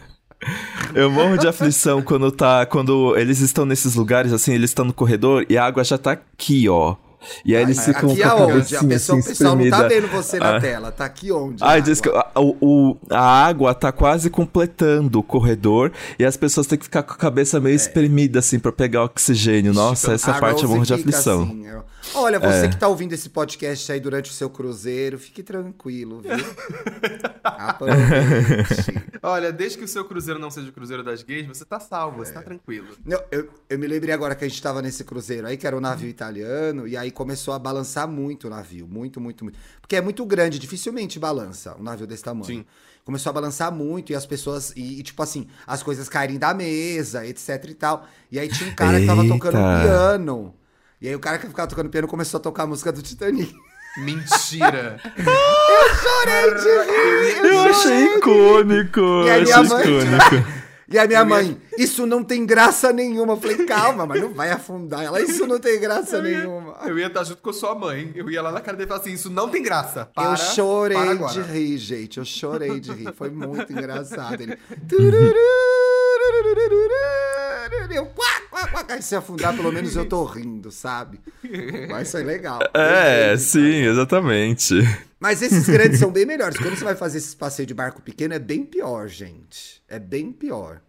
Eu 0.94 1.10
morro 1.10 1.38
de 1.38 1.48
aflição 1.48 2.02
quando 2.04 2.32
tá. 2.32 2.66
Quando 2.68 3.18
eles 3.18 3.40
estão 3.40 3.66
nesses 3.66 3.96
lugares, 3.96 4.32
assim, 4.32 4.54
eles 4.54 4.70
estão 4.70 4.86
no 4.86 4.94
corredor 4.94 5.44
e 5.50 5.58
a 5.58 5.66
água 5.66 5.84
já 5.84 5.98
tá 5.98 6.12
aqui, 6.12 6.70
ó. 6.70 6.96
E 7.44 7.56
aí 7.56 7.64
eles 7.64 7.84
ficam 7.84 8.12
aqui 8.12 8.22
com 8.22 8.28
a 8.28 8.32
aonde? 8.32 8.76
A 8.76 8.84
pessoa, 8.84 9.20
assim, 9.20 9.30
pessoal 9.30 9.56
não 9.56 9.70
tá 9.70 9.88
vendo 9.88 10.08
você 10.08 10.40
na 10.40 10.56
Ah. 10.58 10.62
tela. 10.62 10.92
Tá 10.92 11.06
aqui 11.06 11.32
onde? 11.32 11.64
Ai, 11.64 11.78
a 11.78 11.82
diz 11.82 12.00
que 12.02 12.10
água? 12.10 12.26
a, 12.36 12.42
o, 12.42 12.98
a 13.10 13.46
água 13.46 13.74
tá 13.74 13.92
quase 13.92 14.30
completando 14.30 15.20
o 15.20 15.24
corredor 15.24 15.92
e 16.20 16.26
as 16.26 16.38
pessoas 16.38 16.68
têm 16.68 16.78
que 16.78 16.86
ficar 16.86 17.04
com 17.04 17.14
a 17.14 17.18
cabeça 17.18 17.60
meio 17.60 17.76
espremida, 17.76 18.40
assim, 18.40 18.60
pra 18.60 18.72
pegar 18.72 19.04
oxigênio. 19.04 19.74
Nossa, 19.74 20.14
essa 20.14 20.34
parte 20.34 20.64
eu 20.64 20.70
Rose 20.70 20.74
morro 20.74 20.86
de 20.86 20.94
aflição. 20.94 21.44
assim, 21.44 21.66
ó. 21.76 21.95
Olha, 22.16 22.40
você 22.40 22.66
É. 22.66 22.68
que 22.70 22.78
tá 22.78 22.88
ouvindo 22.88 23.14
esse 23.14 23.30
podcast 23.30 23.92
aí 23.92 24.00
durante 24.00 24.32
o 24.32 24.34
seu 24.34 24.50
cruzeiro, 24.50 25.20
fique 25.20 25.44
tranquilo, 25.44 26.22
viu? 26.22 26.32
Olha, 29.22 29.52
desde 29.52 29.78
que 29.78 29.84
o 29.84 29.88
seu 29.88 30.06
cruzeiro 30.06 30.40
não 30.40 30.50
seja 30.52 30.70
o 30.70 30.72
cruzeiro 30.72 31.04
das 31.04 31.24
gays, 31.24 31.48
você 31.48 31.66
tá 31.66 31.80
salvo, 31.80 32.18
você 32.18 32.32
tá 32.32 32.42
tranquilo. 32.42 32.88
Não, 33.04 33.20
eu, 33.32 33.50
eu 33.70 33.80
me 33.80 33.88
lembrei 33.88 34.14
agora 34.14 34.36
que 34.36 34.46
a 34.46 34.48
gente 34.48 34.62
tava 34.62 34.82
nesse 34.82 35.04
cruzeiro 35.04 35.48
aí, 35.48 35.58
que 35.58 35.66
era 35.68 35.76
um 35.76 35.82
navio 35.82 36.08
italiano, 36.10 36.88
e 36.88 36.96
aí 36.96 37.12
começou 37.12 37.54
a 37.54 37.60
balançar 37.60 38.08
muito 38.08 38.48
o 38.48 38.50
navio. 38.50 38.88
Muito, 38.88 39.20
muito, 39.20 39.44
muito. 39.44 39.60
Porque 39.82 39.96
é 39.96 40.02
muito 40.02 40.24
grande, 40.26 40.60
dificilmente 40.60 41.20
balança 41.20 41.76
um 41.80 41.84
navio 41.84 42.08
desse 42.08 42.24
tamanho. 42.24 42.46
Sim. 42.46 42.66
Começou 43.04 43.30
a 43.30 43.34
balançar 43.34 43.72
muito 43.72 44.12
e 44.12 44.16
as 44.16 44.26
pessoas. 44.26 44.74
E, 44.76 45.00
e, 45.00 45.04
tipo 45.04 45.22
assim, 45.22 45.48
as 45.68 45.84
coisas 45.84 46.10
caírem 46.10 46.40
da 46.40 46.54
mesa, 46.56 47.26
etc 47.26 47.64
e 47.70 47.74
tal. 47.76 48.08
E 48.32 48.40
aí 48.40 48.48
tinha 48.50 48.68
um 48.70 48.74
cara 48.74 49.00
que 49.00 49.06
tava 49.06 49.28
tocando 49.28 49.58
Eita. 49.58 49.82
piano. 49.84 50.56
E 51.06 51.10
aí 51.10 51.16
o 51.16 51.20
cara 51.20 51.38
que 51.38 51.46
ficava 51.46 51.68
tocando 51.68 51.88
piano 51.88 52.08
começou 52.08 52.40
a 52.40 52.42
tocar 52.42 52.64
a 52.64 52.66
música 52.66 52.92
do 52.92 53.00
Titanic. 53.00 53.54
Mentira! 53.96 55.00
Chorei 56.02 56.56
de 56.56 57.42
rir! 57.44 57.46
Eu 57.46 57.60
achei 57.62 58.16
icônico! 58.18 59.02
E 59.24 59.30
a 59.30 59.38
Eu 59.38 59.44
minha 59.44 59.56
achei 59.60 59.70
mãe- 59.70 59.84
icônico. 59.84 60.66
E 60.88 61.00
a 61.00 61.08
minha 61.08 61.26
mãe, 61.26 61.60
isso 61.80 62.06
não 62.06 62.24
tem 62.24 62.46
graça 62.46 62.94
nenhuma. 62.94 63.34
Eu 63.34 63.38
falei, 63.38 63.66
calma, 63.66 64.06
mas 64.06 64.22
não 64.22 64.32
vai 64.32 64.52
afundar. 64.52 65.04
Ela, 65.04 65.20
isso 65.20 65.48
não 65.48 65.60
tem 65.60 65.80
graça 65.80 66.22
nenhuma. 66.22 66.78
Eu 66.86 67.00
ia 67.00 67.08
estar 67.08 67.24
junto 67.24 67.42
com 67.42 67.50
a 67.50 67.54
sua 67.54 67.74
mãe. 67.74 68.12
Eu 68.16 68.30
ia 68.30 68.40
lá 68.40 68.52
na 68.52 68.62
cara 68.62 68.78
dele 68.78 68.86
e 68.86 68.90
falar 68.90 69.02
assim: 69.02 69.14
Isso 69.14 69.32
não 69.32 69.50
tem 69.50 69.64
graça. 69.64 70.06
Para, 70.14 70.34
eu 70.34 70.38
chorei 70.38 70.96
para 71.18 71.28
de 71.30 71.42
rir, 71.42 71.80
gente. 71.80 72.20
Eu 72.20 72.24
chorei 72.26 72.80
de 72.80 72.92
rir. 72.92 73.12
Foi 73.16 73.32
muito 73.32 73.74
engraçado. 73.74 74.40
Ele. 74.40 74.56
Eu, 77.92 78.06
quá, 78.08 78.42
quá, 78.50 78.68
quá. 78.68 78.86
Aí 78.90 79.02
se 79.02 79.16
afundar, 79.16 79.56
pelo 79.56 79.72
menos 79.72 79.96
eu 79.96 80.06
tô 80.08 80.24
rindo, 80.24 80.72
sabe? 80.72 81.20
Mas 81.90 82.12
foi 82.12 82.24
legal. 82.24 82.60
É, 82.74 83.36
sim, 83.38 83.84
exatamente. 83.86 84.76
Mas 85.20 85.42
esses 85.42 85.68
grandes 85.68 86.00
são 86.00 86.12
bem 86.12 86.26
melhores. 86.26 86.58
Quando 86.58 86.76
você 86.78 86.84
vai 86.84 86.96
fazer 86.96 87.18
esses 87.18 87.34
passeios 87.34 87.68
de 87.68 87.74
barco 87.74 88.02
pequeno, 88.02 88.34
é 88.36 88.40
bem 88.40 88.64
pior, 88.64 89.08
gente. 89.08 89.82
É 89.88 89.98
bem 89.98 90.32
pior. 90.32 90.82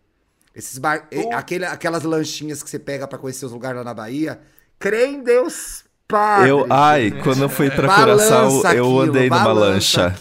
Esses 0.55 0.77
bar... 0.79 1.07
eh, 1.11 1.33
aquele, 1.35 1.65
aquelas 1.65 2.03
lanchinhas 2.03 2.63
que 2.63 2.69
você 2.69 2.79
pega 2.79 3.09
pra 3.09 3.19
conhecer 3.19 3.47
os 3.47 3.53
lugares 3.53 3.79
lá 3.79 3.85
na 3.85 3.95
Bahia. 3.95 4.41
Crê 4.79 5.07
em 5.07 5.23
Deus, 5.23 5.85
padre. 6.09 6.51
Eu, 6.51 6.67
ai, 6.71 7.11
gente. 7.11 7.23
quando 7.23 7.43
eu 7.43 7.49
fui 7.49 7.71
pra 7.71 7.89
Balança 7.89 8.37
Curaçao, 8.47 8.73
eu 8.73 9.01
andei 9.01 9.29
numa 9.29 9.53
lancha. 9.53 10.15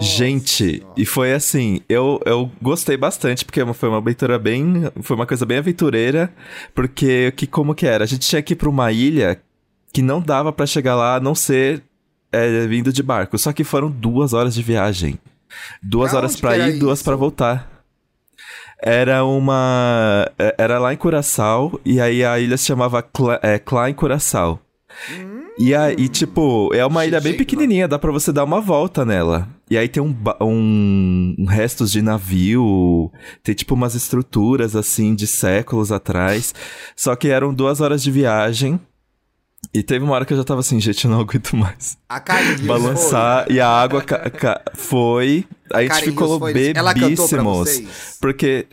Gente, 0.00 0.78
Senhora. 0.78 0.94
e 0.96 1.04
foi 1.06 1.32
assim, 1.32 1.80
eu, 1.88 2.20
eu 2.24 2.50
gostei 2.60 2.96
bastante, 2.96 3.44
porque 3.44 3.64
foi 3.74 3.88
uma 3.88 3.98
aventura 3.98 4.38
bem. 4.38 4.90
Foi 5.02 5.14
uma 5.16 5.26
coisa 5.26 5.44
bem 5.46 5.58
aventureira, 5.58 6.32
porque 6.74 7.32
que, 7.36 7.46
como 7.46 7.74
que 7.74 7.86
era? 7.86 8.04
A 8.04 8.06
gente 8.06 8.28
tinha 8.28 8.42
que 8.42 8.52
ir 8.54 8.56
pra 8.56 8.68
uma 8.68 8.90
ilha 8.92 9.40
que 9.92 10.02
não 10.02 10.20
dava 10.20 10.52
pra 10.52 10.66
chegar 10.66 10.94
lá 10.94 11.16
a 11.16 11.20
não 11.20 11.34
ser 11.34 11.82
é, 12.32 12.66
vindo 12.66 12.92
de 12.92 13.02
barco. 13.02 13.36
Só 13.38 13.52
que 13.52 13.64
foram 13.64 13.90
duas 13.90 14.32
horas 14.32 14.54
de 14.54 14.62
viagem. 14.62 15.18
Duas 15.82 16.10
Pra 16.10 16.18
horas 16.18 16.42
era 16.44 16.68
ir, 16.68 16.78
duas 16.78 16.98
isso? 17.00 17.04
pra 17.04 17.16
voltar. 17.16 17.68
Era 18.82 19.24
uma. 19.24 20.30
é, 20.38 20.54
Era 20.58 20.78
lá 20.78 20.92
em 20.92 20.96
Curaçao, 20.96 21.78
e 21.84 22.00
aí 22.00 22.24
a 22.24 22.38
ilha 22.38 22.56
se 22.56 22.64
chamava 22.66 23.02
Cla 23.02 23.38
é, 23.42 23.58
Klein 23.58 23.92
Curaçao. 23.92 24.58
E 25.58 25.74
aí, 25.74 26.08
tipo, 26.08 26.70
é 26.74 26.84
uma 26.84 27.04
ilha 27.06 27.20
bem 27.20 27.34
pequenininha, 27.36 27.86
dá 27.88 27.98
pra 27.98 28.10
você 28.12 28.32
dar 28.32 28.44
uma 28.44 28.60
volta 28.60 29.04
nela. 29.04 29.48
E 29.70 29.76
aí 29.78 29.88
tem 29.88 30.02
um, 30.02 30.14
um, 30.40 31.44
restos 31.48 31.90
de 31.92 32.02
navio, 32.02 33.10
tem 33.42 33.54
tipo 33.54 33.74
umas 33.74 33.94
estruturas 33.94 34.74
assim 34.74 35.14
de 35.14 35.26
séculos 35.26 35.92
atrás. 35.92 36.54
Só 36.96 37.14
que 37.14 37.28
eram 37.28 37.52
duas 37.54 37.80
horas 37.80 38.02
de 38.02 38.10
viagem. 38.10 38.80
E 39.74 39.82
teve 39.82 40.04
uma 40.04 40.14
hora 40.14 40.24
que 40.24 40.32
eu 40.32 40.36
já 40.38 40.42
tava 40.42 40.60
assim, 40.60 40.80
gente, 40.80 41.04
eu 41.04 41.10
não 41.10 41.20
aguento 41.20 41.54
mais. 41.54 41.96
A 42.08 42.18
Karen 42.18 42.42
Hills 42.52 42.64
Balançar 42.64 43.46
e 43.50 43.60
a 43.60 43.68
água 43.68 44.02
ca- 44.02 44.30
ca- 44.30 44.62
foi. 44.74 45.44
A 45.72 45.82
gente 45.82 46.02
ficou 46.06 46.38
foi- 46.38 46.52
bebíssimos. 46.52 48.16
Porque, 48.20 48.66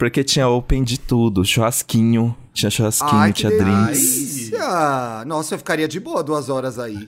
porque 0.00 0.24
tinha 0.24 0.48
open 0.48 0.82
de 0.82 0.98
tudo, 0.98 1.44
churrasquinho, 1.44 2.34
tinha 2.54 2.70
churrasquinho, 2.70 3.12
Ai, 3.20 3.34
tinha 3.34 3.50
drinks. 3.50 4.00
delícia! 4.00 5.24
Nossa, 5.26 5.54
eu 5.54 5.58
ficaria 5.58 5.86
de 5.86 6.00
boa 6.00 6.24
duas 6.24 6.48
horas 6.48 6.78
aí. 6.78 7.06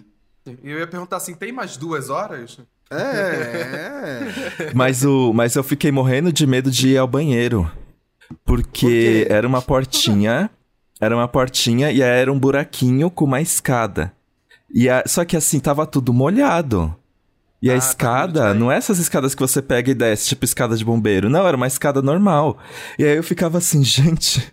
E 0.63 0.71
eu 0.71 0.79
ia 0.79 0.87
perguntar 0.87 1.17
assim: 1.17 1.35
tem 1.35 1.51
mais 1.53 1.79
duas 1.79 2.11
horas? 2.11 2.59
É. 2.91 4.21
Mas, 4.77 5.03
o, 5.07 5.33
mas 5.33 5.55
eu 5.57 5.63
fiquei 5.65 5.91
morrendo 5.91 6.31
de 6.31 6.47
medo 6.47 6.71
de 6.71 6.89
ir 6.91 6.99
ao 6.99 7.07
banheiro. 7.09 7.71
Porque 8.45 9.25
Por 9.27 9.33
era 9.35 9.49
uma 9.49 9.63
portinha. 9.63 10.51
Era 11.01 11.17
uma 11.17 11.27
portinha 11.27 11.91
e 11.91 12.03
aí 12.03 12.11
era 12.21 12.31
um 12.31 12.39
buraquinho 12.39 13.11
com 13.11 13.25
uma 13.25 13.41
escada. 13.41 14.13
E 14.73 14.89
a- 14.91 15.03
só 15.07 15.25
que 15.25 15.37
assim, 15.37 15.59
tava 15.59 15.87
tudo 15.87 16.13
molhado. 16.13 16.95
E 17.63 17.71
a 17.71 17.75
Ah, 17.75 17.79
tá 17.79 17.87
escada, 17.87 18.51
bem. 18.51 18.59
não 18.59 18.73
é 18.73 18.77
essas 18.77 18.99
escadas 18.99 19.35
que 19.37 19.41
você 19.41 19.63
pega 19.63 19.91
e 19.91 19.95
desce, 19.95 20.29
tipo 20.31 20.45
escada 20.45 20.77
de 20.77 20.85
bombeiro. 20.85 21.31
Não, 21.31 21.47
era 21.47 21.57
uma 21.57 21.69
escada 21.69 22.03
normal. 22.03 22.59
E 22.99 23.05
aí 23.05 23.17
eu 23.17 23.23
ficava 23.23 23.59
assim, 23.59 23.83
gente. 23.85 24.53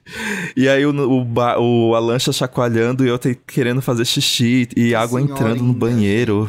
E 0.56 0.70
aí 0.70 0.86
o, 0.86 0.92
o, 0.92 1.26
o- 1.60 1.96
a 1.96 2.00
lancha 2.00 2.32
chacoalhando 2.32 3.04
e 3.04 3.10
eu 3.10 3.18
te- 3.18 3.34
querendo 3.48 3.82
fazer 3.82 4.06
xixi 4.06 4.68
e 4.78 4.94
água 4.94 5.20
entrando 5.20 5.64
no 5.64 5.74
banheiro. 5.74 6.48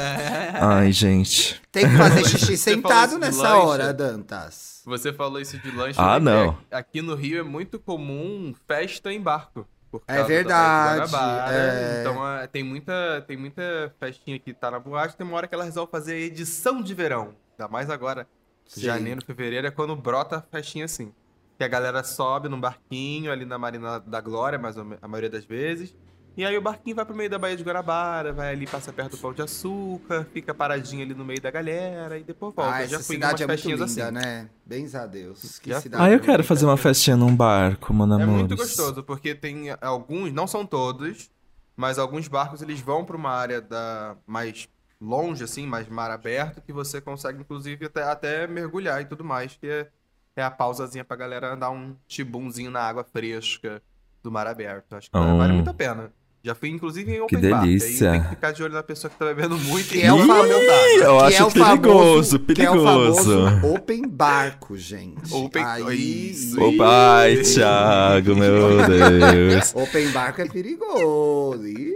Ai, 0.60 0.92
gente. 0.92 1.60
Tem 1.72 1.88
que 1.88 1.96
fazer 1.96 2.24
xixi 2.28 2.56
sentado 2.58 3.18
nessa 3.18 3.42
lancha? 3.42 3.56
hora, 3.66 3.92
Dantas. 3.94 4.82
Você 4.84 5.12
falou 5.12 5.40
isso 5.40 5.56
de 5.58 5.70
lanche. 5.70 5.94
Ah, 5.98 6.18
não. 6.20 6.56
Aqui 6.70 7.00
no 7.00 7.14
Rio 7.14 7.38
é 7.38 7.42
muito 7.42 7.78
comum 7.78 8.52
festa 8.66 9.12
em 9.12 9.20
barco. 9.20 9.66
É 10.06 10.22
verdade, 10.22 11.14
é. 11.50 12.00
Então 12.00 12.22
ah, 12.22 12.46
tem, 12.46 12.62
muita, 12.62 13.22
tem 13.26 13.36
muita 13.36 13.94
festinha 13.98 14.38
que 14.38 14.54
tá 14.54 14.70
na 14.70 14.78
boate. 14.78 15.16
Tem 15.16 15.26
uma 15.26 15.36
hora 15.36 15.46
que 15.46 15.54
elas 15.54 15.74
vão 15.74 15.86
fazer 15.86 16.16
edição 16.16 16.82
de 16.82 16.94
verão. 16.94 17.34
Ainda 17.52 17.70
mais 17.70 17.90
agora. 17.90 18.26
Sim. 18.66 18.80
Janeiro, 18.82 19.24
fevereiro 19.24 19.66
é 19.66 19.70
quando 19.70 19.94
brota 19.94 20.38
a 20.38 20.42
festinha 20.42 20.84
assim. 20.84 21.12
Que 21.58 21.64
a 21.64 21.68
galera 21.68 22.02
sobe 22.02 22.48
num 22.48 22.60
barquinho 22.60 23.30
ali 23.30 23.44
na 23.44 23.58
Marina 23.58 24.00
da 24.00 24.20
Glória, 24.20 24.58
mais 24.58 24.76
a 24.78 24.84
maioria 25.08 25.30
das 25.30 25.44
vezes. 25.44 25.94
E 26.34 26.46
aí 26.46 26.56
o 26.56 26.62
barquinho 26.62 26.96
vai 26.96 27.04
pro 27.04 27.14
meio 27.14 27.28
da 27.28 27.38
Baía 27.38 27.56
de 27.56 27.62
Guarabara, 27.62 28.32
vai 28.32 28.52
ali, 28.52 28.66
passa 28.66 28.90
perto 28.92 29.12
do 29.12 29.18
Pão 29.18 29.34
de 29.34 29.42
Açúcar, 29.42 30.26
fica 30.32 30.54
paradinho 30.54 31.02
ali 31.02 31.12
no 31.14 31.24
meio 31.26 31.40
da 31.42 31.50
galera 31.50 32.16
e 32.18 32.24
depois 32.24 32.54
volta. 32.54 32.70
Ah, 32.72 32.86
Já 32.86 32.96
essa 32.96 33.04
fui 33.04 33.16
em 33.16 33.18
cidade 33.18 33.42
é 33.42 33.46
umas 33.46 33.62
muito 33.64 33.78
festinhas 33.78 33.96
linda, 33.96 34.18
assim. 34.18 34.26
né? 34.26 34.48
Bens 34.64 34.94
a 34.94 35.06
Deus. 35.06 35.58
Que 35.58 35.70
Já- 35.70 35.80
cidade 35.82 36.02
Ah, 36.02 36.10
eu 36.10 36.18
quero 36.20 36.42
fazer 36.42 36.64
uma 36.64 36.76
festinha 36.78 37.16
num 37.16 37.34
barco, 37.36 37.92
mano, 37.92 38.14
É 38.18 38.22
amores. 38.22 38.38
muito 38.40 38.56
gostoso, 38.56 39.02
porque 39.02 39.34
tem 39.34 39.66
alguns, 39.80 40.32
não 40.32 40.46
são 40.46 40.64
todos, 40.64 41.30
mas 41.76 41.98
alguns 41.98 42.28
barcos 42.28 42.62
eles 42.62 42.80
vão 42.80 43.04
para 43.04 43.16
uma 43.16 43.30
área 43.30 43.60
da 43.60 44.16
mais 44.26 44.66
longe, 44.98 45.44
assim, 45.44 45.66
mais 45.66 45.86
mar 45.88 46.10
aberto, 46.10 46.62
que 46.62 46.72
você 46.72 46.98
consegue, 47.00 47.40
inclusive, 47.40 47.84
até, 47.86 48.04
até 48.04 48.46
mergulhar 48.46 49.02
e 49.02 49.04
tudo 49.04 49.22
mais, 49.22 49.54
que 49.56 49.66
é, 49.66 49.88
é 50.36 50.42
a 50.42 50.50
pausazinha 50.50 51.04
pra 51.04 51.16
galera 51.16 51.54
dar 51.56 51.70
um 51.70 51.94
tibumzinho 52.06 52.70
na 52.70 52.80
água 52.80 53.04
fresca 53.04 53.82
do 54.22 54.30
mar 54.32 54.46
aberto. 54.46 54.94
Acho 54.94 55.10
que 55.10 55.18
Oh. 55.18 55.36
vale 55.36 55.52
muito 55.52 55.68
a 55.68 55.74
pena. 55.74 56.10
Já 56.44 56.56
fui, 56.56 56.70
inclusive, 56.70 57.08
em 57.12 57.26
Que 57.26 57.36
open 57.36 57.50
bar. 57.50 57.60
que 57.60 57.66
delícia. 57.68 58.10
Aí 58.10 58.18
tem 58.18 58.22
que 58.28 58.34
ficar 58.34 58.50
de 58.52 58.62
olho 58.64 58.74
na 58.74 58.82
pessoa 58.82 59.08
que 59.08 59.16
tá 59.16 59.24
bebendo 59.26 59.56
muito 59.58 59.94
e 59.94 60.02
é 60.02 60.12
o 60.12 60.18
famoso-. 60.26 60.50
Eu 60.52 61.18
Que 61.18 61.24
acho 61.24 61.42
é 61.42 61.44
o 61.44 61.50
perigoso, 61.52 62.38
que 62.40 62.62
é 62.62 62.70
o 62.70 62.72
perigoso. 62.74 63.30
famoso 63.30 63.66
open 63.72 64.08
barco, 64.08 64.76
gente. 64.76 65.32
Open- 65.32 65.64
Aí, 65.64 66.30
Isso. 66.30 66.60
Opa, 66.60 67.18
ai, 67.20 67.36
Thiago, 67.36 68.34
meu 68.34 68.86
Deus. 68.88 69.72
Open 69.76 70.08
barco 70.10 70.42
é 70.42 70.46
perigoso. 70.48 71.64
Ih. 71.64 71.94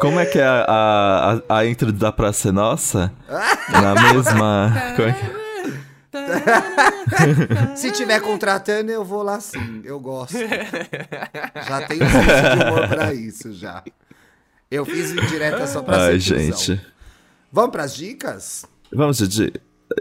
Como 0.00 0.20
é 0.20 0.26
que 0.26 0.38
é 0.38 0.44
a, 0.46 1.40
a, 1.48 1.56
a, 1.58 1.66
intro 1.66 1.90
da 1.92 2.12
Praça 2.12 2.50
é 2.50 2.52
Nossa? 2.52 3.12
Na 3.72 3.94
mesma. 3.96 4.92
como 4.94 5.08
é 5.08 5.12
que- 5.12 5.37
Se 7.76 7.92
tiver 7.92 8.20
contratando, 8.20 8.90
eu 8.90 9.04
vou 9.04 9.22
lá 9.22 9.40
sim. 9.40 9.82
Eu 9.84 10.00
gosto. 10.00 10.36
Já 11.68 11.86
tenho 11.86 12.04
senso 12.10 12.56
de 12.56 12.64
humor 12.64 12.88
pra 12.88 13.14
isso, 13.14 13.52
já. 13.52 13.82
Eu 14.70 14.84
fiz 14.84 15.12
indireta 15.12 15.66
só 15.66 15.82
pra 15.82 16.04
Ai, 16.06 16.20
ser 16.20 16.20
gente. 16.20 16.80
Vamos 17.50 17.70
pras 17.70 17.94
dicas? 17.94 18.66
Vamos, 18.92 19.18
Didi. 19.18 19.52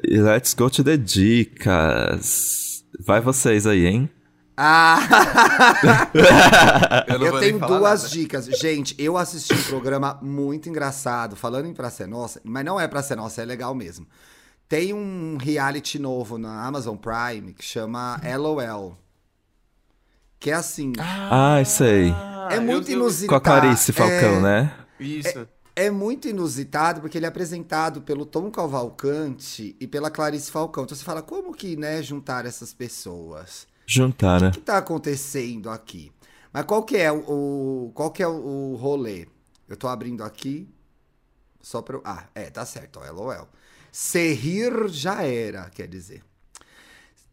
Let's 0.06 0.54
go 0.54 0.70
to 0.70 0.84
the 0.84 0.98
dicas. 0.98 2.84
Vai 3.00 3.22
vocês 3.22 3.66
aí, 3.66 3.86
hein? 3.86 4.10
Ah! 4.58 4.98
Eu, 7.08 7.26
Eu 7.28 7.40
tenho 7.40 7.60
duas 7.60 8.04
nada. 8.04 8.10
dicas. 8.10 8.46
Gente, 8.60 8.96
eu 8.98 9.16
assisti 9.18 9.54
um 9.54 9.64
programa 9.64 10.18
muito 10.22 10.68
engraçado, 10.68 11.36
falando 11.36 11.68
em 11.68 11.74
Praça 11.74 12.04
é 12.04 12.08
Nossa, 12.08 12.42
mas 12.44 12.66
não 12.66 12.80
é 12.80 12.88
Praça 12.88 13.14
é 13.14 13.16
Nossa, 13.16 13.42
é 13.42 13.46
legal 13.46 13.74
mesmo. 13.76 14.08
Tem 14.68 14.94
um 14.94 15.38
reality 15.38 15.98
novo 15.98 16.38
na 16.38 16.66
Amazon 16.66 16.98
Prime 16.98 17.54
que 17.54 17.64
chama 17.64 18.20
LOL. 18.38 18.98
Que 20.40 20.52
é 20.52 20.54
assim, 20.54 20.94
Ai, 21.00 21.66
sei. 21.66 22.12
Ah, 22.12 22.50
é 22.52 22.60
muito 22.60 22.90
eu- 22.90 22.96
inusitado. 22.96 23.30
Com 23.30 23.36
a 23.36 23.42
Clarice 23.42 23.92
Falcão, 23.94 24.38
é, 24.38 24.42
né? 24.42 24.78
Isso. 25.00 25.48
É 25.76 25.90
muito 25.92 26.28
inusitado 26.28 27.02
porque 27.02 27.18
ele 27.18 27.26
é 27.26 27.30
apresentado 27.30 28.02
pelo 28.02 28.26
Tom 28.26 28.50
Cavalcante 28.52 29.76
e 29.80 29.88
pela 29.88 30.10
Clarice 30.10 30.52
Falcão. 30.52 30.84
Então 30.84 30.98
você 30.98 31.04
fala, 31.04 31.22
como 31.22 31.54
que, 31.54 31.76
né, 31.76 32.02
juntar 32.02 32.46
essas 32.46 32.74
pessoas? 32.74 33.68
Juntaram. 33.86 34.50
O 34.50 34.52
que 34.52 34.60
tá 34.60 34.78
acontecendo 34.78 35.70
aqui? 35.70 36.12
Mas 36.52 36.66
qual 36.66 36.84
que 36.84 36.98
é 36.98 37.12
o, 37.12 37.92
qual 37.94 38.12
que 38.12 38.22
é 38.24 38.28
o, 38.28 38.74
o 38.74 38.76
rolê? 38.76 39.28
Eu 39.68 39.78
tô 39.78 39.88
abrindo 39.88 40.24
aqui 40.24 40.68
só 41.62 41.82
para 41.82 42.00
Ah, 42.04 42.26
é, 42.34 42.50
tá 42.50 42.66
certo, 42.66 43.00
ó, 43.00 43.12
LOL. 43.12 43.48
Se 43.92 44.34
rir 44.34 44.88
já 44.90 45.24
era, 45.24 45.70
quer 45.70 45.88
dizer. 45.88 46.24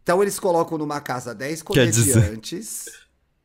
Então 0.03 0.21
eles 0.21 0.39
colocam 0.39 0.77
numa 0.77 1.01
casa 1.01 1.33
10 1.33 1.61
Quer 1.63 1.89
dizer- 1.89 2.13
comediantes 2.13 2.85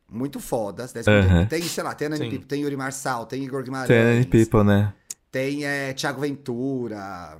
muito 0.09 0.39
fodas, 0.39 0.91
10 0.93 1.07
Aham. 1.07 1.21
comediantes. 1.21 1.49
Tem, 1.49 1.61
sei 1.69 1.83
lá, 1.83 1.95
tem 1.95 2.07
Anani 2.07 2.39
tem 2.39 2.61
Yuri 2.61 2.75
Marçal, 2.77 3.25
tem 3.25 3.43
Igor 3.43 3.63
Guimarães. 3.63 4.25
Ten 4.25 4.29
people, 4.29 4.63
né? 4.63 4.93
Tem 5.31 5.65
é, 5.65 5.93
Thiago 5.93 6.21
Ventura. 6.21 7.37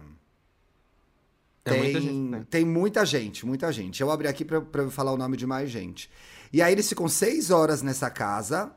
É 1.63 1.69
Tem, 1.69 1.79
muita 1.83 2.01
gente, 2.01 2.13
né? 2.29 2.45
tem 2.49 2.65
muita 2.65 3.05
gente, 3.05 3.45
muita 3.45 3.71
gente. 3.71 4.01
Eu 4.01 4.09
abri 4.09 4.27
aqui 4.27 4.43
pra, 4.43 4.61
pra 4.61 4.81
eu 4.83 4.89
falar 4.89 5.11
o 5.11 5.17
nome 5.17 5.37
de 5.37 5.45
mais 5.45 5.69
gente. 5.69 6.09
E 6.51 6.61
aí 6.61 6.71
eles 6.73 6.89
ficam 6.89 7.07
seis 7.07 7.51
horas 7.51 7.81
nessa 7.83 8.09
casa 8.09 8.71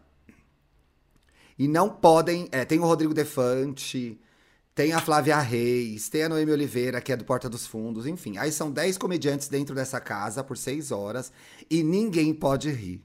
e 1.59 1.66
não 1.66 1.88
podem. 1.88 2.49
é, 2.53 2.64
tem 2.64 2.78
o 2.78 2.82
Rodrigo 2.84 3.14
Defante, 3.14 4.20
tem 4.75 4.93
a 4.93 5.01
Flávia 5.01 5.39
Reis, 5.39 6.09
tem 6.09 6.25
a 6.25 6.29
Noemi 6.29 6.51
Oliveira, 6.53 7.01
que 7.01 7.12
é 7.12 7.16
do 7.16 7.25
Porta 7.25 7.49
dos 7.49 7.66
Fundos, 7.66 8.07
enfim. 8.07 8.37
Aí 8.39 8.51
são 8.51 8.70
dez 8.70 8.99
comediantes 8.99 9.49
dentro 9.49 9.75
dessa 9.75 10.01
casa 10.01 10.43
por 10.43 10.57
seis 10.57 10.91
horas 10.91 11.31
e 11.70 11.83
ninguém 11.83 12.35
pode 12.35 12.70
rir. 12.70 13.01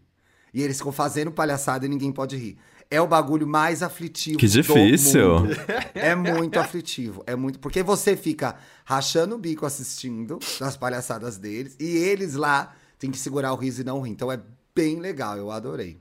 E 0.53 0.63
eles 0.63 0.77
ficam 0.77 0.91
fazendo 0.91 1.31
palhaçada 1.31 1.85
e 1.85 1.89
ninguém 1.89 2.11
pode 2.11 2.35
rir. 2.35 2.57
É 2.89 2.99
o 2.99 3.05
bagulho 3.05 3.45
mais 3.45 3.83
aflitivo 3.83 4.39
Que 4.39 4.47
do 4.47 4.51
difícil. 4.51 5.41
mundo. 5.41 5.55
É 5.93 6.15
muito 6.15 6.57
aflitivo. 6.59 7.23
É 7.27 7.35
muito. 7.35 7.59
Porque 7.59 7.83
você 7.83 8.17
fica 8.17 8.55
rachando 8.83 9.35
o 9.35 9.37
bico 9.37 9.63
assistindo 9.63 10.39
as 10.59 10.75
palhaçadas 10.75 11.37
deles 11.37 11.75
e 11.79 11.85
eles 11.85 12.33
lá 12.33 12.73
têm 12.97 13.11
que 13.11 13.19
segurar 13.19 13.53
o 13.53 13.55
riso 13.55 13.81
e 13.81 13.83
não 13.83 14.01
rir. 14.01 14.09
Então 14.09 14.31
é 14.31 14.39
bem 14.73 14.99
legal. 14.99 15.37
Eu 15.37 15.51
adorei. 15.51 15.99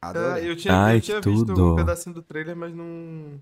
Ah, 0.00 0.10
Adorei. 0.10 0.48
eu 0.48 0.54
tinha, 0.56 0.72
Ai, 0.74 0.96
eu 0.98 1.00
tinha 1.00 1.20
visto 1.20 1.46
tudo. 1.46 1.72
um 1.72 1.76
pedacinho 1.76 2.14
do 2.14 2.22
trailer, 2.22 2.54
mas 2.54 2.72
não. 2.72 3.40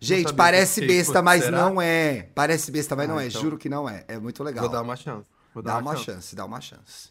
Gente, 0.00 0.32
parece 0.32 0.86
besta, 0.86 1.20
mas 1.20 1.44
será? 1.44 1.56
não 1.58 1.80
é. 1.82 2.28
Parece 2.34 2.70
besta, 2.70 2.94
mas 2.94 3.08
Ah, 3.08 3.12
não 3.12 3.20
é. 3.20 3.26
então. 3.26 3.40
Juro 3.40 3.58
que 3.58 3.68
não 3.68 3.88
é. 3.88 4.04
É 4.06 4.18
muito 4.18 4.42
legal. 4.44 4.64
Vou 4.64 4.72
dar 4.72 4.82
uma 4.82 4.96
chance. 4.96 5.26
Vou 5.52 5.62
dar 5.62 5.72
Dá 5.74 5.78
uma 5.78 5.96
chance, 5.96 6.36
dá 6.36 6.44
uma 6.44 6.60
chance. 6.60 7.10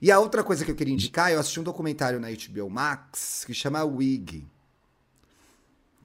E 0.00 0.12
a 0.12 0.18
outra 0.20 0.44
coisa 0.44 0.64
que 0.64 0.70
eu 0.70 0.74
queria 0.76 0.92
indicar, 0.94 1.32
eu 1.32 1.40
assisti 1.40 1.58
um 1.58 1.62
documentário 1.64 2.20
na 2.20 2.28
HBO 2.30 2.68
Max 2.70 3.44
que 3.44 3.54
chama 3.54 3.82
Wig. 3.84 4.46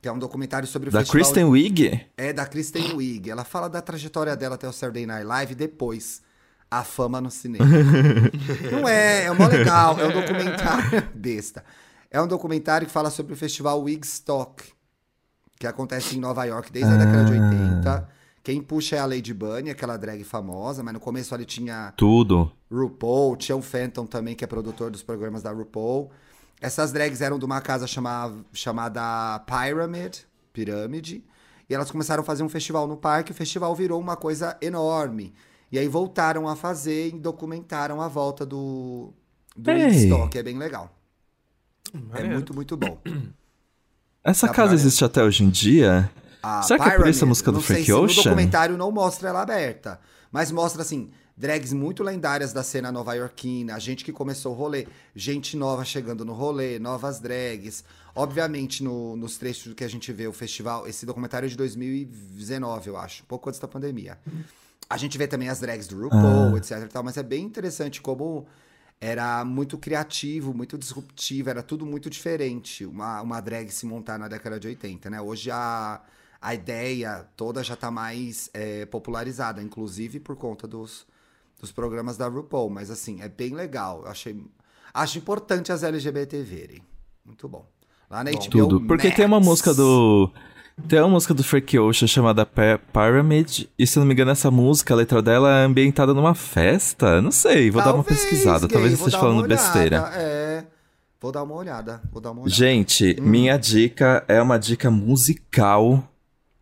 Que 0.01 0.07
é 0.07 0.11
um 0.11 0.17
documentário 0.17 0.67
sobre 0.67 0.89
o 0.89 0.91
Da 0.91 0.99
festival... 0.99 1.21
Kristen 1.21 1.43
Wiig? 1.45 2.05
É 2.15 2.31
da 2.31 2.45
Kristen 2.45 2.93
Wiig. 2.93 3.29
Ela 3.29 3.43
fala 3.43 3.67
da 3.69 3.81
trajetória 3.81 4.35
dela 4.35 4.55
até 4.55 4.67
o 4.67 4.71
Saturday 4.71 5.05
Night 5.05 5.25
Live 5.25 5.51
e 5.51 5.55
depois 5.55 6.21
a 6.71 6.83
fama 6.83 7.19
no 7.19 7.29
cinema. 7.29 7.65
Não 8.71 8.87
é, 8.87 9.25
é 9.25 9.31
mó 9.31 9.45
legal. 9.47 9.99
É 9.99 10.05
um 10.07 10.11
documentário 10.21 11.09
besta. 11.13 11.65
É 12.09 12.21
um 12.21 12.27
documentário 12.27 12.87
que 12.87 12.93
fala 12.93 13.09
sobre 13.09 13.33
o 13.33 13.35
festival 13.35 13.81
Wigstock, 13.83 14.63
que 15.59 15.67
acontece 15.67 16.15
em 16.15 16.19
Nova 16.19 16.45
York 16.45 16.71
desde 16.71 16.91
a 16.91 16.95
década 16.95 17.25
de 17.25 17.37
Ah. 17.37 17.49
80. 17.51 18.09
Quem 18.41 18.61
puxa 18.61 18.95
é 18.95 18.99
a 18.99 19.05
Lady 19.05 19.33
Bunny, 19.33 19.69
aquela 19.69 19.97
drag 19.97 20.23
famosa, 20.23 20.81
mas 20.81 20.93
no 20.93 20.99
começo 20.99 21.35
ali 21.35 21.43
tinha 21.45 21.93
Tudo. 21.97 22.49
RuPaul, 22.71 23.35
tinha 23.35 23.55
o 23.55 23.61
Phantom 23.61 24.05
também, 24.05 24.33
que 24.33 24.43
é 24.43 24.47
produtor 24.47 24.89
dos 24.89 25.03
programas 25.03 25.43
da 25.43 25.51
RuPaul. 25.51 26.09
Essas 26.61 26.93
drags 26.93 27.19
eram 27.21 27.37
de 27.37 27.43
uma 27.45 27.59
casa 27.59 27.85
chamada, 27.85 28.35
chamada 28.53 29.39
Pyramid, 29.45 30.19
Pirâmide, 30.53 31.23
e 31.69 31.75
elas 31.75 31.91
começaram 31.91 32.21
a 32.21 32.25
fazer 32.25 32.41
um 32.43 32.49
festival 32.49 32.87
no 32.87 32.95
parque, 32.97 33.31
o 33.31 33.35
festival 33.35 33.75
virou 33.75 33.99
uma 33.99 34.15
coisa 34.15 34.57
enorme. 34.61 35.33
E 35.71 35.77
aí 35.77 35.87
voltaram 35.87 36.47
a 36.47 36.55
fazer 36.55 37.09
e 37.09 37.11
documentaram 37.11 38.01
a 38.01 38.07
volta 38.07 38.45
do, 38.45 39.13
do. 39.55 39.69
Woodstock, 39.71 40.37
é 40.37 40.43
bem 40.43 40.57
legal. 40.57 40.89
É 41.93 41.97
Maneiro. 41.97 42.29
muito, 42.33 42.53
muito 42.53 42.77
bom. 42.77 42.97
Essa 44.23 44.47
casa 44.47 44.67
pra- 44.69 44.73
existe 44.75 45.03
até 45.03 45.23
hoje 45.23 45.43
em 45.43 45.49
dia? 45.49 46.09
A 46.41 46.61
Será 46.61 46.79
que 46.79 46.89
é 46.89 46.91
por 46.97 47.07
isso 47.07 47.19
a 47.19 47.25
Pyramid, 47.25 47.25
música 47.29 47.51
do 47.51 47.61
sei 47.61 47.67
Frank 47.75 47.85
se 47.85 47.93
Ocean? 47.93 48.07
No 48.17 48.23
documentário 48.23 48.77
não 48.77 48.91
mostra 48.91 49.29
ela 49.29 49.41
aberta, 49.41 49.99
mas 50.31 50.51
mostra 50.51 50.81
assim, 50.81 51.09
drags 51.35 51.73
muito 51.73 52.03
lendárias 52.03 52.53
da 52.53 52.63
cena 52.63 52.91
nova-iorquina, 52.91 53.79
gente 53.79 54.03
que 54.05 54.11
começou 54.11 54.53
o 54.53 54.55
rolê, 54.55 54.87
gente 55.15 55.55
nova 55.57 55.83
chegando 55.85 56.23
no 56.25 56.33
rolê, 56.33 56.79
novas 56.79 57.19
drags. 57.19 57.83
Obviamente, 58.15 58.83
no- 58.83 59.15
nos 59.15 59.37
trechos 59.37 59.73
que 59.73 59.83
a 59.83 59.87
gente 59.89 60.11
vê 60.11 60.27
o 60.27 60.33
festival, 60.33 60.87
esse 60.87 61.05
documentário 61.05 61.45
é 61.45 61.49
de 61.49 61.55
2019, 61.57 62.89
eu 62.89 62.97
acho, 62.97 63.23
pouco 63.25 63.49
antes 63.49 63.59
da 63.59 63.67
pandemia. 63.67 64.17
A 64.89 64.97
gente 64.97 65.17
vê 65.17 65.27
também 65.27 65.49
as 65.49 65.59
drags 65.59 65.87
do 65.87 66.01
RuPaul, 66.01 66.57
etc 66.57 66.71
e 66.83 66.87
tal, 66.87 67.03
mas 67.03 67.15
é 67.17 67.23
bem 67.23 67.43
interessante 67.45 68.01
como 68.01 68.45
era 69.01 69.45
muito 69.45 69.77
criativo, 69.77 70.53
muito 70.53 70.77
disruptivo, 70.77 71.49
era 71.49 71.63
tudo 71.63 71.85
muito 71.85 72.09
diferente. 72.09 72.85
Uma, 72.85 73.21
uma 73.21 73.39
drag 73.39 73.69
se 73.71 73.85
montar 73.85 74.17
na 74.17 74.27
década 74.27 74.59
de 74.59 74.67
80, 74.67 75.09
né? 75.09 75.21
Hoje 75.21 75.49
a, 75.49 76.01
a 76.41 76.53
ideia 76.53 77.25
toda 77.37 77.63
já 77.63 77.75
tá 77.75 77.89
mais 77.89 78.49
é, 78.53 78.85
popularizada, 78.85 79.61
inclusive 79.63 80.19
por 80.19 80.35
conta 80.35 80.67
dos, 80.67 81.07
dos 81.61 81.71
programas 81.71 82.17
da 82.17 82.27
RuPaul. 82.27 82.69
Mas 82.69 82.91
assim, 82.91 83.21
é 83.21 83.29
bem 83.29 83.55
legal. 83.55 84.01
Eu 84.03 84.09
achei. 84.09 84.43
Acho 84.93 85.17
importante 85.17 85.71
as 85.71 85.83
LGBT 85.83 86.43
verem. 86.43 86.81
Muito 87.23 87.47
bom. 87.47 87.65
Lá 88.09 88.23
na 88.23 88.31
HBO 88.31 88.49
Tudo. 88.49 88.81
Porque 88.81 89.11
tem 89.11 89.25
uma 89.25 89.39
música 89.39 89.73
do. 89.73 90.29
Tem 90.87 90.99
uma 90.99 91.09
música 91.09 91.33
do 91.33 91.43
Frank 91.43 91.77
Ocean 91.77 92.07
chamada 92.07 92.45
Py- 92.45 92.79
Pyramid. 92.91 93.69
E 93.77 93.85
se 93.85 93.97
eu 93.97 94.01
não 94.01 94.07
me 94.07 94.13
engano, 94.13 94.31
essa 94.31 94.49
música, 94.49 94.93
a 94.93 94.97
letra 94.97 95.21
dela 95.21 95.59
é 95.61 95.65
ambientada 95.65 96.13
numa 96.13 96.33
festa. 96.33 97.21
Não 97.21 97.31
sei, 97.31 97.69
vou 97.69 97.81
dar 97.81 97.93
uma 97.93 98.03
Talvez, 98.03 98.21
pesquisada. 98.21 98.61
gay, 98.61 98.69
Talvez 98.69 98.93
eu 98.93 98.97
esteja 98.97 99.19
falando 99.19 99.47
besteira. 99.47 100.01
olhada, 100.01 100.15
É. 100.17 100.63
Vou 101.21 101.31
dar 101.33 101.43
uma 101.43 101.53
olhada. 101.55 102.01
Vou 102.11 102.21
dar 102.21 102.31
uma 102.31 102.41
olhada. 102.41 102.55
Gente, 102.55 103.17
Hum. 103.19 103.23
minha 103.25 103.57
dica 103.57 104.23
é 104.27 104.41
uma 104.41 104.57
dica 104.57 104.89
musical. 104.89 106.03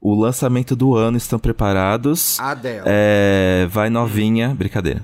O 0.01 0.13
lançamento 0.15 0.75
do 0.75 0.95
ano 0.95 1.15
estão 1.17 1.37
preparados. 1.39 2.39
Adele. 2.39 2.81
É, 2.85 3.67
vai 3.69 3.89
novinha, 3.89 4.49
brincadeira. 4.57 5.01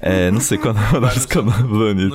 É, 0.00 0.30
não 0.30 0.40
sei 0.40 0.56
qual 0.58 0.74
é 0.74 0.78
a 0.78 0.82
Vai 1.00 1.14
música 1.14 1.40
no 1.42 1.50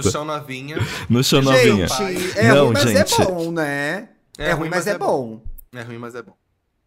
chão 0.03 0.23
novinha. 0.25 0.77
No 1.09 1.23
chão 1.23 1.41
novinha. 1.41 1.87
Gente, 1.87 2.37
é 2.39 2.47
Não, 2.53 2.65
ruim, 2.65 2.73
mas 2.73 2.83
gente. 2.83 3.21
é 3.21 3.25
bom, 3.25 3.51
né? 3.51 4.07
É, 4.37 4.51
ruim, 4.53 4.69
mas 4.69 4.87
é 4.87 4.97
bom. 4.97 5.41
É 5.73 5.81
ruim, 5.81 5.97
mas 5.97 6.15
é 6.15 6.21
bom. 6.21 6.33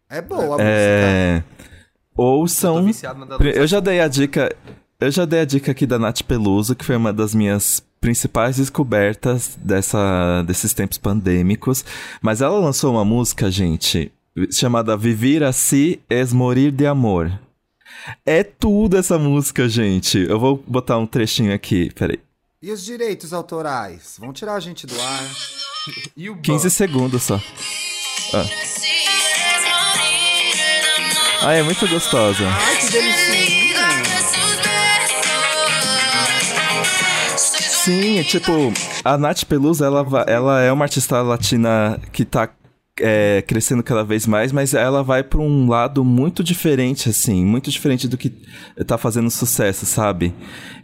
É 0.09 0.21
boa 0.21 0.43
a 0.43 0.49
música. 0.49 0.63
É. 0.63 1.43
Viciado 2.85 3.19
na 3.19 3.25
da 3.25 3.37
Pri- 3.37 3.53
Eu 3.55 3.65
já 3.67 3.79
dei 3.79 3.99
a 4.01 4.07
dica. 4.07 4.53
Eu 4.99 5.09
já 5.11 5.25
dei 5.25 5.39
a 5.39 5.45
dica 5.45 5.71
aqui 5.71 5.85
da 5.87 5.97
Nath 5.97 6.21
Peluso, 6.23 6.75
que 6.75 6.85
foi 6.85 6.95
uma 6.95 7.11
das 7.13 7.33
minhas 7.33 7.81
principais 7.99 8.57
descobertas 8.57 9.57
dessa, 9.61 10.43
desses 10.43 10.73
tempos 10.73 10.97
pandêmicos. 10.97 11.83
Mas 12.21 12.41
ela 12.41 12.59
lançou 12.59 12.91
uma 12.93 13.05
música, 13.05 13.49
gente, 13.49 14.11
chamada 14.51 14.97
Vivir 14.97 15.43
Assim 15.43 15.97
es 16.09 16.33
Morir 16.33 16.71
de 16.71 16.85
Amor. 16.85 17.31
É 18.25 18.43
tudo 18.43 18.97
essa 18.97 19.17
música, 19.17 19.67
gente. 19.69 20.17
Eu 20.19 20.39
vou 20.39 20.63
botar 20.67 20.97
um 20.97 21.05
trechinho 21.07 21.53
aqui, 21.53 21.91
peraí. 21.93 22.19
E 22.61 22.71
os 22.71 22.83
direitos 22.83 23.33
autorais? 23.33 24.17
Vão 24.19 24.31
tirar 24.31 24.53
a 24.55 24.59
gente 24.59 24.85
do 24.85 24.99
ar. 25.01 25.23
E 26.15 26.29
o 26.29 26.37
15 26.37 26.63
Ban? 26.65 26.69
segundos 26.69 27.23
só. 27.23 27.39
Ah. 28.33 28.45
Ai, 31.43 31.59
é 31.59 31.63
muito 31.63 31.87
gostosa. 31.87 32.47
Ai, 32.47 32.77
que 32.77 32.89
delicinha. 32.91 33.61
Sim, 37.83 38.19
é 38.19 38.23
tipo, 38.23 38.71
a 39.03 39.17
Nath 39.17 39.43
Peluso, 39.45 39.83
ela, 39.83 40.05
ela 40.27 40.61
é 40.61 40.71
uma 40.71 40.85
artista 40.85 41.19
latina 41.23 41.99
que 42.13 42.23
tá 42.23 42.47
é, 43.01 43.41
crescendo 43.41 43.83
cada 43.83 44.03
vez 44.03 44.25
mais, 44.25 44.51
mas 44.51 44.73
ela 44.73 45.03
vai 45.03 45.23
pra 45.23 45.39
um 45.39 45.67
lado 45.67 46.03
muito 46.03 46.43
diferente, 46.43 47.09
assim, 47.09 47.45
muito 47.45 47.69
diferente 47.69 48.07
do 48.07 48.17
que 48.17 48.31
tá 48.85 48.97
fazendo 48.97 49.29
sucesso, 49.29 49.85
sabe? 49.85 50.33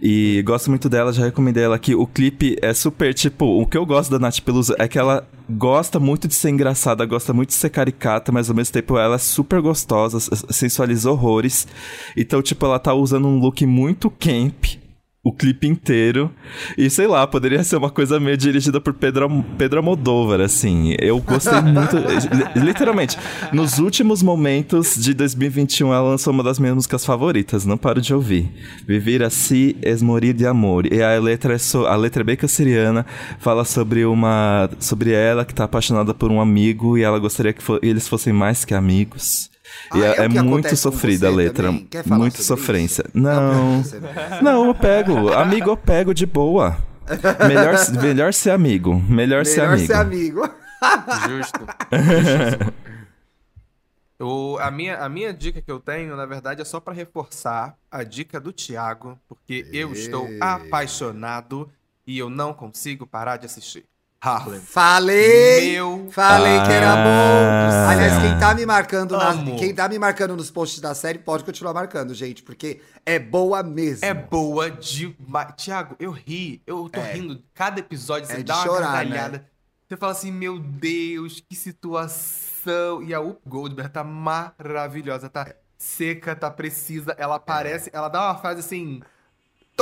E 0.01 0.41
gosto 0.45 0.69
muito 0.69 0.89
dela, 0.89 1.13
já 1.13 1.25
recomendei 1.25 1.63
ela 1.63 1.75
aqui. 1.75 1.95
O 1.95 2.05
clipe 2.05 2.57
é 2.61 2.73
super, 2.73 3.13
tipo, 3.13 3.45
o 3.45 3.65
que 3.65 3.77
eu 3.77 3.85
gosto 3.85 4.11
da 4.11 4.19
Nath 4.19 4.39
Peluso 4.41 4.75
é 4.77 4.87
que 4.87 4.99
ela 4.99 5.27
gosta 5.49 5.99
muito 5.99 6.27
de 6.27 6.35
ser 6.35 6.49
engraçada, 6.49 7.05
gosta 7.05 7.33
muito 7.33 7.49
de 7.49 7.55
ser 7.55 7.69
caricata, 7.69 8.31
mas 8.31 8.49
ao 8.49 8.55
mesmo 8.55 8.73
tempo 8.73 8.97
ela 8.97 9.15
é 9.15 9.19
super 9.19 9.61
gostosa, 9.61 10.19
sensualiza 10.49 11.09
horrores. 11.09 11.67
Então, 12.15 12.41
tipo, 12.41 12.65
ela 12.65 12.79
tá 12.79 12.93
usando 12.93 13.27
um 13.27 13.39
look 13.39 13.65
muito 13.65 14.09
camp, 14.09 14.65
o 15.27 15.31
clipe 15.33 15.67
inteiro. 15.67 16.31
E 16.77 16.89
sei 16.89 17.07
lá, 17.07 17.25
poderia 17.27 17.63
ser 17.63 17.75
uma 17.77 17.89
coisa 17.89 18.19
meio 18.19 18.37
dirigida 18.37 18.79
por 18.79 18.93
Pedro, 18.93 19.43
Pedro 19.57 19.79
Almodóvar, 19.79 20.39
assim. 20.41 20.95
Eu 20.99 21.19
gostei 21.19 21.59
muito. 21.61 21.97
li- 21.97 22.65
Literalmente, 22.67 23.17
nos 23.51 23.77
últimos 23.79 24.21
momentos 24.23 24.95
de 24.95 25.13
2021, 25.13 25.93
ela 25.93 26.09
lançou 26.09 26.31
uma 26.33 26.43
das 26.43 26.59
minhas 26.59 26.75
músicas 26.75 27.05
favoritas, 27.05 27.65
não 27.65 27.77
paro 27.77 28.01
de 28.01 28.13
ouvir. 28.13 28.49
Viver 28.87 29.23
assim 29.23 29.75
es 29.81 30.01
morir 30.01 30.33
de 30.33 30.45
amor. 30.45 30.91
E 30.91 31.01
a 31.01 31.19
letra 31.19 31.53
é, 31.53 31.57
so- 31.57 31.85
a 31.85 31.95
letra 31.95 32.21
é 32.21 32.25
bem 32.25 32.35
canceriana, 32.35 33.05
fala 33.39 33.65
sobre 33.65 34.05
uma. 34.05 34.69
sobre 34.79 35.11
ela 35.11 35.43
que 35.45 35.53
tá 35.53 35.63
apaixonada 35.65 36.13
por 36.13 36.31
um 36.31 36.39
amigo 36.39 36.97
e 36.97 37.03
ela 37.03 37.19
gostaria 37.19 37.53
que 37.53 37.61
fo- 37.63 37.79
eles 37.81 38.07
fossem 38.07 38.31
mais 38.33 38.63
que 38.63 38.73
amigos. 38.73 39.49
E 39.95 40.03
Ah, 40.03 40.07
é, 40.07 40.21
é 40.21 40.25
é 40.25 40.41
muito 40.41 40.75
sofrida 40.75 41.27
a 41.27 41.31
letra. 41.31 41.67
também? 41.67 41.85
Quer 41.85 42.03
falar 42.03 42.19
Muito 42.19 42.43
sofrência. 42.43 43.03
isso? 43.07 43.11
Não. 43.17 43.83
Não, 44.41 44.65
eu 44.67 44.75
pego. 44.75 45.31
Amigo, 45.33 45.69
eu 45.69 45.77
pego 45.77 46.13
de 46.13 46.25
boa. 46.25 46.77
Melhor, 47.47 47.75
melhor 48.03 48.33
ser 48.33 48.51
amigo. 48.51 48.95
Melhor, 49.07 49.45
ser 49.45 49.61
Melhor 49.61 49.73
amigo. 49.73 49.87
ser 49.87 49.93
amigo. 49.93 50.49
Justo. 51.29 51.59
O, 54.19 54.57
a, 54.59 54.71
minha, 54.71 54.97
a 54.97 55.07
minha 55.07 55.31
dica 55.31 55.61
que 55.61 55.69
eu 55.71 55.79
tenho, 55.79 56.15
na 56.15 56.25
verdade, 56.25 56.59
é 56.59 56.65
só 56.65 56.79
pra 56.79 56.91
reforçar 56.91 57.77
a 57.91 58.03
dica 58.03 58.39
do 58.39 58.51
Thiago, 58.51 59.19
porque 59.27 59.67
eu 59.71 59.93
estou 59.93 60.27
apaixonado 60.41 61.69
e 62.05 62.17
eu 62.17 62.27
não 62.27 62.51
consigo 62.51 63.05
parar 63.05 63.37
de 63.37 63.45
assistir. 63.45 63.85
Harlem. 64.19 64.59
Falei! 64.59 65.73
Meu 65.73 66.07
Falei 66.11 66.59
que 66.63 66.71
era 66.71 66.93
Ah. 66.93 66.95
bom. 66.95 67.89
Aliás, 67.91 68.21
quem 68.21 68.39
tá 68.39 68.53
me 68.55 68.65
marcando 68.65 69.15
na- 69.15 69.57
quem 69.57 69.73
tá 69.73 69.87
me 69.87 69.99
marcando 69.99 70.35
nos 70.35 70.49
posts 70.49 70.79
da 70.81 70.95
série 70.95 71.19
pode 71.19 71.43
continuar 71.43 71.73
marcando, 71.73 72.13
gente, 72.15 72.41
porque 72.41 72.81
é 73.05 73.19
boa 73.19 73.61
mesmo. 73.61 74.03
É 74.05 74.13
boa 74.13 74.71
demais. 74.71 75.53
Tiago, 75.55 75.95
eu 75.99 76.11
ri. 76.11 76.61
Eu 76.65 76.89
tô 76.89 76.99
É. 76.99 77.13
rindo. 77.13 77.41
Cada 77.53 77.79
episódio 77.79 78.27
você 78.27 78.37
É 78.39 78.43
dá 78.43 78.55
uma 78.55 78.65
chorar, 78.65 78.91
gargalhada. 78.93 79.45
Você 79.87 79.95
fala 79.95 80.11
assim, 80.11 80.31
meu 80.31 80.59
Deus, 80.59 81.41
que 81.47 81.55
situação. 81.55 83.01
E 83.03 83.13
a 83.13 83.21
Up 83.21 83.39
Goldberg 83.47 83.89
tá 83.91 84.03
maravilhosa. 84.03 85.29
Tá 85.29 85.47
seca, 85.77 86.35
tá 86.35 86.49
precisa. 86.49 87.15
Ela 87.17 87.35
aparece, 87.35 87.89
ela 87.93 88.09
dá 88.09 88.25
uma 88.25 88.35
frase 88.35 88.59
assim... 88.61 89.01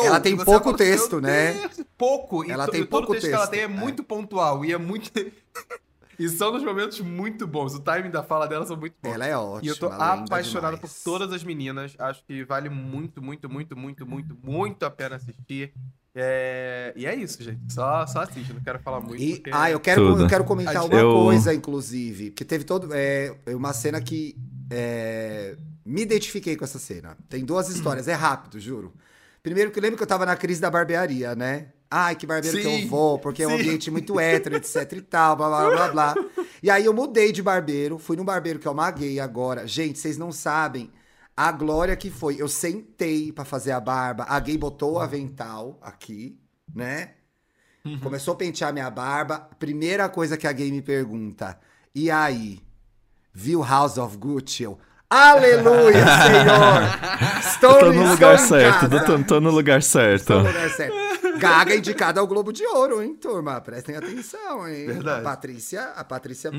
Ela 0.03 0.19
tem 0.19 0.35
pouco 0.35 0.65
fala, 0.65 0.77
texto, 0.77 1.11
"Meu 1.13 1.21
né? 1.21 1.53
Deus", 1.53 1.81
pouco. 1.97 2.43
E 2.43 2.51
Ela 2.51 2.65
to- 2.65 2.71
tem 2.71 2.81
e 2.81 2.85
todo 2.85 2.99
pouco 3.01 3.13
texto 3.13 3.27
que 3.27 3.33
ela 3.33 3.47
texto, 3.47 3.51
tem 3.51 3.61
é 3.61 3.63
é. 3.63 3.67
muito 3.67 4.03
pontual. 4.03 4.65
E 4.65 4.73
é 4.73 4.77
muito... 4.77 5.11
e 6.19 6.29
são 6.29 6.51
nos 6.51 6.63
momentos 6.63 6.99
muito 7.01 7.45
bons. 7.47 7.75
O 7.75 7.79
timing 7.79 8.09
da 8.09 8.23
fala 8.23 8.47
dela 8.47 8.65
são 8.65 8.75
muito 8.77 8.95
bons. 9.01 9.13
Ela 9.13 9.25
é 9.27 9.37
ótima. 9.37 9.61
E 9.63 9.67
eu 9.67 9.77
tô 9.77 9.87
apaixonado 9.87 10.73
por 10.77 10.87
demais. 10.87 11.03
todas 11.03 11.31
as 11.31 11.43
meninas. 11.43 11.93
Acho 11.99 12.23
que 12.25 12.43
vale 12.43 12.69
muito, 12.69 13.21
muito, 13.21 13.49
muito, 13.49 13.75
muito, 13.77 14.05
muito, 14.05 14.37
muito 14.43 14.83
a 14.85 14.89
pena 14.89 15.15
assistir. 15.15 15.73
É, 16.17 16.93
E 16.95 17.05
é 17.05 17.13
isso, 17.13 17.41
gente. 17.43 17.73
Só, 17.73 18.07
só 18.07 18.21
assiste, 18.21 18.53
não 18.53 18.61
quero 18.61 18.79
falar 18.79 19.01
muito. 19.01 19.21
E, 19.21 19.35
porque- 19.35 19.51
ah, 19.53 19.69
eu 19.69 19.79
quero, 19.81 20.07
Tudo. 20.11 20.23
eu 20.23 20.27
quero 20.29 20.45
comentar 20.45 20.75
Eu- 20.75 20.85
uma 20.85 21.23
coisa, 21.25 21.53
inclusive. 21.53 22.31
Que 22.31 22.45
teve 22.45 22.63
todo. 22.63 22.89
É, 22.93 23.35
uma 23.47 23.73
cena 23.73 24.01
que. 24.01 24.35
é, 24.71 25.55
me 25.85 26.01
identifiquei 26.01 26.55
com 26.55 26.63
essa 26.63 26.79
cena. 26.79 27.15
Tem 27.29 27.43
duas 27.45 27.69
histórias, 27.69 28.07
é 28.07 28.13
rápido, 28.13 28.59
juro. 28.59 28.93
Primeiro 29.45 29.69
que 29.69 29.77
eu 29.77 29.83
lembro 29.83 29.95
que 29.95 30.01
eu 30.01 30.07
tava 30.07 30.25
na 30.25 30.35
crise 30.35 30.59
da 30.59 30.71
barbearia, 30.71 31.35
né? 31.35 31.67
Ai, 31.87 32.15
que 32.15 32.25
barbeiro 32.25 32.57
que 32.57 32.63
Sim, 32.63 32.81
eu 32.81 32.89
vou, 32.89 33.19
porque 33.19 33.43
é 33.43 33.47
um 33.47 33.51
sim. 33.51 33.59
ambiente 33.59 33.91
muito 33.91 34.17
hétero, 34.19 34.55
etc 34.55 34.91
e 34.93 35.01
tal, 35.01 35.35
blá, 35.35 35.47
blá, 35.47 35.69
blá, 35.69 35.91
blá. 35.91 36.15
E 36.63 36.69
aí 36.71 36.83
eu 36.83 36.91
mudei 36.91 37.31
de 37.31 37.43
barbeiro, 37.43 37.99
fui 37.99 38.17
num 38.17 38.25
barbeiro 38.25 38.57
que 38.57 38.67
é 38.67 38.71
uma 38.71 38.89
gay 38.89 39.19
agora. 39.19 39.67
Gente, 39.67 39.99
vocês 39.99 40.17
não 40.17 40.31
sabem 40.31 40.91
a 41.37 41.51
glória 41.51 41.95
que 41.95 42.09
foi. 42.09 42.41
Eu 42.41 42.47
sentei 42.47 43.31
pra 43.31 43.45
fazer 43.45 43.71
a 43.73 43.79
barba, 43.79 44.25
a 44.27 44.39
gay 44.39 44.57
botou 44.57 44.93
o 44.93 44.99
avental 44.99 45.77
aqui, 45.79 46.39
né? 46.73 47.11
Começou 48.01 48.33
a 48.33 48.37
pentear 48.37 48.73
minha 48.73 48.89
barba. 48.89 49.47
Primeira 49.59 50.09
coisa 50.09 50.35
que 50.37 50.47
a 50.47 50.51
gay 50.51 50.71
me 50.71 50.81
pergunta: 50.81 51.59
E 51.93 52.09
aí? 52.09 52.63
Viu 53.31 53.61
House 53.61 53.99
of 53.99 54.17
Gucci? 54.17 54.63
Eu, 54.63 54.79
Aleluia, 55.09 56.03
Senhor! 56.23 57.39
Estou, 57.39 57.93
no 57.93 58.09
lugar 58.09 58.39
certo, 58.39 58.89
tô, 58.89 59.23
tô 59.23 59.39
no 59.41 59.51
lugar 59.51 59.81
certo. 59.83 60.21
Estou 60.21 60.39
no 60.41 60.47
lugar 60.47 60.69
certo. 60.69 60.95
Gaga 61.37 61.75
indicada 61.75 62.19
ao 62.19 62.27
Globo 62.27 62.51
de 62.51 62.65
Ouro, 62.65 63.01
hein, 63.03 63.15
turma? 63.15 63.59
Prestem 63.61 63.95
atenção, 63.95 64.67
hein? 64.67 64.87
Verdade. 64.87 65.19
A 65.21 65.23
Patrícia, 65.23 65.83
a 65.95 66.03
Patrícia. 66.03 66.51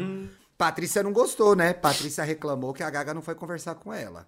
Patrícia 0.56 1.02
não 1.02 1.12
gostou, 1.12 1.54
né? 1.54 1.74
Patrícia 1.74 2.24
reclamou 2.24 2.72
que 2.72 2.82
a 2.82 2.88
Gaga 2.88 3.12
não 3.12 3.20
foi 3.20 3.34
conversar 3.34 3.74
com 3.74 3.92
ela. 3.92 4.26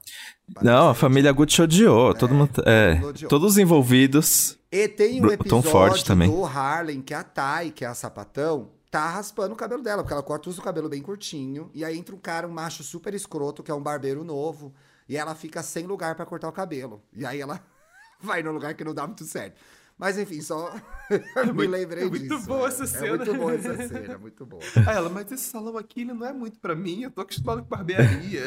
Não, 0.62 0.90
a 0.90 0.94
família 0.94 1.32
Gucci 1.32 1.62
odiou. 1.62 2.12
todo 2.12 2.34
mundo, 2.34 2.50
é, 2.66 3.00
odiou. 3.02 3.28
todos 3.28 3.52
os 3.52 3.58
envolvidos. 3.58 4.58
E 4.70 4.88
tem 4.88 5.20
um 5.24 5.28
Tom 5.28 5.32
episódio 5.32 5.70
Ford 5.70 6.02
também. 6.02 6.30
do 6.30 6.44
Harlem 6.44 7.00
que 7.00 7.14
a 7.14 7.22
Thay, 7.22 7.70
que 7.70 7.84
é 7.84 7.88
a 7.88 7.94
sapatão, 7.94 8.68
tá 8.90 9.08
raspando 9.10 9.52
o 9.52 9.56
cabelo 9.56 9.82
dela, 9.82 10.02
porque 10.02 10.12
ela 10.14 10.22
corta 10.22 10.48
usa 10.48 10.60
o 10.60 10.64
cabelo 10.64 10.88
bem 10.88 11.02
curtinho. 11.02 11.70
E 11.74 11.84
aí 11.84 11.98
entra 11.98 12.14
um 12.14 12.18
cara, 12.18 12.46
um 12.46 12.50
macho 12.52 12.82
super 12.82 13.12
escroto, 13.14 13.62
que 13.62 13.70
é 13.70 13.74
um 13.74 13.82
barbeiro 13.82 14.24
novo. 14.24 14.74
E 15.08 15.16
ela 15.16 15.34
fica 15.34 15.62
sem 15.62 15.86
lugar 15.86 16.14
pra 16.14 16.24
cortar 16.26 16.48
o 16.48 16.52
cabelo. 16.52 17.02
E 17.14 17.24
aí 17.26 17.40
ela 17.40 17.60
vai 18.20 18.42
num 18.42 18.52
lugar 18.52 18.74
que 18.74 18.84
não 18.84 18.94
dá 18.94 19.06
muito 19.06 19.24
certo. 19.24 19.60
Mas 19.96 20.16
enfim, 20.16 20.40
só 20.40 20.72
me 21.44 21.52
muito- 21.52 21.70
lembrei 21.72 22.04
é 22.04 22.08
muito 22.08 22.28
disso. 22.28 22.46
boa 22.46 22.66
é. 22.66 22.68
essa 22.68 22.84
É 22.84 22.86
cena. 22.86 23.16
muito 23.16 23.34
boa 23.34 23.54
essa 23.54 23.76
cena, 23.88 24.12
é 24.12 24.16
muito 24.16 24.46
boa. 24.46 24.62
Aí 24.86 24.96
ela, 24.96 25.08
mas 25.08 25.32
esse 25.32 25.44
salão 25.50 25.76
aqui 25.76 26.02
ele 26.02 26.12
não 26.12 26.24
é 26.26 26.32
muito 26.32 26.58
pra 26.60 26.76
mim, 26.76 27.02
eu 27.02 27.10
tô 27.10 27.20
acostumado 27.22 27.62
com 27.62 27.68
barbearia. 27.68 28.44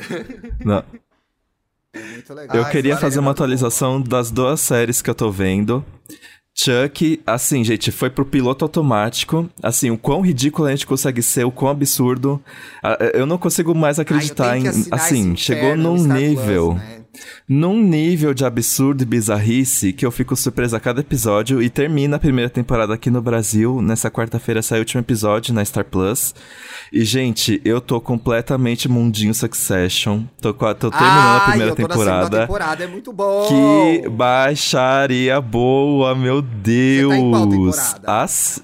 Não. 0.64 0.84
É 1.94 2.00
muito 2.00 2.34
legal. 2.34 2.56
Eu 2.56 2.64
Ah, 2.64 2.70
queria 2.70 2.96
fazer 2.96 3.16
cena 3.16 3.22
é 3.22 3.26
uma 3.26 3.32
atualização 3.32 4.02
das 4.02 4.32
duas 4.32 4.62
séries 4.62 5.02
que 5.02 5.10
eu 5.10 5.16
tô 5.16 5.30
vendo. 5.30 5.86
Chuck, 6.64 7.20
assim, 7.26 7.64
gente, 7.64 7.92
foi 7.92 8.10
pro 8.10 8.24
piloto 8.26 8.64
automático. 8.66 9.50
Assim, 9.64 9.90
o 9.90 9.98
quão 9.98 10.22
ridículo 10.22 10.68
a 10.68 10.72
gente 10.72 10.86
consegue 10.86 11.22
ser, 11.22 11.44
o 11.44 11.52
quão 11.52 11.72
absurdo. 11.72 12.40
Ah, 12.84 12.98
Eu 13.14 13.26
não 13.26 13.38
consigo 13.38 13.74
mais 13.74 13.98
Ah, 13.98 14.04
acreditar 14.04 14.58
em. 14.58 14.64
Assim, 14.92 15.36
chegou 15.36 15.76
num 15.76 15.98
Star 15.98 16.18
Plus, 16.18 16.28
nível. 16.30 16.74
né? 16.76 17.01
Num 17.48 17.82
nível 17.82 18.34
de 18.34 18.46
absurdo 18.46 19.04
e 19.04 19.06
bizarrice 19.06 19.92
que 19.92 20.06
eu 20.06 20.12
fico 20.12 20.36
surpresa 20.36 20.78
a 20.78 20.80
cada 20.80 21.02
episódio 21.02 21.62
e 21.62 21.70
termina 21.70 22.16
a 22.16 22.20
primeira 22.20 22.50
temporada 22.50 22.94
aqui 22.94 23.10
no 23.10 23.22
Brasil. 23.22 23.82
Nessa 23.82 24.10
quarta-feira 24.10 24.62
sai 24.62 24.80
o 24.80 24.82
último 24.82 25.02
episódio 25.02 25.54
na 25.54 25.64
Star 25.66 25.84
Plus. 25.84 26.34
E, 26.92 27.04
gente, 27.04 27.62
eu 27.66 27.82
tô 27.82 28.00
completamente 28.00 28.88
mundinho 28.88 29.34
Succession. 29.34 30.24
Tô, 30.40 30.54
tô 30.54 30.90
terminando 30.90 30.92
a 30.92 31.38
Ai, 31.42 31.50
primeira 31.50 31.72
eu 31.72 31.76
tô 31.76 31.82
Na 31.82 31.88
temporada. 31.90 32.24
segunda 32.26 32.42
temporada, 32.42 32.84
é 32.84 32.88
muito 32.88 33.12
bom. 33.14 33.48
Que 33.48 34.10
baixaria 34.10 35.42
boa, 35.42 36.16
meu 36.16 36.42
Deus! 36.42 37.10
tá 37.12 37.18
em 37.18 37.30
qual 37.32 37.50
temporada? 37.50 38.02
As- 38.06 38.64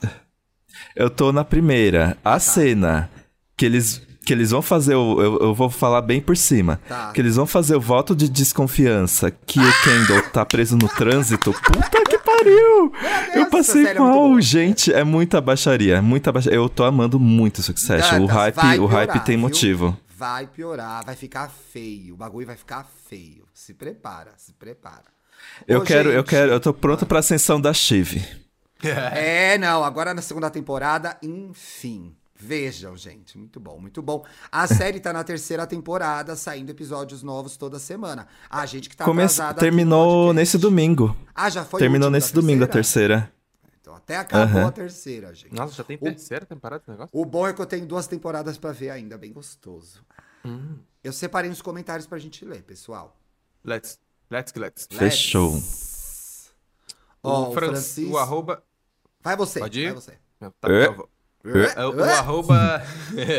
Eu 0.95 1.09
tô 1.09 1.31
na 1.33 1.43
primeira. 1.43 2.17
A 2.23 2.39
cena 2.39 3.09
que 3.57 3.65
eles, 3.65 4.01
que 4.27 4.33
eles 4.33 4.51
vão 4.51 4.61
fazer, 4.61 4.93
o... 4.93 5.21
eu, 5.21 5.39
eu 5.39 5.53
vou 5.55 5.69
falar 5.69 6.01
bem 6.01 6.19
por 6.19 6.35
cima. 6.35 6.81
Tá. 6.85 7.13
Que 7.13 7.21
eles 7.21 7.37
vão 7.37 7.47
fazer 7.47 7.77
o 7.77 7.79
voto 7.79 8.13
de 8.13 8.27
desconfiança 8.27 9.31
que 9.31 9.57
o 9.57 9.81
Kendall 9.83 10.21
tá 10.33 10.45
preso 10.45 10.75
no 10.75 10.89
trânsito. 10.89 11.53
Puta 11.53 12.03
que 12.03 12.17
pariu! 12.17 12.91
Eu 13.33 13.49
passei 13.49 13.87
é 13.87 13.93
mal, 13.93 14.11
boa. 14.11 14.41
gente. 14.41 14.91
É 14.91 15.01
muita 15.01 15.39
baixaria, 15.39 16.01
muita 16.01 16.29
baixaria. 16.29 16.59
Eu 16.59 16.67
tô 16.67 16.83
amando 16.83 17.17
muito 17.17 17.63
Succession. 17.63 18.17
o 18.17 18.27
Dantas, 18.27 18.35
hype, 18.35 18.55
vai 18.55 18.79
o 18.79 18.85
hype 18.85 19.07
piorar, 19.07 19.23
tem 19.23 19.37
viu? 19.37 19.41
motivo. 19.43 19.97
Vai 20.17 20.45
piorar, 20.45 21.05
vai 21.05 21.15
ficar 21.15 21.49
feio. 21.71 22.13
O 22.15 22.17
bagulho 22.17 22.47
vai 22.47 22.57
ficar 22.57 22.85
feio. 23.09 23.45
Se 23.53 23.73
prepara, 23.73 24.31
se 24.35 24.51
prepara. 24.51 25.05
Eu 25.65 25.79
Ô, 25.79 25.83
quero, 25.83 26.09
eu 26.09 26.17
gente, 26.19 26.29
quero, 26.29 26.51
eu 26.51 26.59
tô 26.59 26.73
pronto 26.73 27.05
pra 27.05 27.19
ascensão 27.19 27.61
da 27.61 27.73
Chive. 27.73 28.25
É, 28.83 29.57
não, 29.57 29.85
agora 29.85 30.13
na 30.13 30.21
segunda 30.21 30.49
temporada, 30.49 31.17
enfim. 31.23 32.13
Vejam, 32.39 32.95
gente, 32.95 33.35
muito 33.35 33.59
bom, 33.59 33.79
muito 33.79 33.99
bom. 34.01 34.23
A 34.51 34.67
série 34.67 34.99
tá 34.99 35.11
na 35.11 35.23
terceira 35.23 35.65
temporada, 35.65 36.35
saindo 36.35 36.69
episódios 36.69 37.23
novos 37.23 37.57
toda 37.57 37.79
semana. 37.79 38.27
A 38.47 38.63
gente 38.67 38.87
que 38.89 38.95
tá 38.95 39.05
Come... 39.05 39.23
atrasada 39.23 39.49
aqui 39.51 39.55
no 39.55 39.61
Terminou 39.61 40.33
nesse 40.33 40.57
domingo. 40.57 41.17
Ah, 41.33 41.49
já 41.49 41.65
foi 41.65 41.79
o 41.79 41.81
Terminou 41.81 42.11
nesse 42.11 42.31
domingo 42.33 42.63
a 42.63 42.67
terceira. 42.67 43.33
Então 43.81 43.95
até 43.95 44.17
acabou 44.17 44.59
Aham. 44.59 44.67
a 44.67 44.71
terceira, 44.71 45.33
gente. 45.33 45.53
Nossa, 45.55 45.73
já 45.73 45.83
tem 45.83 45.97
terceira 45.97 46.45
temporada 46.45 46.79
desse 46.79 46.91
negócio? 46.91 47.09
O 47.11 47.25
bom 47.25 47.47
é 47.47 47.53
que 47.53 47.61
eu 47.61 47.65
tenho 47.65 47.87
duas 47.87 48.05
temporadas 48.05 48.55
pra 48.57 48.71
ver 48.71 48.91
ainda, 48.91 49.17
bem 49.17 49.33
gostoso. 49.33 50.05
Hum. 50.45 50.77
Eu 51.03 51.11
separei 51.13 51.49
uns 51.49 51.61
comentários 51.61 52.05
pra 52.05 52.19
gente 52.19 52.45
ler, 52.45 52.61
pessoal. 52.61 53.17
Let's, 53.65 53.97
let's, 54.29 54.53
let's. 54.55 54.87
Fechou. 54.91 55.55
Let's. 55.55 56.51
Ó, 57.23 57.49
o, 57.49 57.53
Fran- 57.53 57.67
Francisco... 57.69 58.11
o 58.13 58.17
arroba... 58.19 58.63
Vai 59.23 59.35
você, 59.35 59.59
Pode 59.59 59.79
ir? 59.79 59.85
vai 59.85 59.93
você. 59.95 60.19
Tá, 60.39 60.51
É. 60.69 61.16
É, 61.49 61.85
o, 61.85 61.95
o 61.95 62.03
arroba... 62.03 62.81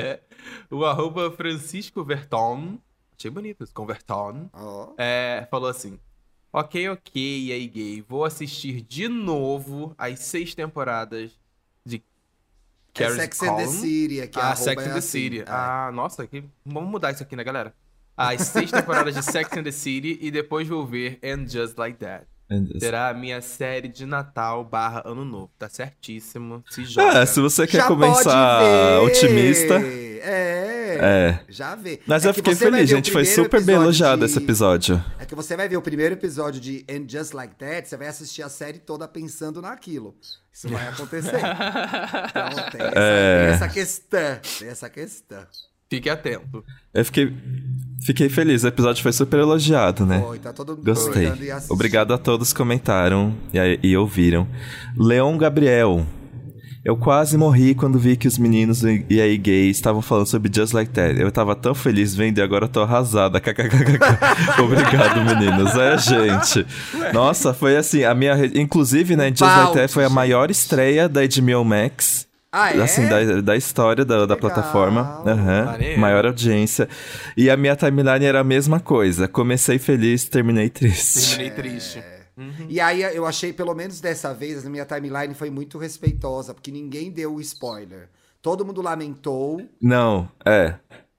o 0.71 0.85
arroba 0.85 1.31
Francisco 1.33 2.05
Verton... 2.05 2.79
Achei 3.19 3.33
bonito 3.33 3.65
isso, 3.65 3.75
com 3.75 3.85
Verton. 3.85 4.49
Ó. 4.53 4.93
É, 4.97 5.49
falou 5.51 5.69
assim: 5.69 5.99
Ok, 6.53 6.89
ok, 6.89 7.47
e 7.47 7.53
aí, 7.53 7.67
gay. 7.67 8.01
Vou 8.01 8.25
assistir 8.25 8.81
de 8.81 9.09
novo 9.09 9.93
as 9.99 10.21
seis 10.21 10.55
temporadas 10.55 11.33
de 11.85 12.01
É 12.97 13.11
Sex 13.11 13.43
and 13.43 13.57
the. 13.57 13.67
City, 13.67 14.21
aqui 14.21 14.39
Ah, 14.41 14.55
Sex 14.55 14.81
é 14.83 14.87
and 14.87 14.93
the 14.93 14.99
assim. 14.99 15.09
City. 15.09 15.41
É. 15.41 15.45
Ah, 15.49 15.91
nossa, 15.93 16.29
que... 16.29 16.45
vamos 16.65 16.89
mudar 16.89 17.11
isso 17.11 17.25
aqui, 17.25 17.35
né, 17.35 17.43
galera? 17.43 17.75
As 18.17 18.43
seis 18.43 18.71
temporadas 18.71 19.15
de 19.15 19.23
Sex 19.23 19.51
and 19.57 19.65
the 19.65 19.73
City 19.73 20.17
e 20.21 20.31
depois 20.31 20.69
vou 20.69 20.87
ver 20.87 21.19
And 21.23 21.49
Just 21.49 21.77
Like 21.77 21.99
That. 21.99 22.25
Será 22.81 23.09
a 23.11 23.15
minha 23.15 23.41
série 23.41 23.89
de 23.89 24.07
Natal 24.07 24.65
barra 24.65 25.03
Ano 25.05 25.25
Novo. 25.25 25.51
Tá 25.59 25.69
certíssimo. 25.69 26.65
Se 26.71 26.85
joga. 26.85 27.21
Ah, 27.21 27.27
se 27.27 27.41
você 27.41 27.67
quer 27.67 27.79
Já 27.79 27.87
começar 27.87 29.01
otimista. 29.03 29.75
É. 29.75 30.09
É. 31.01 31.41
Já 31.49 31.75
vê. 31.75 32.01
Mas 32.07 32.25
É 32.25 32.29
eu 32.29 32.33
que 32.35 32.41
fiquei 32.41 32.55
feliz, 32.55 32.89
gente. 32.89 33.11
Foi 33.13 33.25
super 33.25 33.63
bem 33.63 33.77
elogiado 33.77 34.21
de- 34.21 34.25
esse 34.27 34.39
episódio. 34.39 35.03
É 35.19 35.25
que 35.25 35.35
você 35.35 35.57
vai 35.57 35.69
ver 35.69 35.77
o 35.77 35.83
primeiro 35.83 36.15
episódio 36.15 36.61
de 36.61 36.85
And 36.91 37.05
Just 37.09 37.33
Like 37.35 37.55
That, 37.57 37.89
você 37.89 37.97
vai 37.97 38.09
assistir 38.09 38.43
a 38.43 38.49
série 38.49 38.79
toda 38.79 39.07
pensando 39.07 39.61
naquilo. 39.63 40.17
Isso 40.53 40.69
vai 40.69 40.89
acontecer. 40.89 41.37
então 41.39 42.71
tem 42.73 42.81
essa, 42.81 42.99
É. 42.99 43.45
tem 43.47 43.55
essa 43.55 43.69
questão. 43.69 44.41
Tem 44.59 44.69
essa 44.69 44.91
questão. 44.91 45.47
Fique 45.91 46.11
atento. 46.11 46.63
Eu 46.93 47.05
fiquei, 47.05 47.35
fiquei 48.05 48.29
feliz. 48.29 48.63
O 48.63 48.69
episódio 48.69 49.03
foi 49.03 49.13
super 49.13 49.41
elogiado, 49.41 50.05
né? 50.05 50.21
Foi, 50.21 50.39
tá 50.39 50.53
todo 50.53 50.77
mundo 50.77 50.85
Gostei. 50.85 51.33
Obrigado 51.71 52.13
a 52.13 52.19
todos 52.19 52.53
que 52.53 52.59
comentaram 52.59 53.35
e, 53.53 53.81
e 53.83 53.97
ouviram. 53.97 54.47
Leon 54.97 55.39
Gabriel. 55.39 56.07
Eu 56.85 56.97
quase 56.97 57.37
morri 57.37 57.75
quando 57.75 57.99
vi 57.99 58.17
que 58.17 58.29
os 58.29 58.39
meninos 58.39 58.83
e 58.83 59.21
aí 59.21 59.37
gays 59.37 59.77
estavam 59.77 60.01
falando 60.01 60.27
sobre 60.27 60.51
Just 60.55 60.73
Like 60.73 60.93
That. 60.93 61.21
Eu 61.21 61.31
tava 61.33 61.55
tão 61.57 61.75
feliz 61.75 62.15
vendo 62.15 62.39
e 62.39 62.43
agora 62.43 62.67
eu 62.67 62.69
tô 62.69 62.81
arrasada. 62.81 63.41
KKKK. 63.41 64.63
Obrigado, 64.63 65.25
meninos. 65.25 65.75
É, 65.75 65.99
gente. 65.99 66.67
Nossa, 67.13 67.53
foi 67.53 67.77
assim, 67.77 68.05
a 68.05 68.15
minha. 68.15 68.35
Inclusive, 68.55 69.17
né, 69.17 69.29
Just 69.29 69.43
Like 69.43 69.73
That 69.75 69.93
foi 69.93 70.05
a 70.05 70.11
maior 70.11 70.51
estreia 70.51 71.09
da 71.09 71.21
HBO 71.23 71.65
Max. 71.65 72.28
Ah, 72.51 72.75
é? 72.75 72.81
Assim, 72.81 73.07
da, 73.07 73.41
da 73.43 73.57
história 73.57 74.05
da, 74.05 74.25
da 74.25 74.37
plataforma. 74.37 75.23
Aham. 75.27 75.65
Maneiro. 75.67 76.01
Maior 76.01 76.27
audiência. 76.27 76.89
E 77.37 77.51
a 77.51 77.57
minha 77.57 77.77
timeline 77.77 78.25
era 78.25 78.41
a 78.41 78.45
mesma 78.45 78.81
coisa. 78.81 79.29
Comecei 79.29 79.79
feliz, 79.79 80.25
terminei 80.25 80.71
triste. 80.71 81.37
Terminei 81.37 81.51
triste. 81.51 82.03
Uhum. 82.37 82.67
E 82.69 82.81
aí 82.81 83.03
eu 83.03 83.27
achei, 83.27 83.53
pelo 83.53 83.75
menos 83.75 84.01
dessa 84.01 84.33
vez, 84.33 84.65
a 84.65 84.71
minha 84.71 84.87
timeline 84.87 85.35
foi 85.35 85.51
muito 85.51 85.77
respeitosa, 85.77 86.55
porque 86.55 86.71
ninguém 86.71 87.11
deu 87.11 87.35
o 87.35 87.41
spoiler. 87.41 88.09
Todo 88.41 88.65
mundo 88.65 88.81
lamentou. 88.81 89.61
Não, 89.83 90.29
é. 90.45 90.75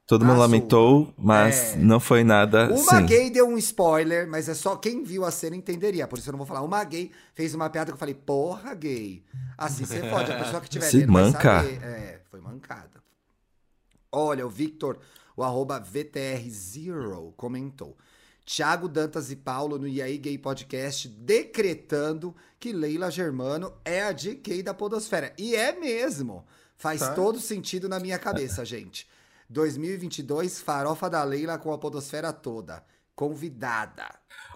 Todo 0.10 0.26
mundo 0.26 0.40
lamentou, 0.40 1.14
mas 1.16 1.74
É. 1.74 1.78
não 1.78 2.00
foi 2.00 2.24
nada. 2.24 2.68
Uma 2.74 3.00
sim. 3.00 3.06
gay 3.06 3.30
deu 3.30 3.48
um 3.48 3.60
spoiler, 3.60 4.28
mas 4.28 4.50
é 4.50 4.56
só 4.56 4.76
quem 4.76 5.04
viu 5.04 5.24
a 5.24 5.30
cena 5.30 5.56
entenderia. 5.56 6.08
Por 6.08 6.18
isso 6.18 6.28
eu 6.30 6.32
não 6.32 6.40
vou 6.40 6.48
falar. 6.48 6.62
Uma 6.64 6.84
gay 6.84 7.12
fez 7.36 7.54
uma 7.54 7.70
piada 7.70 7.92
que 7.92 7.94
eu 7.96 8.00
falei, 8.00 8.16
porra, 8.16 8.74
gay. 8.74 9.24
Assim 9.56 9.86
você 9.86 10.00
pode. 10.10 10.32
A 10.32 10.40
pessoa 10.40 10.60
que 10.62 10.66
estiver 10.66 10.86
Se 10.90 10.98
vendo 11.02 11.14
vai 11.14 11.22
manca. 11.26 11.40
saber. 11.62 11.84
É, 11.84 12.22
foi 12.32 12.42
mancada. 12.42 12.90
Olha, 14.12 14.48
o 14.48 14.50
Victor, 14.50 14.98
o 15.38 15.44
arroba 15.44 15.80
VTR0, 15.80 17.34
comentou. 17.38 17.96
Tiago 18.44 18.90
Dantas 18.90 19.30
e 19.30 19.36
Paulo 19.36 19.78
no 19.78 19.86
aí 19.86 20.18
Gay 20.18 20.40
Podcast 20.40 21.08
decretando 21.08 22.36
que 22.60 22.74
Leila 22.74 23.12
Germano 23.12 23.72
é 23.86 24.02
a 24.02 24.12
gay 24.12 24.64
da 24.64 24.74
podosfera. 24.74 25.32
E 25.38 25.56
é 25.56 25.72
mesmo. 25.80 26.44
Faz 26.76 27.02
Tá. 27.02 27.14
todo 27.14 27.40
sentido 27.40 27.88
na 27.88 28.00
minha 28.00 28.18
cabeça, 28.18 28.66
gente. 28.66 29.08
2022, 29.50 30.62
farofa 30.62 31.10
da 31.10 31.24
Leila 31.24 31.58
com 31.58 31.74
a 31.74 31.78
podosfera 31.78 32.32
toda. 32.32 32.84
Convidada. 33.16 34.06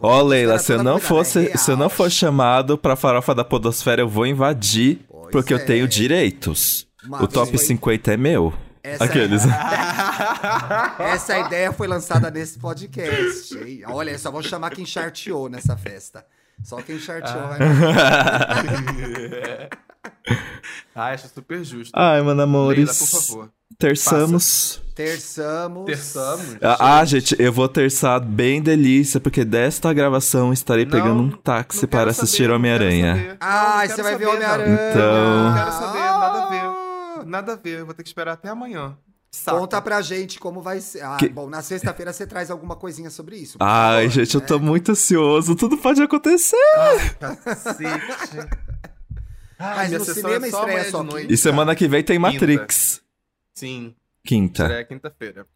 Ó, 0.01 0.09
podosfera 0.09 0.21
Leila, 0.21 0.59
se 0.59 0.71
eu 0.71 0.77
não 0.77 0.93
convidada, 0.93 1.07
fosse, 1.07 1.49
é 1.51 1.57
se 1.57 1.71
eu 1.71 1.77
não 1.77 1.89
for 1.89 2.09
chamado 2.09 2.77
pra 2.77 2.95
farofa 2.95 3.35
da 3.35 3.43
podosfera, 3.43 4.01
eu 4.01 4.07
vou 4.09 4.25
invadir, 4.25 5.01
Pois 5.09 5.31
porque 5.31 5.53
é. 5.53 5.57
eu 5.57 5.65
tenho 5.65 5.87
direitos. 5.87 6.87
O 7.09 7.27
top 7.27 7.49
foi- 7.49 7.57
50 7.65 8.13
é 8.13 8.17
meu. 8.17 8.53
Essa- 8.81 9.03
Aqueles. 9.05 9.43
Essa 10.99 11.39
ideia 11.39 11.71
foi 11.71 11.87
lançada 11.87 12.29
nesse 12.29 12.59
podcast. 12.59 13.57
hein? 13.57 13.83
Olha, 13.87 14.17
só 14.19 14.29
vou 14.31 14.43
chamar 14.43 14.71
quem 14.71 14.85
charteou 14.85 15.49
nessa 15.49 15.75
festa. 15.77 16.25
Só 16.63 16.81
quem 16.81 16.99
charteou 16.99 17.47
vai. 17.47 17.59
Ah, 20.95 21.07
acho 21.07 21.27
super 21.27 21.63
justo. 21.63 21.91
Ai, 21.95 22.19
mano, 22.21 22.29
Leila, 22.29 22.43
amores. 22.43 22.99
por 22.99 23.07
favor. 23.07 23.49
Terçamos. 23.79 24.79
Terçamos. 24.93 25.85
Terçamos. 25.87 26.57
Ah, 26.61 26.99
ah, 26.99 27.05
gente, 27.05 27.35
eu 27.39 27.51
vou 27.51 27.67
terçar 27.67 28.19
bem 28.19 28.61
delícia, 28.61 29.19
porque 29.19 29.43
desta 29.43 29.91
gravação 29.91 30.53
estarei 30.53 30.85
Não, 30.85 30.91
pegando 30.91 31.19
um 31.19 31.31
táxi 31.31 31.87
para 31.87 32.11
assistir 32.11 32.51
Homem-Aranha. 32.51 33.37
não 33.41 33.87
você 33.95 34.03
vai 34.03 34.15
ver 34.17 34.27
Homem-Aranha. 34.27 34.67
não. 34.69 34.89
Então- 34.91 35.43
Não 35.49 35.53
quero 35.55 35.71
saber, 35.71 35.99
nada 35.99 36.43
a 36.43 36.49
ver. 36.49 37.25
Nada 37.25 37.53
a 37.53 37.55
ver, 37.55 37.79
eu 37.79 37.85
vou 37.85 37.95
ter 37.95 38.03
que 38.03 38.09
esperar 38.09 38.33
até 38.33 38.49
amanhã. 38.49 38.95
Saco. 39.31 39.57
Conta 39.57 39.81
pra 39.81 39.99
gente 39.99 40.39
como 40.39 40.61
vai 40.61 40.79
ser. 40.79 41.01
Ah, 41.03 41.17
Que- 41.17 41.27
bom, 41.27 41.49
na 41.49 41.63
sexta-feira 41.63 42.13
você 42.13 42.27
traz 42.27 42.51
alguma 42.51 42.75
coisinha 42.75 43.09
sobre 43.09 43.37
isso. 43.37 43.57
Ai, 43.59 44.03
favor, 44.03 44.09
gente, 44.13 44.35
eu 44.35 44.41
né? 44.41 44.45
tô 44.47 44.59
muito 44.59 44.91
ansioso. 44.91 45.55
Tudo 45.55 45.75
pode 45.75 46.03
acontecer. 46.03 46.55
Cacete. 47.19 48.47
Ai, 49.59 49.89
Mas 49.89 49.91
no 49.91 50.05
cinema 50.13 50.47
é 50.47 50.49
só 50.51 50.59
estreia 50.61 50.91
só 50.91 51.03
noite. 51.03 51.21
quinta. 51.23 51.33
E 51.33 51.37
semana 51.37 51.75
que 51.75 51.87
vem 51.87 52.03
tem 52.03 52.17
Matrix. 52.19 53.01
Sim, 53.53 53.95
Quinta. 54.25 54.63
estreia 54.63 54.85
quinta-feira. 54.85 55.47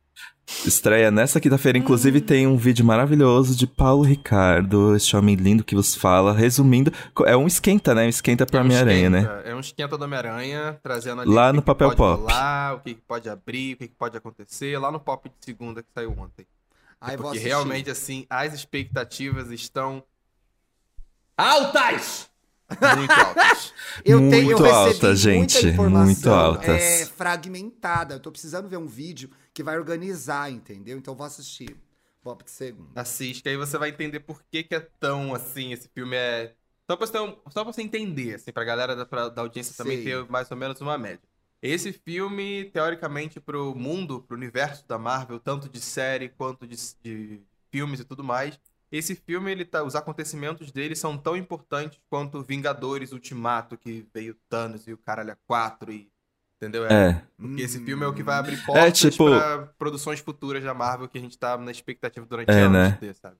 Estreia 0.65 1.11
nessa 1.11 1.39
quinta-feira. 1.39 1.77
Inclusive, 1.77 2.21
tem 2.21 2.47
um 2.47 2.57
vídeo 2.57 2.83
maravilhoso 2.85 3.55
de 3.55 3.67
Paulo 3.67 4.03
Ricardo, 4.03 4.95
esse 4.95 5.15
homem 5.15 5.35
lindo 5.35 5.63
que 5.63 5.75
vos 5.75 5.93
fala. 5.93 6.33
Resumindo, 6.33 6.91
é 7.25 7.35
um 7.37 7.45
esquenta, 7.45 7.93
né? 7.93 8.05
Um 8.05 8.09
esquenta 8.09 8.45
pra 8.45 8.59
É 8.59 8.61
um 8.61 8.65
Homem-Aranha, 8.65 9.09
né? 9.09 9.41
É 9.45 9.53
um 9.53 9.59
esquenta 9.59 9.97
do 9.97 10.03
Homem-Aranha, 10.05 10.79
trazendo 10.81 11.21
ali 11.21 11.29
Lá 11.31 11.47
o 11.47 11.49
que 11.51 11.55
no 11.57 11.61
que 11.61 11.65
papel 11.65 11.87
pode 11.89 11.97
pop. 11.97 12.21
rolar, 12.21 12.75
o 12.75 12.79
que, 12.79 12.95
pode 12.95 13.29
abrir, 13.29 13.73
o 13.73 13.77
que, 13.77 13.87
pode 13.89 14.17
acontecer, 14.17 14.79
lá 14.79 14.91
no 14.91 14.99
pop 14.99 15.29
de 15.29 15.35
segunda 15.45 15.83
que 15.83 15.89
saiu 15.93 16.11
ontem. 16.17 16.47
Ai, 16.99 17.15
Porque 17.17 17.37
realmente, 17.37 17.91
assim, 17.91 18.25
as 18.29 18.53
expectativas 18.53 19.51
estão 19.51 20.01
altas! 21.37 22.29
Muito 22.97 23.11
altas. 23.11 23.73
Eu 24.05 24.19
Muito 24.21 24.31
tenho, 24.31 24.51
eu 24.51 24.65
alta, 24.65 25.15
gente, 25.15 25.67
informação, 25.67 26.05
muito 26.05 26.29
altas. 26.29 26.67
É 26.67 27.05
fragmentada. 27.05 28.15
Eu 28.15 28.19
tô 28.19 28.31
precisando 28.31 28.69
ver 28.69 28.77
um 28.77 28.85
vídeo 28.85 29.29
que 29.53 29.63
vai 29.63 29.77
organizar, 29.77 30.51
entendeu? 30.51 30.97
Então 30.97 31.15
vou 31.15 31.25
assistir. 31.25 31.75
Pop 32.21 32.43
de 32.43 32.51
segunda. 32.51 33.01
Assiste, 33.01 33.47
aí 33.49 33.57
você 33.57 33.77
vai 33.77 33.89
entender 33.89 34.19
por 34.19 34.43
que, 34.51 34.63
que 34.63 34.75
é 34.75 34.81
tão 34.99 35.33
assim, 35.33 35.71
esse 35.73 35.87
filme 35.89 36.15
é. 36.15 36.53
Só 36.89 36.95
pra 36.95 37.07
você, 37.07 37.13
ter 37.13 37.21
um- 37.21 37.35
só 37.49 37.63
pra 37.63 37.73
você 37.73 37.81
entender, 37.81 38.35
assim, 38.35 38.51
pra 38.51 38.63
galera 38.63 38.95
da, 38.95 39.05
pra- 39.05 39.29
da 39.29 39.41
audiência 39.41 39.73
também 39.75 39.97
Sei. 39.97 40.05
ter 40.05 40.29
mais 40.29 40.49
ou 40.51 40.57
menos 40.57 40.79
uma 40.81 40.97
média. 40.97 41.21
Esse 41.61 41.91
filme, 41.91 42.65
teoricamente, 42.71 43.39
pro 43.39 43.73
mundo, 43.73 44.21
pro 44.21 44.37
universo 44.37 44.85
da 44.87 44.97
Marvel, 44.97 45.39
tanto 45.39 45.67
de 45.67 45.79
série 45.81 46.29
quanto 46.29 46.67
de, 46.67 46.75
de 47.01 47.41
filmes 47.71 47.99
e 47.99 48.03
tudo 48.05 48.23
mais, 48.23 48.59
esse 48.91 49.15
filme, 49.15 49.51
ele 49.51 49.65
tá, 49.65 49.83
os 49.83 49.95
acontecimentos 49.95 50.71
dele 50.71 50.95
são 50.95 51.17
tão 51.17 51.35
importantes 51.35 51.99
quanto 52.09 52.41
Vingadores 52.43 53.11
Ultimato, 53.11 53.77
que 53.77 54.05
veio 54.13 54.35
Thanos 54.49 54.87
e 54.87 54.93
o 54.93 54.97
Caralho 54.97 55.31
a 55.33 55.37
4 55.47 55.91
e. 55.91 56.09
Entendeu? 56.59 56.87
É. 56.87 57.21
Porque 57.37 57.61
esse 57.61 57.79
filme 57.85 58.03
é 58.03 58.07
o 58.07 58.13
que 58.13 58.23
vai 58.23 58.35
abrir 58.37 58.57
portas 58.65 58.83
É, 58.83 58.91
tipo- 59.11 59.25
pra 59.27 59.67
produções 59.77 60.19
futuras 60.19 60.63
da 60.63 60.73
Marvel 60.73 61.07
que 61.07 61.17
a 61.17 61.21
gente 61.21 61.37
tá 61.37 61.55
na 61.55 61.69
expectativa 61.69 62.25
durante 62.25 62.49
É, 62.49 62.61
anos 62.61 62.71
né? 62.71 62.89
de 62.91 62.97
ter, 62.97 63.13
sabe? 63.13 63.35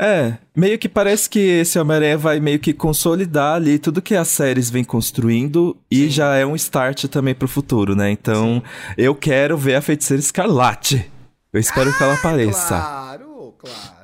É, 0.00 0.38
meio 0.54 0.78
que 0.78 0.88
parece 0.88 1.28
que 1.28 1.40
esse 1.40 1.76
Homem-Aranha 1.76 2.16
vai 2.16 2.38
meio 2.38 2.60
que 2.60 2.72
consolidar 2.72 3.56
ali 3.56 3.80
tudo 3.80 4.00
que 4.00 4.14
as 4.14 4.28
séries 4.28 4.70
vêm 4.70 4.84
construindo 4.84 5.76
e 5.90 6.04
Sim. 6.04 6.10
já 6.10 6.36
é 6.36 6.46
um 6.46 6.54
start 6.54 7.06
também 7.06 7.34
pro 7.34 7.48
futuro, 7.48 7.96
né? 7.96 8.08
Então, 8.12 8.62
eu 8.96 9.12
quero 9.16 9.58
ver 9.58 9.74
a 9.74 9.82
Feiticeira 9.82 10.20
Escarlate. 10.20 11.10
Eu 11.52 11.58
espero 11.58 11.92
que 11.96 12.00
ela 12.00 12.14
apareça. 12.14 12.68
Claro, 12.68 13.54
claro. 13.58 13.97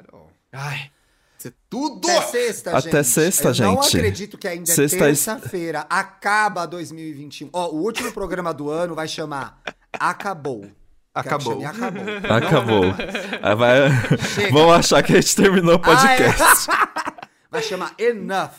Ai. 0.55 0.91
Tudo! 1.69 2.09
Até 2.09 2.23
sexta, 2.23 2.71
Até 2.71 2.91
gente. 2.91 3.05
Sexta, 3.05 3.49
Eu 3.49 3.55
gente. 3.55 3.67
não 3.67 3.81
acredito 3.81 4.39
que 4.39 4.49
ainda 4.49 4.71
é 4.71 4.75
sexta 4.75 4.97
é 4.97 5.01
terça-feira. 5.01 5.81
Es... 5.81 5.87
Acaba 5.91 6.67
2021. 6.67 7.51
Ó, 7.53 7.71
o 7.71 7.83
último 7.83 8.13
programa 8.13 8.55
do 8.55 8.71
ano 8.71 8.95
vai 8.95 9.07
chamar 9.07 9.61
Acabou. 9.93 10.71
Acabou. 11.15 11.65
Acabou. 11.67 12.03
Acabou. 12.31 12.83
Vai... 13.57 14.51
Vão 14.51 14.73
achar 14.73 15.03
que 15.03 15.13
a 15.13 15.21
gente 15.21 15.37
terminou 15.37 15.75
o 15.75 15.79
podcast. 15.79 16.43
Ah, 16.71 17.19
é... 17.23 17.27
vai 17.51 17.63
chamar 17.63 17.95
Enough. 17.99 18.51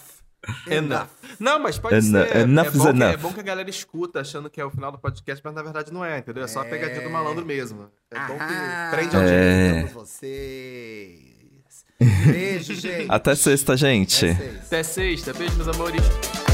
Enough. 0.67 1.07
Não, 1.39 1.59
mas 1.59 1.79
pode 1.79 2.01
ser. 2.03 2.35
Enough 2.37 2.65
é 2.65 2.69
is 2.69 2.85
enough. 2.85 3.09
Que, 3.09 3.15
é 3.15 3.17
bom 3.17 3.33
que 3.33 3.39
a 3.39 3.43
galera 3.43 3.69
escuta 3.69 4.21
achando 4.21 4.47
que 4.49 4.61
é 4.61 4.65
o 4.65 4.69
final 4.69 4.91
do 4.91 4.99
podcast, 4.99 5.41
mas 5.43 5.55
na 5.55 5.63
verdade 5.63 5.91
não 5.91 6.05
é, 6.05 6.19
entendeu? 6.19 6.43
É 6.43 6.47
só 6.47 6.61
a 6.61 6.65
pegadinha 6.65 7.01
do 7.01 7.09
malandro 7.09 7.43
mesmo. 7.43 7.89
É 8.11 8.19
bom 8.27 8.37
que 8.37 8.43
ah, 8.43 8.89
prende 8.91 9.15
a 9.15 9.19
audiência 9.19 9.89
é. 9.89 9.93
vocês. 9.93 11.34
Beijo, 12.25 12.75
gente. 12.75 13.05
Até 13.09 13.35
sexta, 13.35 13.75
gente. 13.75 14.25
Até 14.25 14.33
sexta. 14.35 14.59
Até 14.65 14.83
sexta. 14.83 15.33
Beijo, 15.33 15.55
meus 15.55 15.67
amores. 15.67 16.44